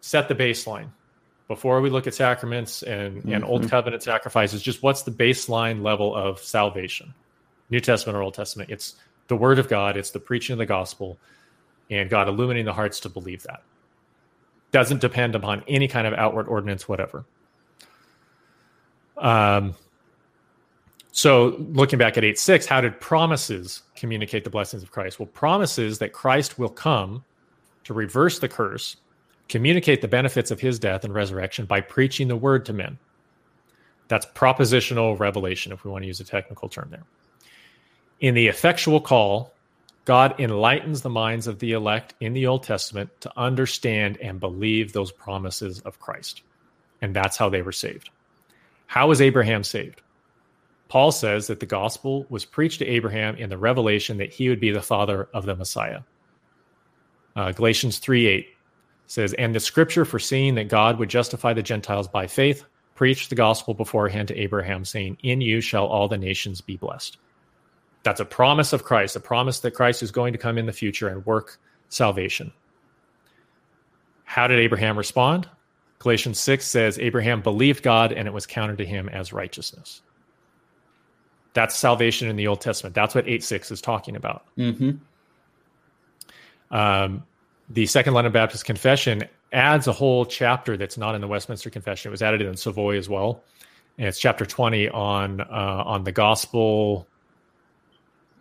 [0.00, 0.88] set the baseline
[1.52, 3.32] before we look at sacraments and, mm-hmm.
[3.34, 7.12] and old covenant sacrifices, just what's the baseline level of salvation?
[7.68, 8.70] New Testament or Old Testament.
[8.70, 8.94] It's
[9.28, 11.18] the word of God, it's the preaching of the gospel,
[11.90, 13.62] and God illuminating the hearts to believe that.
[14.70, 17.26] Doesn't depend upon any kind of outward ordinance, whatever.
[19.18, 19.74] Um,
[21.10, 25.20] so looking back at 8 6, how did promises communicate the blessings of Christ?
[25.20, 27.24] Well, promises that Christ will come
[27.84, 28.96] to reverse the curse,
[29.52, 32.98] communicate the benefits of his death and resurrection by preaching the word to men.
[34.08, 37.04] That's propositional revelation, if we want to use a technical term there.
[38.18, 39.52] In the effectual call,
[40.06, 44.94] God enlightens the minds of the elect in the Old Testament to understand and believe
[44.94, 46.40] those promises of Christ.
[47.02, 48.08] And that's how they were saved.
[48.86, 50.00] How was Abraham saved?
[50.88, 54.60] Paul says that the gospel was preached to Abraham in the revelation that he would
[54.60, 56.00] be the father of the Messiah.
[57.36, 58.46] Uh, Galatians 3 8
[59.12, 62.64] says, And the scripture foreseeing that God would justify the Gentiles by faith
[62.94, 67.18] preached the gospel beforehand to Abraham, saying, In you shall all the nations be blessed.
[68.04, 70.72] That's a promise of Christ, a promise that Christ is going to come in the
[70.72, 71.58] future and work
[71.88, 72.52] salvation.
[74.24, 75.46] How did Abraham respond?
[75.98, 80.02] Galatians 6 says, Abraham believed God and it was counted to him as righteousness.
[81.52, 82.94] That's salvation in the Old Testament.
[82.94, 84.46] That's what 8 6 is talking about.
[84.56, 84.92] Mm-hmm.
[86.74, 87.24] Um,
[87.68, 92.10] the Second London Baptist Confession adds a whole chapter that's not in the Westminster Confession.
[92.10, 93.42] It was added in Savoy as well.
[93.98, 95.44] And it's chapter 20 on uh,
[95.86, 97.06] on the gospel.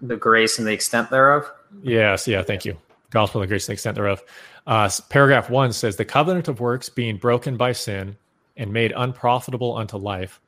[0.01, 1.51] The grace and the extent thereof.
[1.83, 2.77] Yes, yeah, thank you.
[3.11, 4.23] Gospel and the grace and the extent thereof.
[4.65, 8.15] Uh, paragraph one says the covenant of works being broken by sin
[8.55, 10.39] and made unprofitable unto life,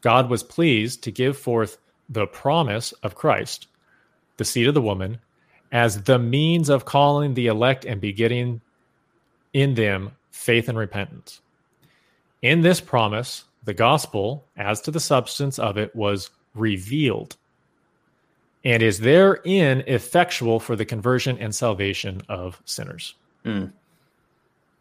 [0.00, 1.78] God was pleased to give forth
[2.08, 3.68] the promise of Christ,
[4.36, 5.18] the seed of the woman,
[5.72, 8.60] as the means of calling the elect and begetting
[9.52, 11.40] in them faith and repentance.
[12.42, 17.36] In this promise, the gospel, as to the substance of it, was revealed
[18.64, 23.14] and is therein effectual for the conversion and salvation of sinners.
[23.44, 23.72] Mm.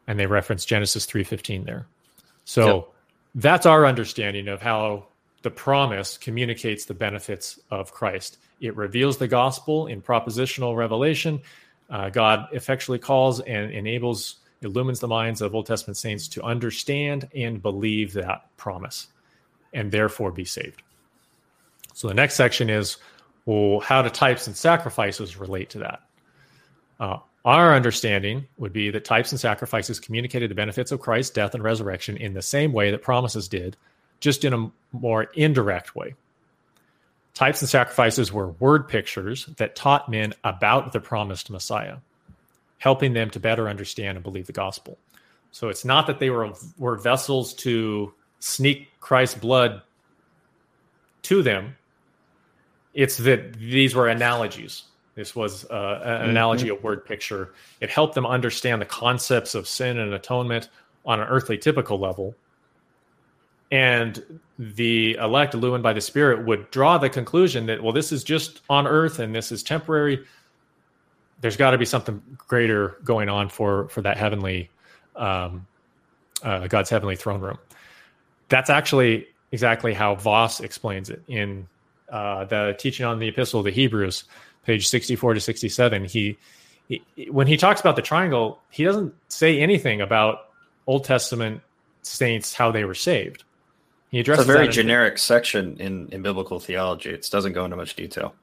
[0.08, 1.86] And they reference Genesis 3:15 there.
[2.46, 2.88] So yep.
[3.36, 5.06] that's our understanding of how
[5.42, 8.38] the promise communicates the benefits of Christ.
[8.62, 11.42] It reveals the gospel in propositional revelation.
[11.90, 17.28] Uh, God effectually calls and enables, illumines the minds of Old Testament saints to understand
[17.36, 19.08] and believe that promise
[19.74, 20.84] and therefore be saved.
[21.94, 22.98] So the next section is
[23.46, 26.02] well, how do types and sacrifices relate to that?
[27.00, 31.56] Uh, our understanding would be that types and sacrifices communicated the benefits of Christ's death
[31.56, 33.78] and resurrection in the same way that promises did,
[34.20, 36.14] just in a more indirect way.
[37.34, 41.98] Types and sacrifices were word pictures that taught men about the promised Messiah,
[42.78, 44.98] helping them to better understand and believe the gospel.
[45.52, 49.82] So it's not that they were were vessels to sneak Christ's blood
[51.24, 51.76] to them.
[52.94, 54.84] It's that these were analogies.
[55.16, 56.30] This was uh, an mm-hmm.
[56.30, 57.54] analogy, a word picture.
[57.80, 60.70] It helped them understand the concepts of sin and atonement
[61.06, 62.36] on an earthly typical level.
[63.72, 68.24] And the elect, illumined by the Spirit, would draw the conclusion that, well, this is
[68.24, 70.26] just on earth and this is temporary.
[71.40, 74.70] There's got to be something greater going on for for that heavenly,
[75.16, 75.66] um,
[76.44, 77.58] uh, God's heavenly throne room.
[78.50, 81.68] That's actually exactly how Vos explains it in
[82.12, 84.26] uh, the teaching on the Epistle of the Hebrews,
[84.66, 86.06] page 64 to 67.
[86.06, 86.38] He,
[86.88, 90.50] he when he talks about the triangle, he doesn't say anything about
[90.86, 91.62] Old Testament
[92.02, 93.44] saints how they were saved.
[94.12, 97.12] He addresses it's a very generic section in, in biblical theology.
[97.12, 98.36] It doesn't go into much detail.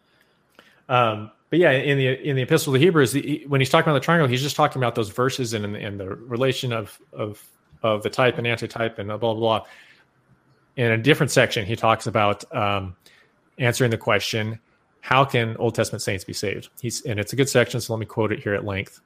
[0.89, 4.01] Um, but yeah, in the in the Epistle to Hebrews, the, when he's talking about
[4.01, 7.43] the triangle, he's just talking about those verses and, and the relation of of
[7.83, 9.65] of the type and antitype and blah blah blah.
[10.77, 12.97] In a different section, he talks about um,
[13.59, 14.59] answering the question,
[15.01, 18.01] "How can Old Testament saints be saved?" He's and it's a good section, so let
[18.01, 19.01] me quote it here at length.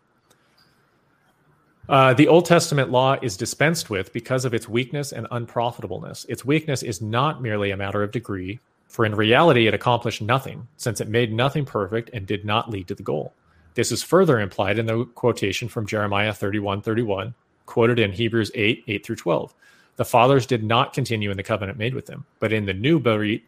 [1.89, 6.25] Uh, the Old Testament law is dispensed with because of its weakness and unprofitableness.
[6.29, 10.69] Its weakness is not merely a matter of degree, for in reality it accomplished nothing,
[10.77, 13.33] since it made nothing perfect and did not lead to the goal.
[13.75, 17.35] This is further implied in the quotation from Jeremiah 31 31,
[17.67, 19.55] quoted in Hebrews 8 8 through 12.
[19.97, 23.01] The fathers did not continue in the covenant made with them, but in the new
[23.01, 23.43] Berit,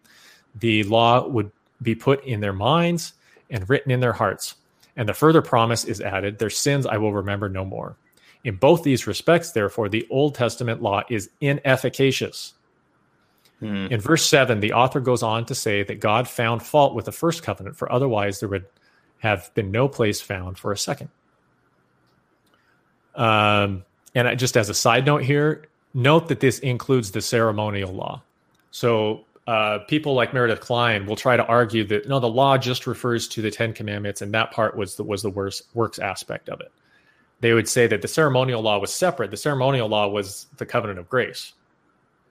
[0.59, 1.51] the law would
[1.83, 3.13] be put in their minds
[3.51, 4.57] and written in their hearts.
[4.97, 7.97] And the further promise is added, Their sins I will remember no more.
[8.45, 12.53] In both these respects, therefore, the Old Testament law is inefficacious.
[13.61, 13.87] Hmm.
[13.91, 17.13] In verse 7, the author goes on to say that God found fault with the
[17.13, 18.67] first covenant, for otherwise there would
[19.19, 21.09] have been no place found for a second.
[23.15, 23.85] Um,
[24.15, 28.23] and just as a side note here, note that this includes the ceremonial law.
[28.73, 32.87] So uh, people like Meredith Kline will try to argue that no, the law just
[32.87, 36.51] refers to the Ten Commandments, and that part was the was the worst works aspect
[36.51, 36.73] of it
[37.45, 39.31] they would say that the ceremonial law was separate.
[39.31, 41.53] The ceremonial law was the covenant of grace,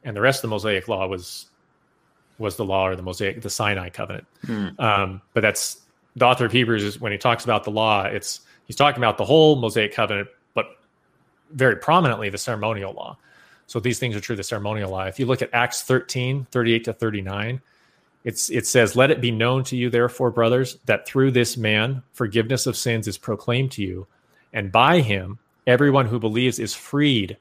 [0.03, 1.45] and the rest of the Mosaic law was
[2.39, 4.25] was the law or the Mosaic, the Sinai covenant.
[4.43, 4.69] Hmm.
[4.79, 5.81] Um, but that's
[6.15, 9.19] the author of Hebrews is when he talks about the law, it's he's talking about
[9.19, 10.65] the whole Mosaic covenant, but
[11.51, 13.15] very prominently the ceremonial law.
[13.67, 15.03] So these things are true the ceremonial law.
[15.03, 17.61] If you look at Acts 13, 38 to 39,
[18.23, 22.01] it's it says, Let it be known to you, therefore, brothers, that through this man
[22.13, 24.07] forgiveness of sins is proclaimed to you
[24.53, 27.37] and by him, everyone who believes is freed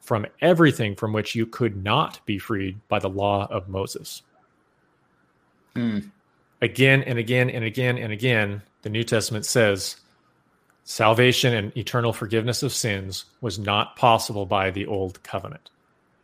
[0.00, 4.22] from everything from which you could not be freed by the law of Moses.
[5.76, 6.10] Mm.
[6.60, 9.96] Again and again and again and again, the New Testament says
[10.84, 15.70] salvation and eternal forgiveness of sins was not possible by the old covenant.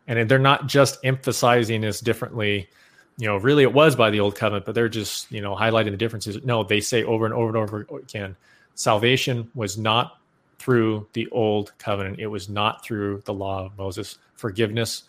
[0.06, 2.68] And they're not just emphasizing this differently.
[3.16, 5.90] You know, really it was by the old covenant, but they're just, you know, highlighting
[5.90, 6.42] the differences.
[6.44, 8.36] No, they say over and over and over again
[8.74, 10.19] salvation was not
[10.60, 12.20] through the old covenant.
[12.20, 14.18] It was not through the law of Moses.
[14.34, 15.04] Forgiveness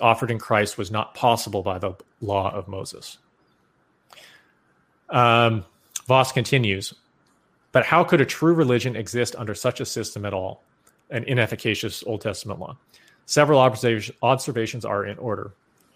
[0.00, 3.18] offered in Christ was not possible by the law of Moses.
[5.10, 5.64] Um,
[6.06, 6.94] Vos continues,
[7.72, 10.62] but how could a true religion exist under such a system at all?
[11.10, 12.76] An inefficacious Old Testament law.
[13.26, 15.52] Several observations are in order.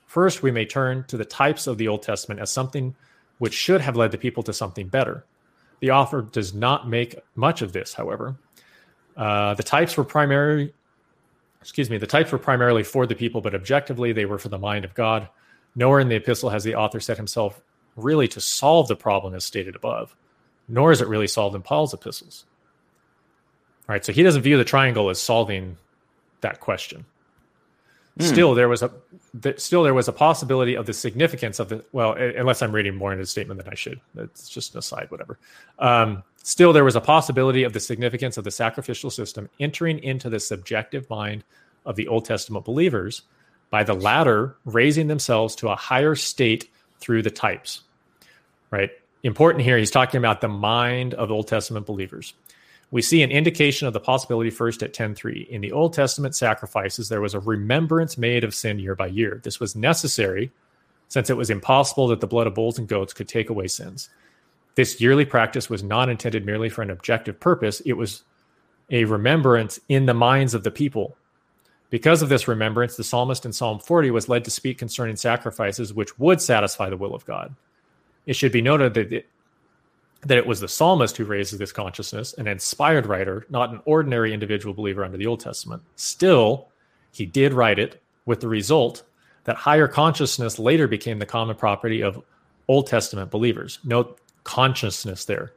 [0.07, 2.97] First, we may turn to the types of the Old Testament as something
[3.39, 5.25] which should have led the people to something better.
[5.81, 8.37] The author does not make much of this, however.
[9.19, 10.73] Uh, the types were primarily,
[11.61, 14.59] excuse me, the types were primarily for the people, but objectively they were for the
[14.59, 15.29] mind of God.
[15.75, 17.61] Nowhere in the epistle has the author set himself
[17.97, 20.15] really to solve the problem as stated above,
[20.69, 22.47] nor is it really solved in Paul's epistles.
[23.89, 25.77] All right, so he doesn't view the triangle as solving
[26.41, 27.05] that question.
[28.19, 28.25] Mm.
[28.25, 28.91] Still, there was a
[29.57, 33.13] still there was a possibility of the significance of the well, unless I'm reading more
[33.13, 34.01] into the statement than I should.
[34.17, 35.39] It's just an aside, whatever.
[35.79, 40.31] Um, Still, there was a possibility of the significance of the sacrificial system entering into
[40.31, 41.45] the subjective mind
[41.85, 43.21] of the Old Testament believers
[43.69, 46.71] by the latter raising themselves to a higher state
[47.01, 47.83] through the types.
[48.71, 48.89] Right?
[49.23, 52.33] Important here, he's talking about the mind of Old Testament believers.
[52.91, 55.47] We see an indication of the possibility first at 10:3.
[55.51, 59.39] In the Old Testament sacrifices, there was a remembrance made of sin year by year.
[59.45, 60.51] This was necessary
[61.09, 64.09] since it was impossible that the blood of bulls and goats could take away sins.
[64.79, 68.23] This yearly practice was not intended merely for an objective purpose, it was
[68.91, 71.17] a remembrance in the minds of the people.
[71.91, 75.93] Because of this remembrance, the psalmist in Psalm 40 was led to speak concerning sacrifices
[75.93, 77.57] which would satisfy the will of God.
[78.25, 79.27] It should be noted that it,
[80.21, 84.33] that it was the psalmist who raises this consciousness, an inspired writer, not an ordinary
[84.33, 85.83] individual believer under the Old Testament.
[85.97, 86.69] Still,
[87.11, 89.03] he did write it with the result
[89.43, 92.23] that higher consciousness later became the common property of
[92.69, 93.81] Old Testament believers.
[93.83, 95.53] Note consciousness there,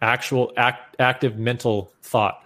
[0.00, 2.44] actual act, active mental thought.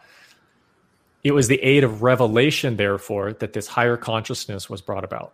[1.25, 5.33] It was the aid of revelation, therefore, that this higher consciousness was brought about.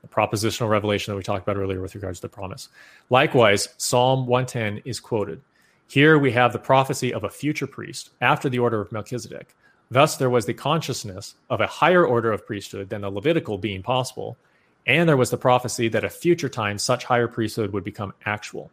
[0.00, 2.70] The propositional revelation that we talked about earlier with regards to the promise.
[3.10, 5.42] Likewise, Psalm 110 is quoted.
[5.86, 9.54] Here we have the prophecy of a future priest after the order of Melchizedek.
[9.90, 13.82] Thus, there was the consciousness of a higher order of priesthood than the Levitical being
[13.82, 14.38] possible,
[14.86, 18.70] and there was the prophecy that a future time such higher priesthood would become actual.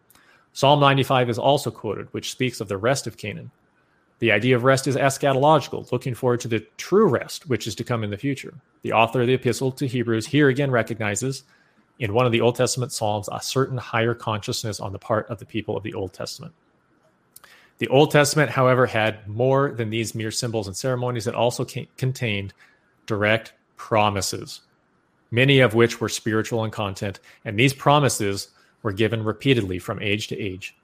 [0.54, 3.52] Psalm 95 is also quoted, which speaks of the rest of Canaan.
[4.20, 7.84] The idea of rest is eschatological, looking forward to the true rest, which is to
[7.84, 8.54] come in the future.
[8.84, 11.44] The author of the epistle to Hebrews here again recognizes
[11.98, 15.40] in one of the Old Testament Psalms a certain higher consciousness on the part of
[15.40, 16.54] the people of the Old Testament.
[17.78, 21.26] The Old Testament, however, had more than these mere symbols and ceremonies.
[21.26, 21.66] It also
[21.98, 22.54] contained
[23.08, 24.62] direct promises,
[25.32, 28.50] many of which were spiritual in content, and these promises
[28.84, 30.76] were given repeatedly from age to age.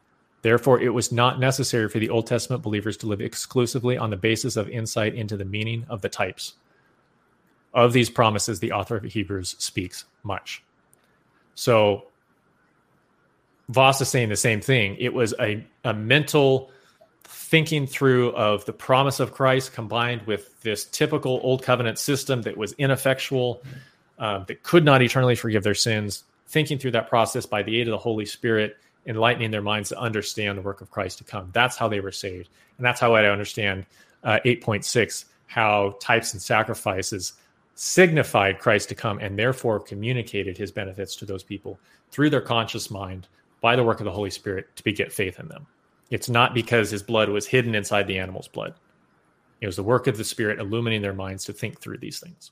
[0.42, 4.18] Therefore, it was not necessary for the Old Testament believers to live exclusively on the
[4.18, 6.54] basis of insight into the meaning of the types.
[7.74, 10.64] Of these promises, the author of Hebrews speaks much.
[11.56, 12.06] So,
[13.70, 14.96] Vos is saying the same thing.
[15.00, 16.72] It was a, a mental
[17.24, 22.56] thinking through of the promise of Christ combined with this typical Old Covenant system that
[22.56, 23.62] was ineffectual,
[24.18, 27.88] uh, that could not eternally forgive their sins, thinking through that process by the aid
[27.88, 31.50] of the Holy Spirit enlightening their minds to understand the work of Christ to come.
[31.54, 32.50] That's how they were saved.
[32.78, 33.86] And that's how I understand
[34.24, 37.34] uh, 8.6 how types and sacrifices
[37.76, 41.80] signified Christ to come and therefore communicated his benefits to those people
[42.12, 43.28] through their conscious mind
[43.62, 45.66] by the work of the Holy Spirit to beget faith in them.
[46.10, 48.74] It's not because his blood was hidden inside the animal's blood.
[49.62, 52.52] It was the work of the Spirit illuminating their minds to think through these things.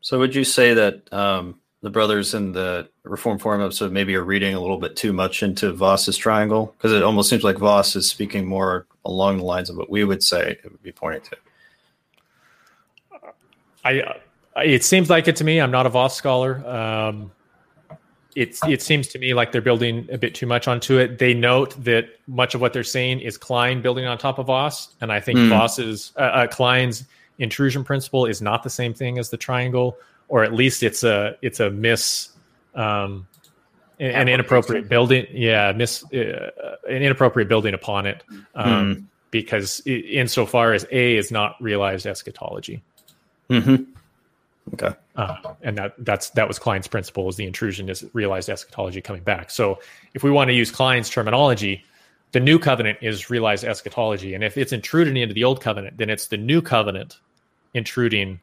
[0.00, 4.24] So, would you say that um, the brothers in the Reformed Forum episode maybe are
[4.24, 7.96] reading a little bit too much into Vos's triangle because it almost seems like Vos
[7.96, 11.22] is speaking more along the lines of what we would say it would be pointing
[11.22, 11.36] to.
[13.84, 14.14] I,
[14.62, 15.60] it seems like it to me.
[15.60, 16.64] I'm not a Vos scholar.
[16.66, 17.32] Um,
[18.36, 21.18] it it seems to me like they're building a bit too much onto it.
[21.18, 24.94] They note that much of what they're saying is Kline building on top of Vos,
[25.00, 25.48] and I think mm.
[25.48, 27.04] Vos's uh, uh, Kline's
[27.38, 29.96] intrusion principle is not the same thing as the triangle
[30.32, 32.30] or at least it's a it's a miss
[32.74, 33.28] um,
[34.00, 39.04] an inappropriate building yeah miss uh, an inappropriate building upon it um, mm.
[39.30, 42.82] because insofar as a is not realized eschatology.
[43.50, 43.84] Mm-hmm.
[44.72, 44.96] okay.
[45.14, 49.22] Uh, and that that's that was Kline's principle is the intrusion is realized eschatology coming
[49.22, 49.50] back.
[49.50, 49.80] So
[50.14, 51.84] if we want to use Kline's terminology
[52.32, 54.32] the new covenant is realized eschatology.
[54.32, 57.18] And if it's intruding into the old covenant then it's the new covenant
[57.74, 58.40] intruding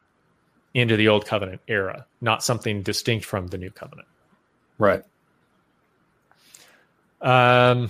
[0.73, 4.07] into the old covenant era, not something distinct from the new covenant.
[4.77, 5.03] Right.
[7.21, 7.89] Um,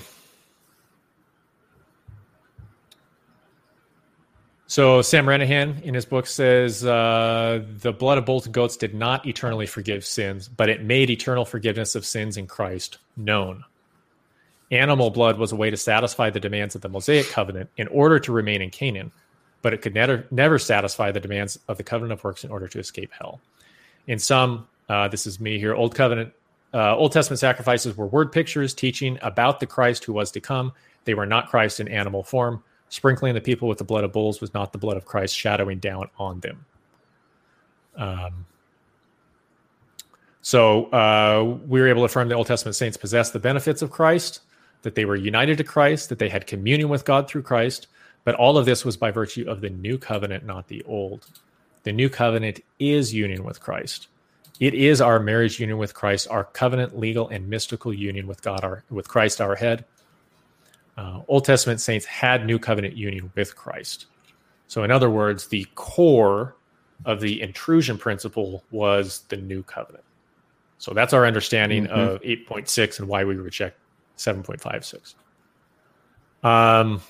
[4.67, 8.95] so Sam Renihan in his book says uh, the blood of bulls and goats did
[8.95, 13.63] not eternally forgive sins, but it made eternal forgiveness of sins in Christ known.
[14.71, 18.19] Animal blood was a way to satisfy the demands of the Mosaic covenant in order
[18.19, 19.11] to remain in Canaan,
[19.61, 22.67] but it could never never satisfy the demands of the covenant of works in order
[22.67, 23.39] to escape hell.
[24.07, 26.33] In some, uh, this is me here, Old Covenant,
[26.73, 30.71] uh, Old Testament sacrifices were word pictures teaching about the Christ who was to come.
[31.05, 32.63] They were not Christ in animal form.
[32.89, 35.79] Sprinkling the people with the blood of bulls was not the blood of Christ shadowing
[35.79, 36.65] down on them.
[37.95, 38.45] Um,
[40.41, 43.91] so uh, we were able to affirm the Old Testament saints possessed the benefits of
[43.91, 44.41] Christ,
[44.81, 47.87] that they were united to Christ, that they had communion with God through Christ,
[48.29, 51.25] but all of this was by virtue of the new covenant, not the old.
[51.81, 54.07] The new covenant is union with Christ.
[54.59, 58.63] It is our marriage union with Christ, our covenant, legal, and mystical union with God,
[58.63, 59.83] our with Christ, our head.
[60.95, 64.05] Uh, Old Testament saints had new covenant union with Christ.
[64.67, 66.55] So, in other words, the core
[67.05, 70.03] of the intrusion principle was the new covenant.
[70.77, 71.99] So that's our understanding mm-hmm.
[71.99, 73.79] of 8.6 and why we reject
[74.19, 75.15] 7.56.
[76.47, 77.01] Um,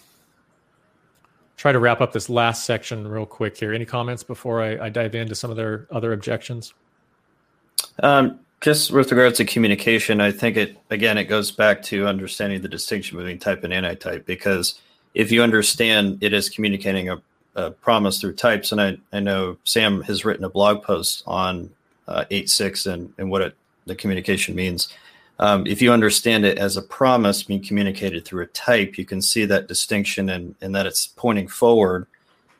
[1.59, 3.73] try to wrap up this last section real quick here.
[3.73, 6.73] Any comments before I, I dive into some of their other objections?
[8.01, 12.61] Um, just with regards to communication, I think it again it goes back to understanding
[12.61, 14.79] the distinction between type and antitype because
[15.13, 17.21] if you understand it is communicating a,
[17.55, 21.71] a promise through types, and I, I know Sam has written a blog post on
[22.07, 23.55] uh, eight six and and what it,
[23.85, 24.87] the communication means.
[25.39, 29.21] Um, if you understand it as a promise being communicated through a type, you can
[29.21, 32.07] see that distinction and, and that it's pointing forward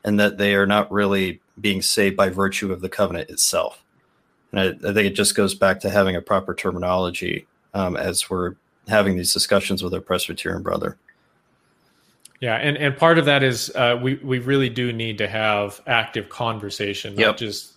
[0.06, 3.84] and that they are not really being saved by virtue of the covenant itself.
[4.52, 8.30] And I, I think it just goes back to having a proper terminology um, as
[8.30, 8.56] we're
[8.88, 10.98] having these discussions with our Presbyterian brother.
[12.40, 15.82] Yeah, and, and part of that is uh, we we really do need to have
[15.88, 17.38] active conversation, not yep.
[17.38, 17.74] just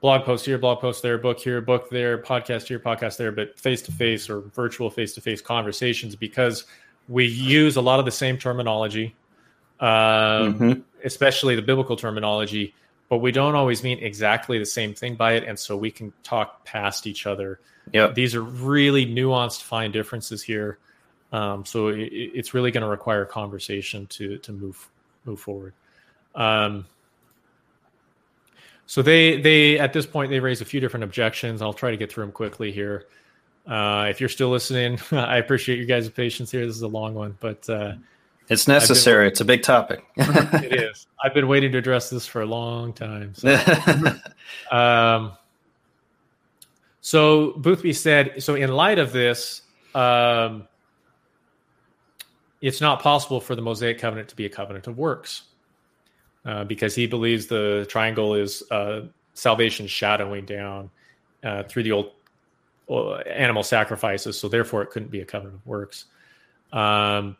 [0.00, 3.58] blog post here, blog post there, book here, book there, podcast here, podcast there, but
[3.58, 6.64] face to face or virtual face to face conversations because
[7.08, 9.14] we use a lot of the same terminology,
[9.80, 10.80] um, mm-hmm.
[11.04, 12.74] especially the biblical terminology,
[13.08, 16.12] but we don't always mean exactly the same thing by it, and so we can
[16.22, 17.60] talk past each other.
[17.92, 20.78] Yeah, these are really nuanced, fine differences here.
[21.32, 24.88] Um, so it, it's really going to require conversation to to move
[25.24, 25.74] move forward.
[26.34, 26.86] Um,
[28.90, 31.62] so they they at this point they raise a few different objections.
[31.62, 33.06] I'll try to get through them quickly here.
[33.64, 36.66] Uh, if you're still listening, I appreciate you guys' patience here.
[36.66, 37.92] This is a long one, but uh,
[38.48, 39.26] it's necessary.
[39.26, 40.04] Been, it's a big topic.
[40.16, 41.06] it is.
[41.22, 43.32] I've been waiting to address this for a long time.
[43.32, 43.56] So,
[44.72, 45.34] um,
[47.00, 48.42] so Boothby said.
[48.42, 49.62] So in light of this,
[49.94, 50.66] um,
[52.60, 55.42] it's not possible for the Mosaic covenant to be a covenant of works
[56.44, 59.02] uh, because he believes the triangle is uh,
[59.34, 60.90] salvation shadowing down
[61.44, 62.12] uh, through the old
[63.26, 64.38] animal sacrifices.
[64.38, 66.06] So therefore, it couldn't be a covenant of works.
[66.72, 67.36] Um,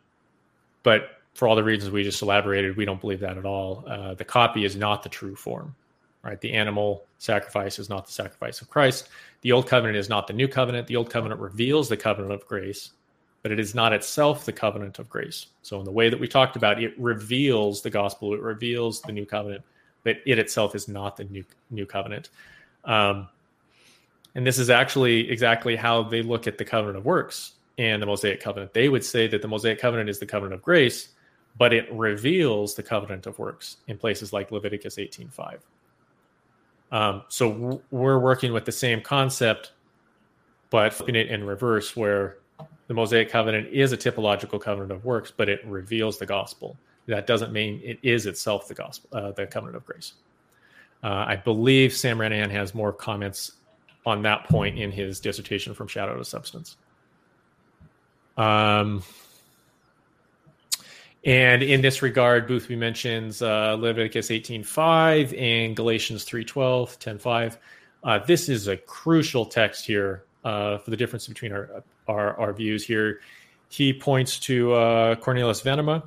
[0.83, 3.83] but for all the reasons we just elaborated, we don't believe that at all.
[3.87, 5.75] Uh, the copy is not the true form,
[6.23, 6.39] right?
[6.41, 9.09] The animal sacrifice is not the sacrifice of Christ.
[9.41, 10.87] The old covenant is not the new covenant.
[10.87, 12.91] The old covenant reveals the covenant of grace
[13.41, 15.47] but it is not itself the covenant of grace.
[15.61, 19.11] So, in the way that we talked about, it reveals the gospel, it reveals the
[19.11, 19.63] new covenant,
[20.03, 22.29] but it itself is not the new new covenant.
[22.85, 23.27] Um,
[24.35, 28.05] and this is actually exactly how they look at the covenant of works and the
[28.05, 28.73] Mosaic covenant.
[28.73, 31.09] They would say that the Mosaic covenant is the covenant of grace,
[31.57, 35.59] but it reveals the covenant of works in places like Leviticus 18:5.
[36.91, 39.71] Um, so we're working with the same concept,
[40.69, 42.37] but flipping it in reverse, where
[42.91, 46.75] the Mosaic covenant is a typological covenant of works, but it reveals the gospel.
[47.05, 50.11] That doesn't mean it is itself the gospel, uh, the covenant of grace.
[51.01, 53.53] Uh, I believe Sam Renihan has more comments
[54.05, 56.75] on that point in his dissertation from shadow to substance.
[58.35, 59.03] Um,
[61.23, 67.57] and in this regard, Boothby mentions uh, Leviticus 18.5 and Galatians 3.12, 10.5.
[68.03, 72.53] Uh, this is a crucial text here uh, for the difference between our, our, our
[72.53, 73.21] views here.
[73.69, 76.03] He points to uh, Cornelius Venema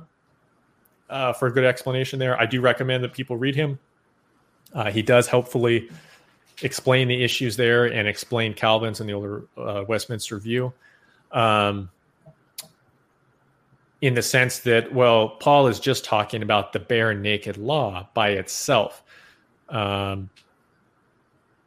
[1.09, 2.39] uh, for a good explanation there.
[2.39, 3.79] I do recommend that people read him.
[4.73, 5.89] Uh, he does helpfully
[6.61, 10.73] explain the issues there and explain Calvin's and the older uh, Westminster view.
[11.31, 11.89] Um,
[14.01, 18.29] in the sense that, well, Paul is just talking about the bare naked law by
[18.29, 19.01] itself.
[19.69, 20.29] Um,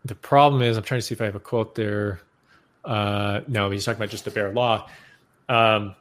[0.04, 2.20] the problem is, I'm trying to see if I have a quote there.
[2.88, 4.88] Uh, no, he's talking about just the bare law.
[5.48, 5.94] Um,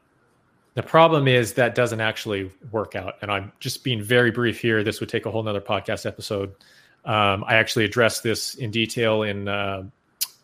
[0.73, 3.15] the problem is that doesn't actually work out.
[3.21, 4.83] And I'm just being very brief here.
[4.83, 6.55] This would take a whole nother podcast episode.
[7.03, 9.83] Um, I actually addressed this in detail in, uh,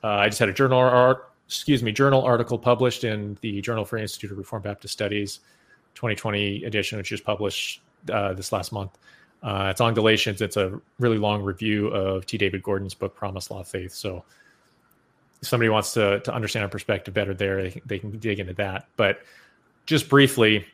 [0.03, 3.85] uh, I just had a journal art, excuse me, journal article published in the Journal
[3.85, 5.39] for Institute of Reformed Baptist Studies
[5.95, 8.97] 2020 edition, which was published uh, this last month.
[9.43, 10.41] Uh, it's on Galatians.
[10.41, 12.37] It's a really long review of T.
[12.37, 13.93] David Gordon's book, Promise Law Faith.
[13.93, 14.25] So
[15.43, 18.53] if somebody wants to to understand our perspective better there, they, they can dig into
[18.53, 18.87] that.
[18.95, 19.19] But
[19.85, 20.65] just briefly,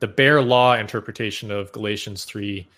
[0.00, 2.68] the bare law interpretation of Galatians three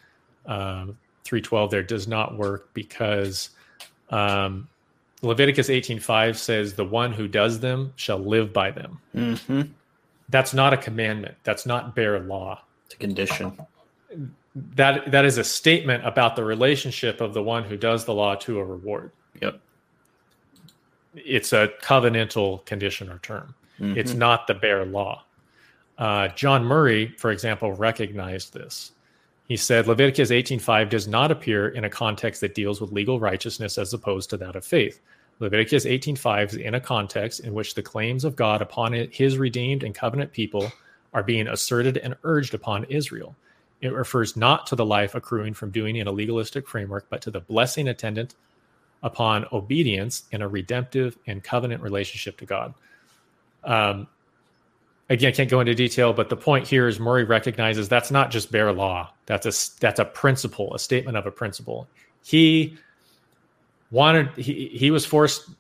[0.45, 3.51] um, three twelve there does not work because
[4.11, 4.69] um,
[5.23, 9.01] Leviticus eighteen five says the one who does them shall live by them.
[9.17, 9.63] Mm-hmm.
[10.29, 11.35] That's not a commandment.
[11.45, 12.63] That's not bare law.
[12.85, 13.59] It's a condition.
[14.75, 18.35] That that is a statement about the relationship of the one who does the law
[18.35, 19.13] to a reward.
[19.41, 19.63] Yep
[21.15, 23.55] it's a covenantal condition or term.
[23.79, 23.99] Mm-hmm.
[23.99, 25.25] It's not the bare law.
[25.99, 28.93] Uh, John Murray, for example, recognized this.
[29.49, 33.79] He said Leviticus 18:5 does not appear in a context that deals with legal righteousness
[33.79, 35.01] as opposed to that of faith.
[35.41, 39.83] Leviticus 18:5 is in a context in which the claims of God upon his redeemed
[39.83, 40.73] and covenant people
[41.13, 43.35] are being asserted and urged upon Israel.
[43.81, 47.31] It refers not to the life accruing from doing in a legalistic framework, but to
[47.31, 48.35] the blessing attendant
[49.03, 52.75] upon obedience in a redemptive and covenant relationship to God.
[53.65, 54.07] Um,
[55.09, 58.31] again, I can't go into detail, but the point here is Murray recognizes that's not
[58.31, 59.13] just bare law.
[59.27, 61.89] That's a that's a principle, a statement of a principle.
[62.23, 62.77] He
[63.91, 65.51] wanted he he was forced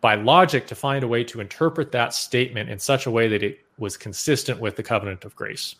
[0.00, 3.42] by logic to find a way to interpret that statement in such a way that
[3.42, 5.76] it was consistent with the covenant of grace.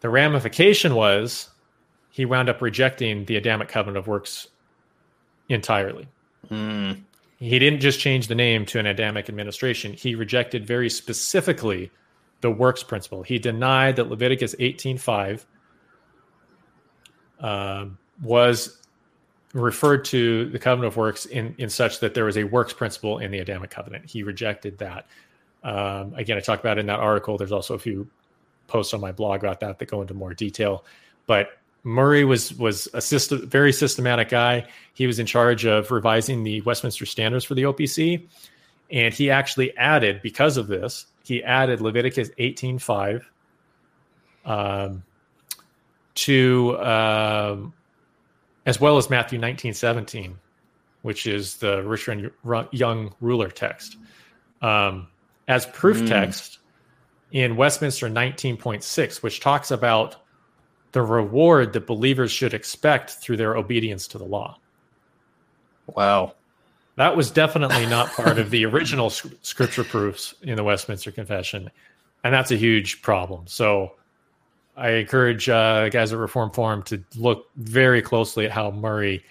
[0.00, 1.50] The ramification was
[2.10, 4.48] he wound up rejecting the Adamic covenant of works
[5.52, 6.08] entirely.
[6.50, 7.02] Mm.
[7.38, 9.92] He didn't just change the name to an Adamic administration.
[9.92, 11.90] He rejected very specifically
[12.40, 13.22] the works principle.
[13.22, 15.44] He denied that Leviticus 18.5
[17.40, 17.86] uh,
[18.22, 18.78] was
[19.54, 23.18] referred to the covenant of works in, in such that there was a works principle
[23.18, 24.08] in the Adamic covenant.
[24.08, 25.06] He rejected that.
[25.62, 27.36] Um, again, I talked about in that article.
[27.38, 28.08] There's also a few
[28.66, 30.84] posts on my blog about that that go into more detail.
[31.26, 31.50] But
[31.84, 34.66] Murray was was a system, very systematic guy.
[34.94, 38.28] He was in charge of revising the Westminster standards for the OPC,
[38.90, 43.24] and he actually added because of this, he added Leviticus 18:5
[44.44, 45.02] um,
[46.14, 47.72] to um,
[48.64, 50.34] as well as Matthew 19:17,
[51.02, 52.30] which is the rich and
[52.70, 53.96] young ruler text,
[54.60, 55.08] um,
[55.48, 56.08] as proof mm.
[56.08, 56.58] text
[57.32, 60.16] in Westminster 19.6, which talks about
[60.92, 64.58] the reward that believers should expect through their obedience to the law.
[65.86, 66.34] Wow.
[66.96, 71.70] That was definitely not part of the original scripture proofs in the Westminster Confession.
[72.24, 73.46] And that's a huge problem.
[73.46, 73.92] So
[74.76, 79.24] I encourage uh, guys at Reformed Forum to look very closely at how Murray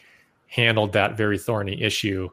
[0.48, 2.30] handled that very thorny issue.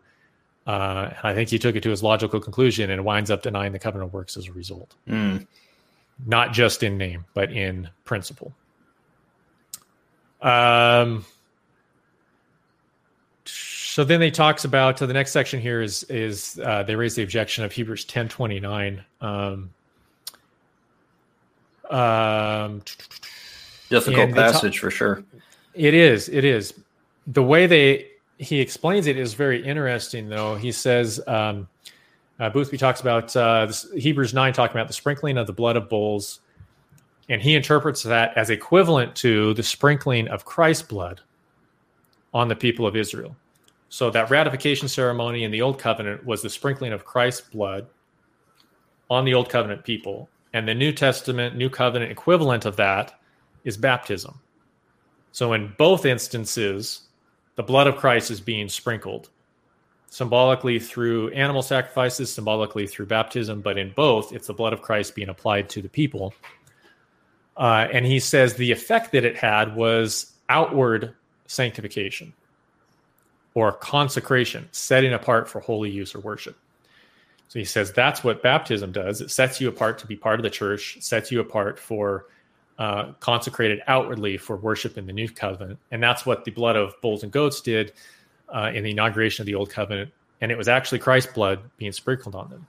[0.66, 3.72] Uh, and I think he took it to his logical conclusion and winds up denying
[3.72, 4.94] the covenant works as a result.
[5.06, 5.46] Mm.
[6.26, 8.52] Not just in name, but in principle.
[10.40, 11.24] Um,
[13.44, 17.16] so then they talks about so the next section here is is uh, they raise
[17.16, 19.04] the objection of Hebrews ten twenty nine.
[19.20, 19.70] Um,
[21.90, 22.82] um,
[23.88, 25.24] difficult passage ta- for sure.
[25.74, 26.28] It is.
[26.28, 26.74] It is.
[27.26, 28.06] The way they
[28.38, 30.54] he explains it is very interesting, though.
[30.54, 31.66] He says um,
[32.38, 35.76] uh, Boothby talks about uh, this, Hebrews nine talking about the sprinkling of the blood
[35.76, 36.38] of bulls
[37.28, 41.20] and he interprets that as equivalent to the sprinkling of Christ's blood
[42.32, 43.36] on the people of Israel.
[43.90, 47.86] So that ratification ceremony in the Old Covenant was the sprinkling of Christ's blood
[49.10, 50.28] on the Old Covenant people.
[50.52, 53.18] And the New Testament, New Covenant equivalent of that
[53.64, 54.40] is baptism.
[55.32, 57.08] So in both instances,
[57.56, 59.30] the blood of Christ is being sprinkled
[60.10, 65.14] symbolically through animal sacrifices, symbolically through baptism, but in both, it's the blood of Christ
[65.14, 66.34] being applied to the people.
[67.58, 71.12] Uh, and he says the effect that it had was outward
[71.46, 72.32] sanctification
[73.54, 76.56] or consecration, setting apart for holy use or worship.
[77.48, 79.20] So he says that's what baptism does.
[79.20, 82.26] It sets you apart to be part of the church, sets you apart for
[82.78, 85.80] uh, consecrated outwardly for worship in the new covenant.
[85.90, 87.92] And that's what the blood of bulls and goats did
[88.48, 90.12] uh, in the inauguration of the old covenant.
[90.40, 92.68] And it was actually Christ's blood being sprinkled on them.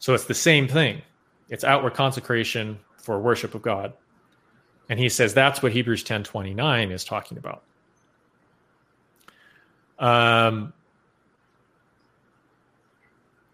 [0.00, 1.02] So it's the same thing.
[1.48, 3.92] It's outward consecration for worship of God.
[4.88, 7.62] And he says that's what Hebrews 10:29 is talking about.
[9.98, 10.72] Um,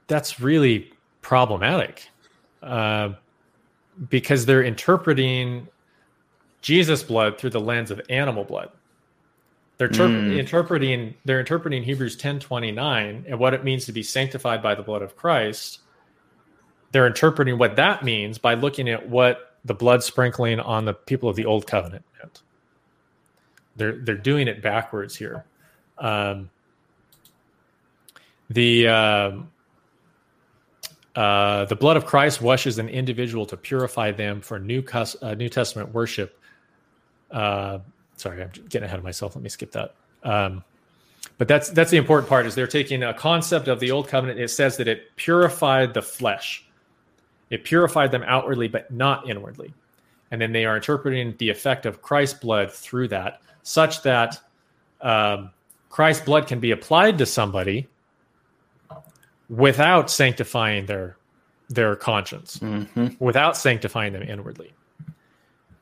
[0.06, 2.08] that's really problematic
[2.62, 3.10] uh,
[4.08, 5.68] because they're interpreting
[6.62, 8.70] Jesus' blood through the lens of animal blood.
[9.76, 10.36] They're ter- mm.
[10.36, 15.02] interpreting they're interpreting Hebrews 10:29 and what it means to be sanctified by the blood
[15.02, 15.80] of Christ
[16.92, 21.28] they're interpreting what that means by looking at what the blood sprinkling on the people
[21.28, 22.42] of the old covenant meant.
[23.76, 25.44] They're they're doing it backwards here.
[25.98, 26.50] Um,
[28.50, 29.50] the um,
[31.14, 35.34] uh, the blood of Christ washes an individual to purify them for new cus- uh,
[35.34, 36.40] New Testament worship.
[37.30, 37.80] Uh,
[38.16, 39.34] sorry, I'm getting ahead of myself.
[39.34, 39.94] Let me skip that.
[40.22, 40.64] Um,
[41.36, 42.46] but that's that's the important part.
[42.46, 44.40] Is they're taking a concept of the old covenant.
[44.40, 46.64] It says that it purified the flesh.
[47.50, 49.72] It purified them outwardly, but not inwardly.
[50.30, 54.40] And then they are interpreting the effect of Christ's blood through that, such that
[55.00, 55.50] um,
[55.88, 57.88] Christ's blood can be applied to somebody
[59.48, 61.16] without sanctifying their
[61.70, 63.08] their conscience, mm-hmm.
[63.18, 64.72] without sanctifying them inwardly.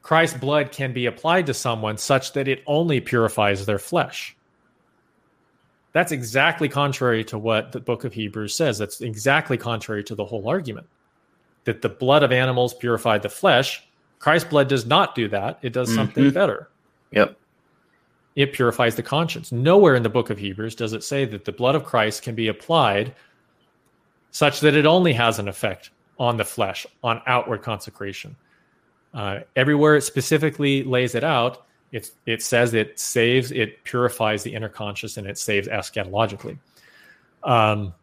[0.03, 4.37] Christ's blood can be applied to someone such that it only purifies their flesh.
[5.93, 8.79] That's exactly contrary to what the book of Hebrews says.
[8.79, 10.89] That's exactly contrary to the whole argument
[11.67, 13.87] that the blood of animals purified the flesh.
[14.19, 15.59] Christ's blood does not do that.
[15.63, 16.35] It does something mm-hmm.
[16.35, 16.71] better.
[17.11, 17.37] Yep.
[18.37, 19.53] It purifies the conscience.
[19.53, 22.35] Nowhere in the book of Hebrews does it say that the blood of Christ can
[22.35, 23.15] be applied
[24.31, 28.37] such that it only has an effect on the flesh, on outward consecration.
[29.13, 34.55] Uh, everywhere it specifically lays it out, it, it says it saves, it purifies the
[34.55, 36.59] inner conscious, and it saves eschatologically.
[37.43, 37.95] Um,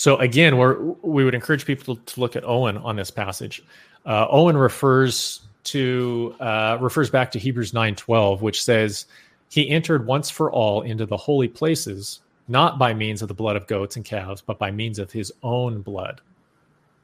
[0.00, 3.62] so again, we're, we would encourage people to, to look at Owen on this passage.
[4.06, 9.04] Uh, Owen refers to uh, refers back to Hebrews nine twelve, which says
[9.50, 13.56] he entered once for all into the holy places, not by means of the blood
[13.56, 16.22] of goats and calves, but by means of his own blood.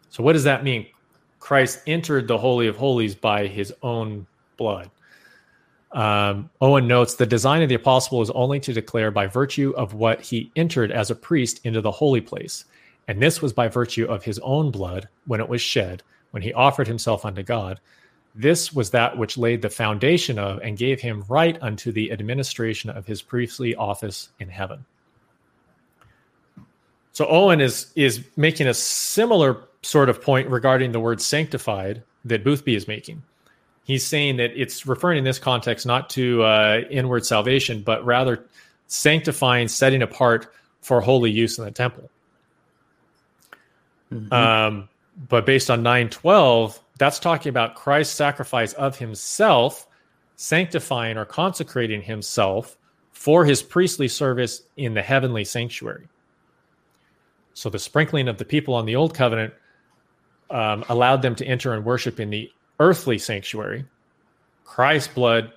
[0.08, 0.86] So, what does that mean?
[1.38, 4.90] Christ entered the Holy of Holies by his own blood.
[5.92, 9.92] Um, Owen notes the design of the apostle is only to declare by virtue of
[9.92, 12.64] what he entered as a priest into the holy place.
[13.08, 16.02] And this was by virtue of his own blood when it was shed,
[16.32, 17.80] when he offered himself unto God.
[18.34, 22.90] This was that which laid the foundation of and gave him right unto the administration
[22.90, 24.84] of his priestly office in heaven.
[27.12, 32.44] So Owen is is making a similar sort of point regarding the word sanctified that
[32.44, 33.22] Boothby is making.
[33.84, 38.44] He's saying that it's referring in this context not to uh, inward salvation, but rather
[38.88, 40.52] sanctifying, setting apart
[40.82, 42.10] for holy use in the temple.
[44.12, 44.32] Mm-hmm.
[44.32, 44.88] Um,
[45.28, 49.86] but based on 912, that's talking about Christ's sacrifice of himself,
[50.36, 52.76] sanctifying or consecrating himself
[53.12, 56.08] for his priestly service in the heavenly sanctuary.
[57.54, 59.54] So the sprinkling of the people on the old covenant
[60.50, 63.86] um, allowed them to enter and worship in the earthly sanctuary.
[64.64, 65.52] Christ's blood,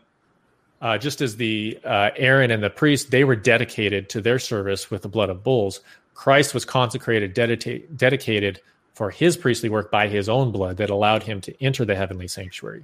[0.81, 4.89] uh, just as the uh, Aaron and the priest, they were dedicated to their service
[4.89, 5.81] with the blood of bulls.
[6.19, 8.59] Christ was consecrated, dedicated, dedicated
[8.93, 12.27] for his priestly work by his own blood that allowed him to enter the heavenly
[12.27, 12.83] sanctuary,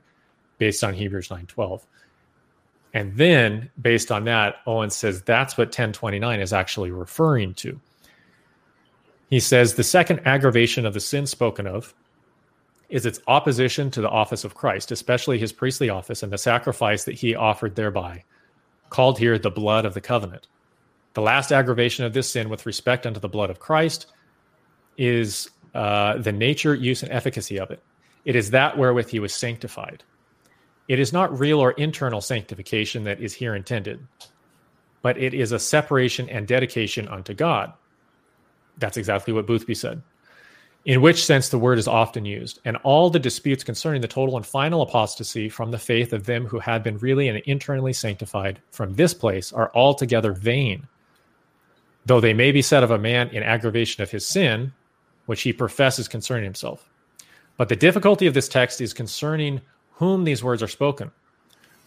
[0.58, 1.86] based on Hebrews nine twelve.
[2.94, 7.78] And then, based on that, Owen says that's what 1029 is actually referring to.
[9.30, 11.94] He says the second aggravation of the sin spoken of
[12.88, 17.04] is its opposition to the office of Christ, especially his priestly office and the sacrifice
[17.04, 18.24] that he offered thereby,
[18.90, 20.48] called here the blood of the covenant.
[21.16, 24.08] The last aggravation of this sin with respect unto the blood of Christ
[24.98, 27.82] is uh, the nature, use, and efficacy of it.
[28.26, 30.04] It is that wherewith he was sanctified.
[30.90, 34.06] It is not real or internal sanctification that is here intended,
[35.02, 37.72] but it is a separation and dedication unto God.
[38.78, 40.02] That's exactly what Boothby said.
[40.84, 44.36] In which sense the word is often used, and all the disputes concerning the total
[44.36, 48.62] and final apostasy from the faith of them who had been really and internally sanctified
[48.72, 50.88] from this place are altogether vain.
[52.06, 54.74] Though they may be said of a man in aggravation of his sin,
[55.26, 56.88] which he professes concerning himself.
[57.58, 59.62] But the difficulty of this text is concerning
[59.94, 61.12] whom these words are spoken,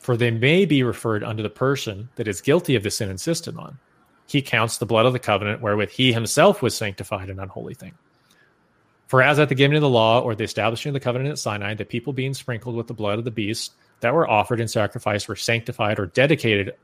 [0.00, 3.56] for they may be referred unto the person that is guilty of the sin insisted
[3.56, 3.78] on
[4.28, 7.94] he counts the blood of the covenant wherewith he himself was sanctified an unholy thing.
[9.06, 11.38] For as at the giving of the law or the establishing of the covenant at
[11.38, 13.70] Sinai, the people being sprinkled with the blood of the beasts
[14.00, 16.74] that were offered in sacrifice were sanctified or dedicated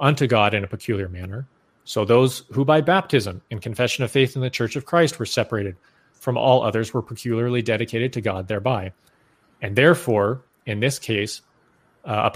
[0.00, 1.46] unto God in a peculiar manner.
[1.84, 5.26] So those who by baptism and confession of faith in the church of Christ were
[5.26, 5.76] separated
[6.12, 8.92] from all others were peculiarly dedicated to God thereby.
[9.62, 11.40] And therefore, in this case,
[12.04, 12.30] uh,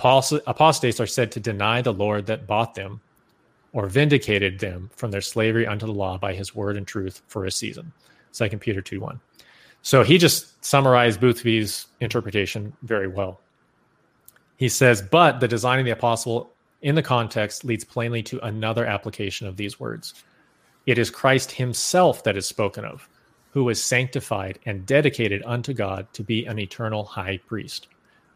[0.47, 3.01] apostates are said to deny the Lord that bought them
[3.73, 7.45] or vindicated them from their slavery unto the law by his word and truth for
[7.45, 7.93] a season.
[8.33, 9.21] Second Peter 2 1.
[9.83, 13.41] So he just summarized Boothby's interpretation very well.
[14.57, 16.54] He says, but the design of the apostle
[16.85, 20.23] in the context leads plainly to another application of these words.
[20.85, 23.09] It is Christ himself that is spoken of,
[23.53, 27.89] who was sanctified and dedicated unto God to be an eternal high priest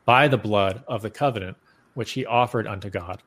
[0.06, 1.58] by the blood of the covenant
[1.92, 3.22] which he offered unto God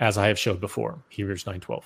[0.00, 0.98] as I have showed before.
[1.10, 1.84] Hebrews 9:12.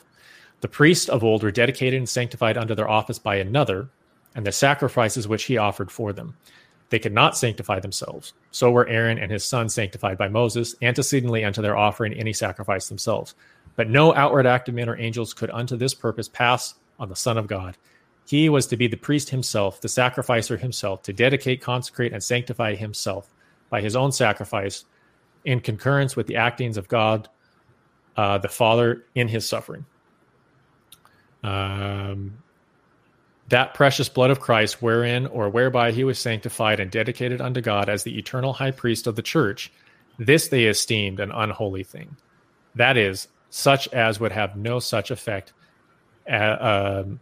[0.63, 3.91] The priests of old were dedicated and sanctified unto their office by another,
[4.35, 6.35] and the sacrifices which he offered for them.
[6.91, 8.35] They could not sanctify themselves.
[8.51, 12.89] So were Aaron and his sons sanctified by Moses, antecedently unto their offering any sacrifice
[12.89, 13.35] themselves.
[13.77, 17.17] But no outward act of men or angels could unto this purpose pass on the
[17.17, 17.77] Son of God.
[18.27, 22.75] He was to be the priest himself, the sacrificer himself, to dedicate, consecrate, and sanctify
[22.75, 23.33] himself
[23.71, 24.85] by his own sacrifice
[25.45, 27.29] in concurrence with the actings of God
[28.17, 29.87] uh, the Father in his suffering.
[31.43, 32.43] Um,
[33.51, 37.89] that precious blood of Christ, wherein or whereby he was sanctified and dedicated unto God
[37.89, 39.73] as the eternal high priest of the church,
[40.19, 42.17] this they esteemed an unholy thing.
[42.77, 45.53] That is, such as would have no such effect
[46.31, 47.21] uh, um,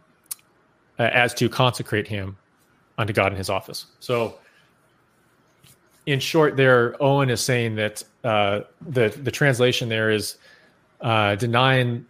[0.99, 2.37] as to consecrate him
[2.97, 3.87] unto God in his office.
[3.99, 4.37] So,
[6.05, 10.37] in short, there, Owen is saying that uh, the the translation there is
[11.01, 12.05] uh, denying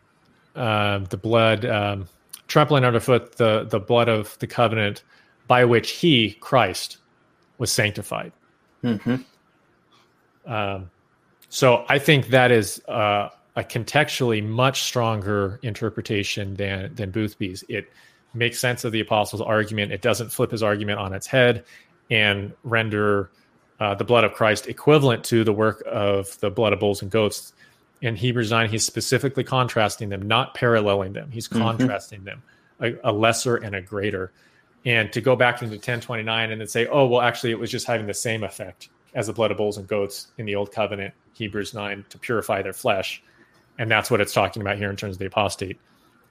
[0.56, 2.08] uh, the blood um,
[2.50, 5.04] trampling underfoot the the blood of the covenant
[5.48, 6.98] by which he Christ
[7.58, 8.34] was sanctified.
[8.84, 9.16] Mm-hmm.
[10.52, 10.90] Um,
[11.50, 17.64] so I think that is uh, a contextually much stronger interpretation than than Boothby's.
[17.70, 17.92] It
[18.34, 19.92] makes sense of the apostles' argument.
[19.92, 21.64] It doesn't flip his argument on its head
[22.12, 23.32] and render
[23.80, 27.10] uh, the blood of Christ equivalent to the work of the blood of bulls and
[27.10, 27.54] goats.
[28.02, 31.32] In Hebrews 9, he's specifically contrasting them, not paralleling them.
[31.32, 31.60] He's Mhm.
[31.60, 32.42] contrasting them,
[32.80, 34.32] a, a lesser and a greater.
[34.86, 37.86] And to go back into 1029 and then say, oh, well, actually, it was just
[37.86, 41.14] having the same effect as the blood of bulls and goats in the old covenant,
[41.34, 43.22] Hebrews 9, to purify their flesh.
[43.78, 45.78] And that's what it's talking about here in terms of the apostate.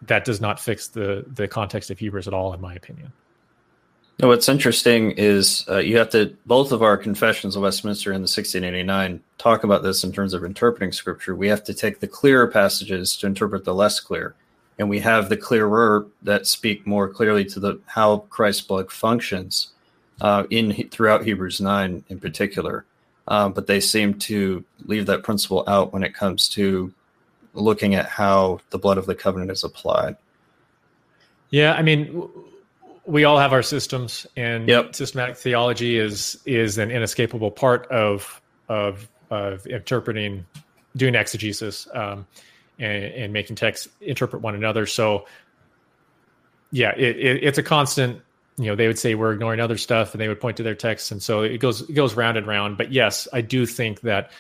[0.03, 3.13] That does not fix the, the context of Hebrews at all, in my opinion.
[4.21, 8.19] No, what's interesting is uh, you have to both of our confessions of Westminster and
[8.19, 11.37] the 1689 talk about this in terms of interpreting scripture.
[11.37, 14.35] We have to take the clearer passages to interpret the less clear,
[14.77, 19.69] and we have the clearer that speak more clearly to the how Christ's blood functions
[20.21, 22.85] uh, in throughout Hebrews 9 in particular.
[23.29, 26.93] Uh, but they seem to leave that principle out when it comes to
[27.55, 30.17] looking at how the blood of the covenant is applied.
[31.51, 32.29] Yeah, I mean,
[33.09, 34.95] we all have our systems, and Yep.
[34.95, 40.45] systematic theology is is an inescapable part of of of interpreting,
[40.95, 42.27] doing exegesis, um,
[42.79, 44.87] and, and making texts interpret one another.
[44.87, 45.27] So,
[46.71, 48.21] yeah, it, it, it's a constant.
[48.59, 50.75] You know, they would say we're ignoring other stuff, and they would point to their
[50.75, 52.77] texts, and so it goes it goes round and round.
[52.77, 54.31] But yes, I do think that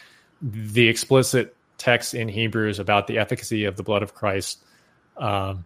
[0.42, 4.58] the explicit text in Hebrews about the efficacy of the blood of Christ.
[5.16, 5.64] Um,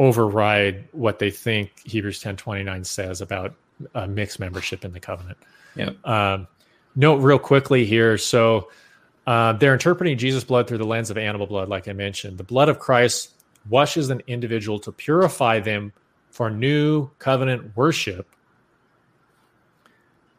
[0.00, 3.54] override what they think Hebrews 10:29 says about
[3.94, 5.36] uh, mixed membership in the covenant.
[5.76, 5.90] Yeah.
[6.04, 6.48] Um,
[6.96, 8.16] note real quickly here.
[8.18, 8.70] So
[9.26, 12.38] uh, they're interpreting Jesus' blood through the lens of animal blood, like I mentioned.
[12.38, 15.92] The blood of Christ washes an individual to purify them
[16.30, 18.26] for new covenant worship.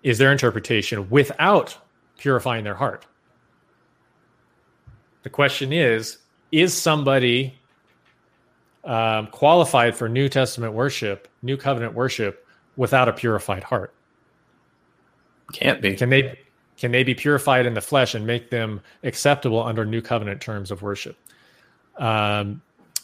[0.01, 1.77] Is their interpretation without
[2.17, 3.05] purifying their heart?
[5.21, 6.17] The question is:
[6.51, 7.60] Is somebody
[8.83, 13.93] um, qualified for New Testament worship, New Covenant worship, without a purified heart?
[15.53, 15.95] Can't be.
[15.95, 16.39] Can they
[16.77, 20.71] can they be purified in the flesh and make them acceptable under New Covenant terms
[20.71, 21.17] of worship?
[21.97, 22.61] Um,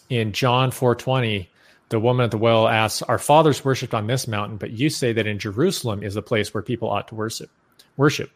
[0.10, 1.50] in John four twenty,
[1.90, 5.14] the woman at the well asks, "Our fathers worshipped on this mountain, but you say
[5.14, 7.50] that in Jerusalem is the place where people ought to worship."
[7.98, 8.32] Worship.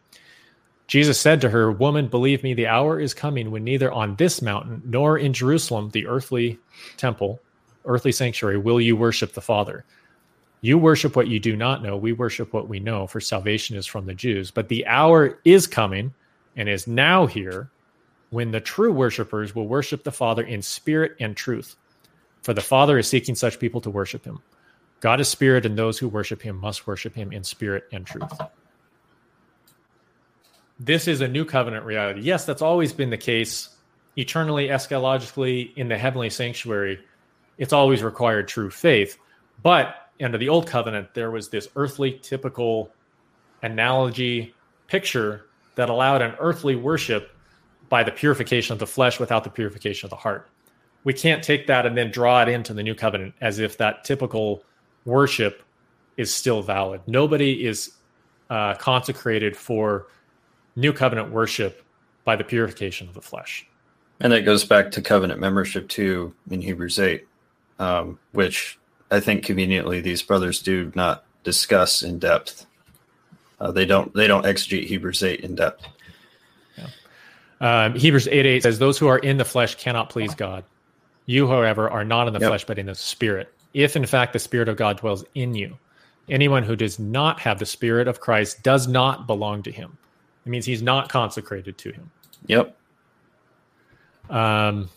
[0.86, 4.42] Jesus said to her, Woman, believe me, the hour is coming when neither on this
[4.42, 6.58] mountain nor in Jerusalem, the earthly
[6.96, 7.40] temple,
[7.84, 9.84] earthly sanctuary, will you worship the Father.
[10.60, 11.96] You worship what you do not know.
[11.96, 14.50] We worship what we know, for salvation is from the Jews.
[14.50, 16.14] But the hour is coming
[16.56, 17.70] and is now here
[18.30, 21.74] when the true worshipers will worship the Father in spirit and truth.
[22.42, 24.40] For the Father is seeking such people to worship him.
[25.00, 28.40] God is spirit, and those who worship him must worship him in spirit and truth
[30.84, 32.20] this is a new covenant reality.
[32.22, 33.76] Yes, that's always been the case
[34.16, 36.98] eternally, eschatologically, in the heavenly sanctuary.
[37.56, 39.16] It's always required true faith.
[39.62, 42.90] But under the old covenant, there was this earthly, typical
[43.62, 44.54] analogy
[44.88, 45.46] picture
[45.76, 47.30] that allowed an earthly worship
[47.88, 50.50] by the purification of the flesh without the purification of the heart.
[51.04, 54.04] We can't take that and then draw it into the new covenant as if that
[54.04, 54.64] typical
[55.04, 55.62] worship
[56.16, 57.02] is still valid.
[57.06, 57.92] Nobody is
[58.50, 60.06] uh, consecrated for
[60.76, 61.84] new covenant worship
[62.24, 63.66] by the purification of the flesh.
[64.20, 67.26] And that goes back to covenant membership too in Hebrews 8,
[67.78, 68.78] um, which
[69.10, 72.66] I think conveniently these brothers do not discuss in depth.
[73.60, 75.86] Uh, they don't they don't exegete Hebrews 8 in depth.
[77.60, 80.64] Um, Hebrews 8 8 says, Those who are in the flesh cannot please God.
[81.26, 82.48] You, however, are not in the Yep.
[82.48, 83.54] flesh, but in the spirit.
[83.72, 85.78] If in fact the spirit of God dwells in you,
[86.28, 89.96] anyone who does not have the spirit of Christ does not belong to him.
[90.44, 92.10] It means he's not consecrated to him.
[92.46, 92.76] Yep.
[94.30, 94.88] Um,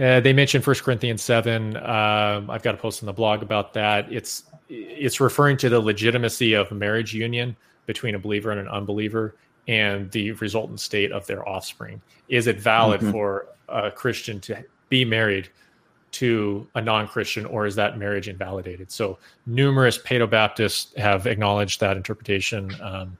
[0.00, 1.76] uh, they mentioned 1 Corinthians 7.
[1.76, 4.12] Um, I've got a post on the blog about that.
[4.12, 7.54] It's it's referring to the legitimacy of marriage union
[7.86, 9.36] between a believer and an unbeliever
[9.68, 12.02] and the resultant state of their offspring.
[12.28, 13.12] Is it valid Mhm.
[13.12, 15.48] for a Christian to be married
[16.12, 18.90] to a non-Christian, or is that marriage invalidated?
[18.90, 23.16] So numerous Paedo-Baptists have acknowledged that interpretation, um,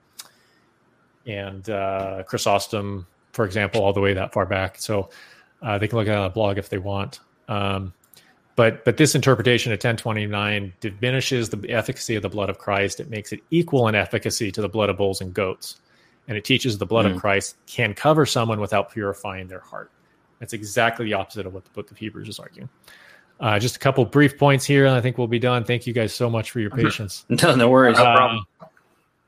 [1.26, 4.78] and uh, Chrysostom, for example, all the way that far back.
[4.78, 5.10] So
[5.62, 7.20] uh, they can look at it on a blog if they want.
[7.48, 7.92] Um,
[8.56, 13.00] but but this interpretation of 1029 diminishes the efficacy of the blood of Christ.
[13.00, 15.80] It makes it equal in efficacy to the blood of bulls and goats,
[16.26, 17.16] and it teaches the blood Mm.
[17.16, 19.90] of Christ can cover someone without purifying their heart.
[20.40, 22.68] That's exactly the opposite of what the book of Hebrews is arguing.
[23.38, 25.62] Uh, just a couple brief points here, and I think we'll be done.
[25.64, 27.26] Thank you guys so much for your patience.
[27.28, 27.98] no, no worries.
[27.98, 28.38] Uh,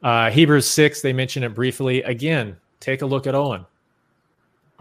[0.03, 2.03] uh, Hebrews 6, they mention it briefly.
[2.03, 3.67] Again, take a look at Owen,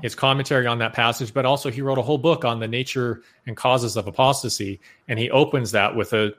[0.02, 3.24] his commentary on that passage, but also he wrote a whole book on the nature
[3.48, 4.80] and causes of apostasy.
[5.08, 6.34] And he opens that with a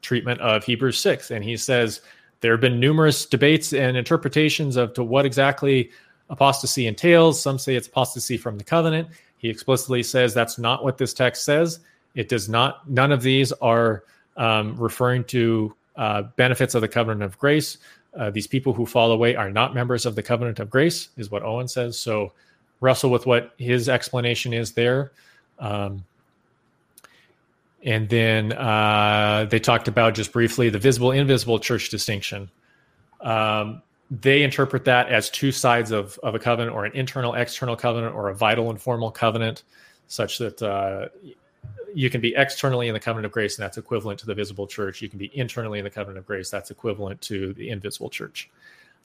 [0.00, 1.30] treatment of Hebrews 6.
[1.30, 2.00] And he says
[2.40, 5.90] there have been numerous debates and interpretations of to what exactly
[6.30, 7.40] apostasy entails.
[7.40, 9.08] Some say it's apostasy from the covenant.
[9.38, 11.80] He explicitly says that's not what this text says.
[12.14, 14.04] It does not, none of these are
[14.36, 17.78] um, referring to uh, benefits of the covenant of grace.
[18.16, 21.30] Uh, these people who fall away are not members of the covenant of grace, is
[21.30, 21.98] what Owen says.
[21.98, 22.32] So
[22.80, 25.12] wrestle with what his explanation is there.
[25.58, 26.04] Um,
[27.82, 32.50] and then uh, they talked about just briefly the visible invisible church distinction.
[33.20, 37.76] Um, they interpret that as two sides of, of a covenant or an internal external
[37.76, 39.64] covenant or a vital and formal covenant,
[40.06, 41.08] such that uh,
[41.94, 44.66] you can be externally in the covenant of grace, and that's equivalent to the visible
[44.66, 45.00] church.
[45.00, 48.50] You can be internally in the covenant of grace, that's equivalent to the invisible church.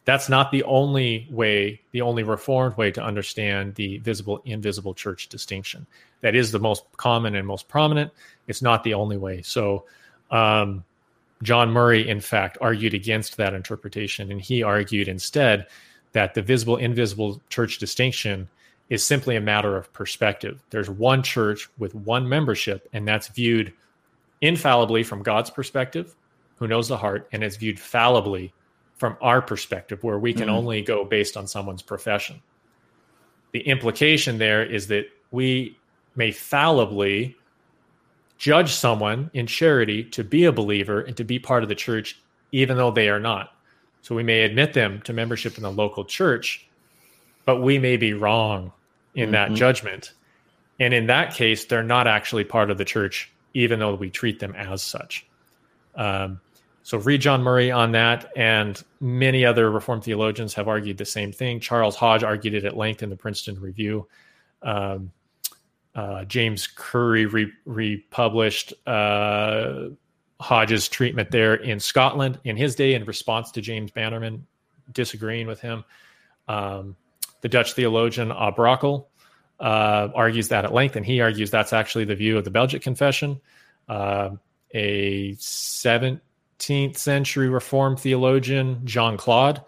[0.05, 5.27] That's not the only way, the only reformed way to understand the visible invisible church
[5.27, 5.85] distinction.
[6.21, 8.11] That is the most common and most prominent.
[8.47, 9.43] It's not the only way.
[9.43, 9.85] So,
[10.31, 10.83] um,
[11.43, 15.67] John Murray, in fact, argued against that interpretation, and he argued instead
[16.13, 18.49] that the visible invisible church distinction
[18.89, 20.63] is simply a matter of perspective.
[20.71, 23.71] There's one church with one membership, and that's viewed
[24.41, 26.15] infallibly from God's perspective,
[26.55, 28.51] who knows the heart, and it's viewed fallibly
[28.95, 30.55] from our perspective, where we can mm-hmm.
[30.55, 32.41] only go based on someone's profession.
[33.51, 35.77] The implication there is that we
[36.15, 37.35] may fallibly
[38.37, 42.21] judge someone in charity to be a believer and to be part of the church,
[42.51, 43.51] even though they are not.
[44.01, 46.67] So we may admit them to membership in the local church,
[47.45, 48.71] but we may be wrong
[49.15, 49.31] in mm-hmm.
[49.33, 50.13] that judgment.
[50.79, 54.39] And in that case, they're not actually part of the church, even though we treat
[54.39, 55.25] them as such.
[55.95, 56.39] Um,
[56.83, 61.31] so read John Murray on that, and many other Reformed theologians have argued the same
[61.31, 61.59] thing.
[61.59, 64.07] Charles Hodge argued it at length in the Princeton Review.
[64.63, 65.11] Um,
[65.93, 69.89] uh, James Curry re- republished uh,
[70.39, 74.47] Hodge's treatment there in Scotland in his day in response to James Bannerman
[74.91, 75.83] disagreeing with him.
[76.47, 76.95] Um,
[77.41, 79.05] the Dutch theologian à Brakel
[79.59, 82.81] uh, argues that at length, and he argues that's actually the view of the Belgic
[82.81, 83.39] Confession.
[83.87, 84.31] Uh,
[84.73, 89.61] a 17th century Reformed theologian, Jean Claude,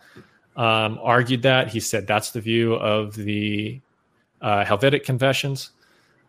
[0.56, 1.70] um, argued that.
[1.70, 3.82] He said that's the view of the
[4.42, 5.72] uh, Helvetic Confessions.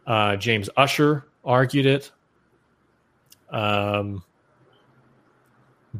[0.06, 2.10] Uh, James Ussher argued it.
[3.51, 4.24] Um,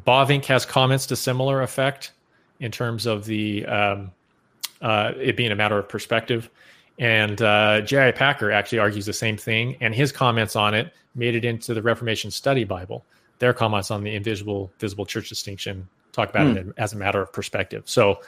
[0.05, 2.11] Bavinck has comments to similar effect
[2.59, 4.11] in terms of the um,
[4.83, 6.49] uh, it being a matter of perspective.
[6.99, 8.11] And uh, J.I.
[8.11, 11.81] Packer actually argues the same thing, and his comments on it made it into the
[11.81, 13.03] Reformation Study Bible.
[13.39, 16.57] Their comments on the invisible visible church distinction talk about mm.
[16.57, 17.83] it as a matter of perspective.
[17.85, 18.19] So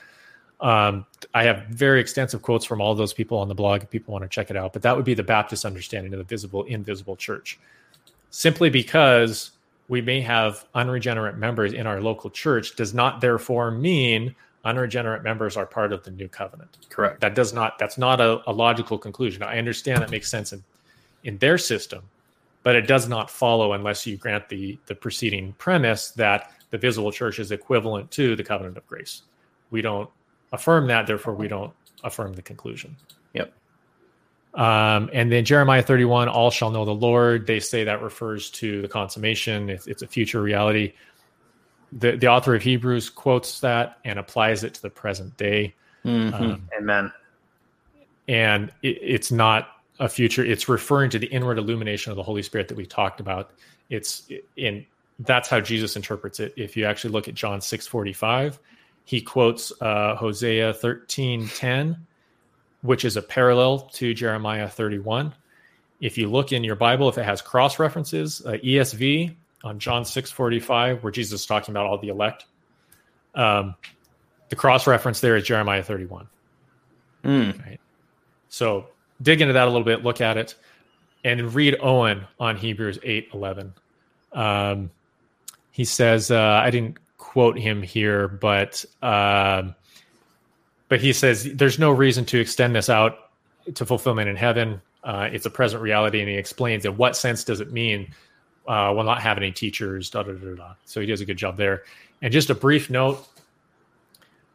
[0.62, 4.14] um, I have very extensive quotes from all those people on the blog if people
[4.14, 4.74] want to check it out.
[4.74, 7.60] But that would be the Baptist understanding of the visible invisible church.
[8.32, 9.52] Simply because
[9.88, 14.36] we may have unregenerate members in our local church does not therefore mean
[14.66, 16.78] unregenerate members are part of the new covenant.
[16.90, 17.22] Correct.
[17.22, 19.44] That does not that's not a, a logical conclusion.
[19.44, 20.64] I understand that makes sense in,
[21.24, 22.02] in their system,
[22.64, 27.12] but it does not follow unless you grant the the preceding premise that the visible
[27.12, 29.22] church is equivalent to the covenant of grace.
[29.70, 30.10] We don't
[30.52, 31.74] affirm that, therefore we don't
[32.04, 32.96] affirm the conclusion.
[33.34, 33.54] Yep.
[34.56, 37.46] Um, and then Jeremiah 31, all shall know the Lord.
[37.46, 39.70] They say that refers to the consummation.
[39.70, 40.94] It's, it's a future reality
[41.96, 45.74] the, the author of Hebrews quotes that and applies it to the present day.
[46.04, 46.44] Mm-hmm.
[46.44, 47.12] Um, Amen.
[48.28, 49.70] And it, it's not
[50.00, 53.20] a future, it's referring to the inward illumination of the Holy Spirit that we talked
[53.20, 53.52] about.
[53.90, 54.86] It's in
[55.20, 56.54] that's how Jesus interprets it.
[56.58, 58.60] If you actually look at John 6 45,
[59.06, 61.96] he quotes uh, Hosea 13 10,
[62.82, 65.34] which is a parallel to Jeremiah 31.
[66.02, 69.34] If you look in your Bible, if it has cross references, uh, ESV
[69.66, 72.46] on John 6:45 where Jesus is talking about all the elect.
[73.34, 73.76] Um,
[74.50, 76.28] the cross reference there is Jeremiah 31.
[77.24, 77.66] Mm.
[77.66, 77.80] Right.
[78.48, 78.88] So
[79.22, 80.56] dig into that a little bit, look at it,
[81.24, 83.74] and read Owen on Hebrews 8:11.
[84.32, 84.92] Um,
[85.72, 89.76] he says, uh, I didn't quote him here, but um,
[90.88, 93.18] but he says there's no reason to extend this out
[93.74, 94.82] to fulfillment in heaven.
[95.04, 98.14] Uh, it's a present reality, and he explains in what sense does it mean
[98.68, 100.10] uh, will not have any teachers.
[100.10, 100.74] Da, da, da, da.
[100.86, 101.84] So he does a good job there.
[102.22, 103.28] And just a brief note.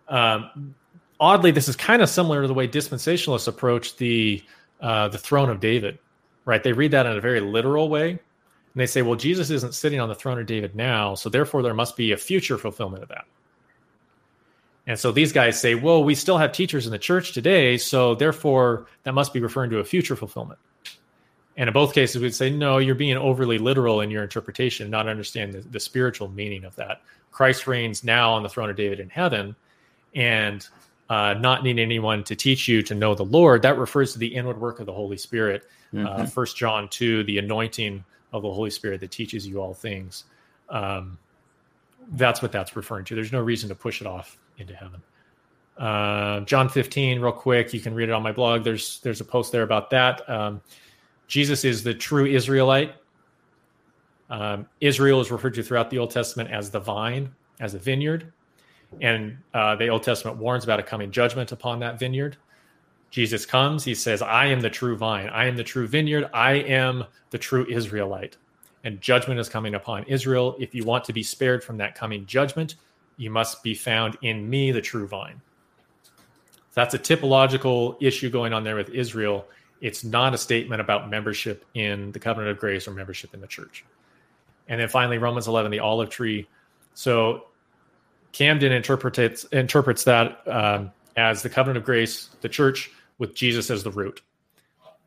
[0.09, 0.75] Um,
[1.19, 4.43] oddly, this is kind of similar to the way dispensationalists approach the
[4.81, 5.99] uh, the throne of David.
[6.45, 6.63] Right?
[6.63, 8.11] They read that in a very literal way.
[8.11, 11.63] And they say, well, Jesus isn't sitting on the throne of David now, so therefore
[11.63, 13.25] there must be a future fulfillment of that.
[14.87, 18.15] And so these guys say, well, we still have teachers in the church today, so
[18.15, 20.59] therefore that must be referring to a future fulfillment.
[21.57, 25.09] And in both cases, we'd say, no, you're being overly literal in your interpretation, not
[25.09, 27.03] understand the, the spiritual meaning of that.
[27.33, 29.55] Christ reigns now on the throne of David in heaven,
[30.15, 30.67] and
[31.09, 34.27] uh, not needing anyone to teach you to know the Lord, that refers to the
[34.27, 35.65] inward work of the Holy Spirit.
[35.93, 36.07] Uh, mm-hmm.
[36.23, 40.25] Uh, First John 2, the anointing of the Holy Spirit that teaches you all things.
[40.69, 41.19] Um,
[42.13, 43.15] that's what that's referring to.
[43.15, 45.03] There's no reason to push it off into heaven.
[45.77, 48.65] Uh, John 15, real quick, you can read it on my blog.
[48.65, 50.29] There's there's a post there about that.
[50.29, 50.61] Um,
[51.31, 52.97] Jesus is the true Israelite.
[54.31, 58.33] Um, Israel is referred to throughout the Old Testament as the vine, as a vineyard,
[59.01, 62.37] and uh, the Old Testament warns about a coming judgment upon that vineyard.
[63.13, 66.55] Jesus comes, he says, I am the true vine, I am the true vineyard, I
[66.55, 68.37] am the true Israelite.
[68.83, 70.57] And judgment is coming upon Israel.
[70.59, 72.75] If you want to be spared from that coming judgment,
[73.19, 75.41] you must be found in me, the true vine.
[76.75, 79.47] That's a typological issue going on there with Israel.
[79.81, 83.47] It's not a statement about membership in the covenant of grace or membership in the
[83.47, 83.85] church.
[84.69, 86.47] And then finally, Romans 11, the olive tree.
[86.95, 87.45] So
[88.33, 93.83] Camden interprets interprets that um, as the covenant of grace, the church, with Jesus as
[93.83, 94.23] the root.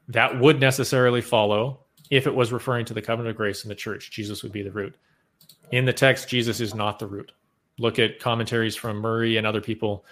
[0.10, 1.80] That would necessarily follow
[2.10, 4.12] if it was referring to the covenant of grace in the church.
[4.12, 4.96] Jesus would be the root.
[5.72, 7.32] In the text, Jesus is not the root.
[7.80, 10.06] Look at commentaries from Murray and other people.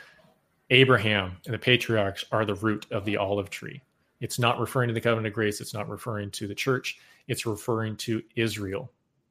[0.72, 3.82] Abraham and the patriarchs are the root of the olive tree.
[4.22, 5.60] It's not referring to the covenant of grace.
[5.60, 7.00] It's not referring to the church.
[7.28, 8.90] It's referring to Israel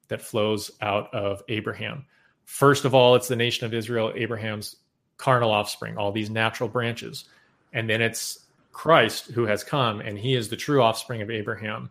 [0.09, 2.05] that flows out of Abraham.
[2.45, 4.77] First of all, it's the nation of Israel, Abraham's
[5.17, 7.25] carnal offspring, all these natural branches.
[7.73, 11.91] And then it's Christ who has come, and he is the true offspring of Abraham,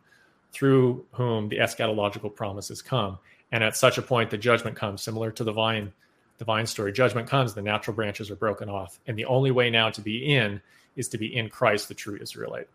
[0.51, 3.19] through whom the eschatological promises come.
[3.51, 5.93] And at such a point, the judgment comes, similar to the vine,
[6.39, 6.91] the vine story.
[6.91, 10.35] Judgment comes, the natural branches are broken off, and the only way now to be
[10.35, 10.61] in
[10.95, 12.67] is to be in Christ, the true Israelite.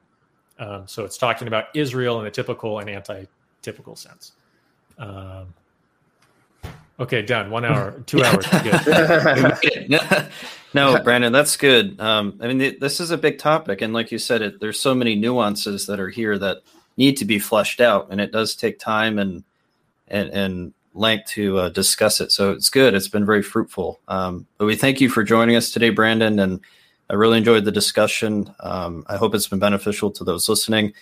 [0.58, 4.32] Um, so it's talking about Israel in a typical and anti-typical sense.
[4.98, 5.52] Um,
[7.00, 7.50] okay, done.
[7.50, 8.46] One hour, two hours.
[10.74, 12.00] no, Brandon, that's good.
[12.00, 14.94] Um, I mean, this is a big topic, and like you said, it, there's so
[14.94, 16.58] many nuances that are here that
[16.96, 19.42] need to be fleshed out, and it does take time and
[20.08, 22.30] and and length to uh, discuss it.
[22.30, 22.94] So it's good.
[22.94, 23.98] It's been very fruitful.
[24.06, 26.60] Um, but we thank you for joining us today, Brandon, and
[27.10, 28.54] I really enjoyed the discussion.
[28.60, 30.92] Um, I hope it's been beneficial to those listening.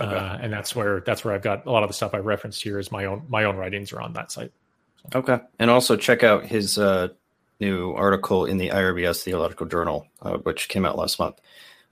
[0.00, 0.14] Okay.
[0.14, 2.62] Uh, and that's where that's where I've got a lot of the stuff I referenced
[2.62, 4.52] here is my own my own writings are on that site.
[5.12, 5.18] So.
[5.18, 7.08] Okay, and also check out his uh,
[7.60, 11.40] new article in the IRBS Theological Journal, uh, which came out last month.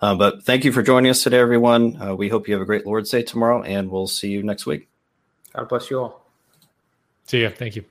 [0.01, 2.01] Uh, but thank you for joining us today, everyone.
[2.01, 4.66] Uh, we hope you have a great Lord's Day tomorrow, and we'll see you next
[4.66, 4.88] week.
[5.55, 6.26] God bless you all.
[7.26, 7.51] See you.
[7.51, 7.84] Thank you.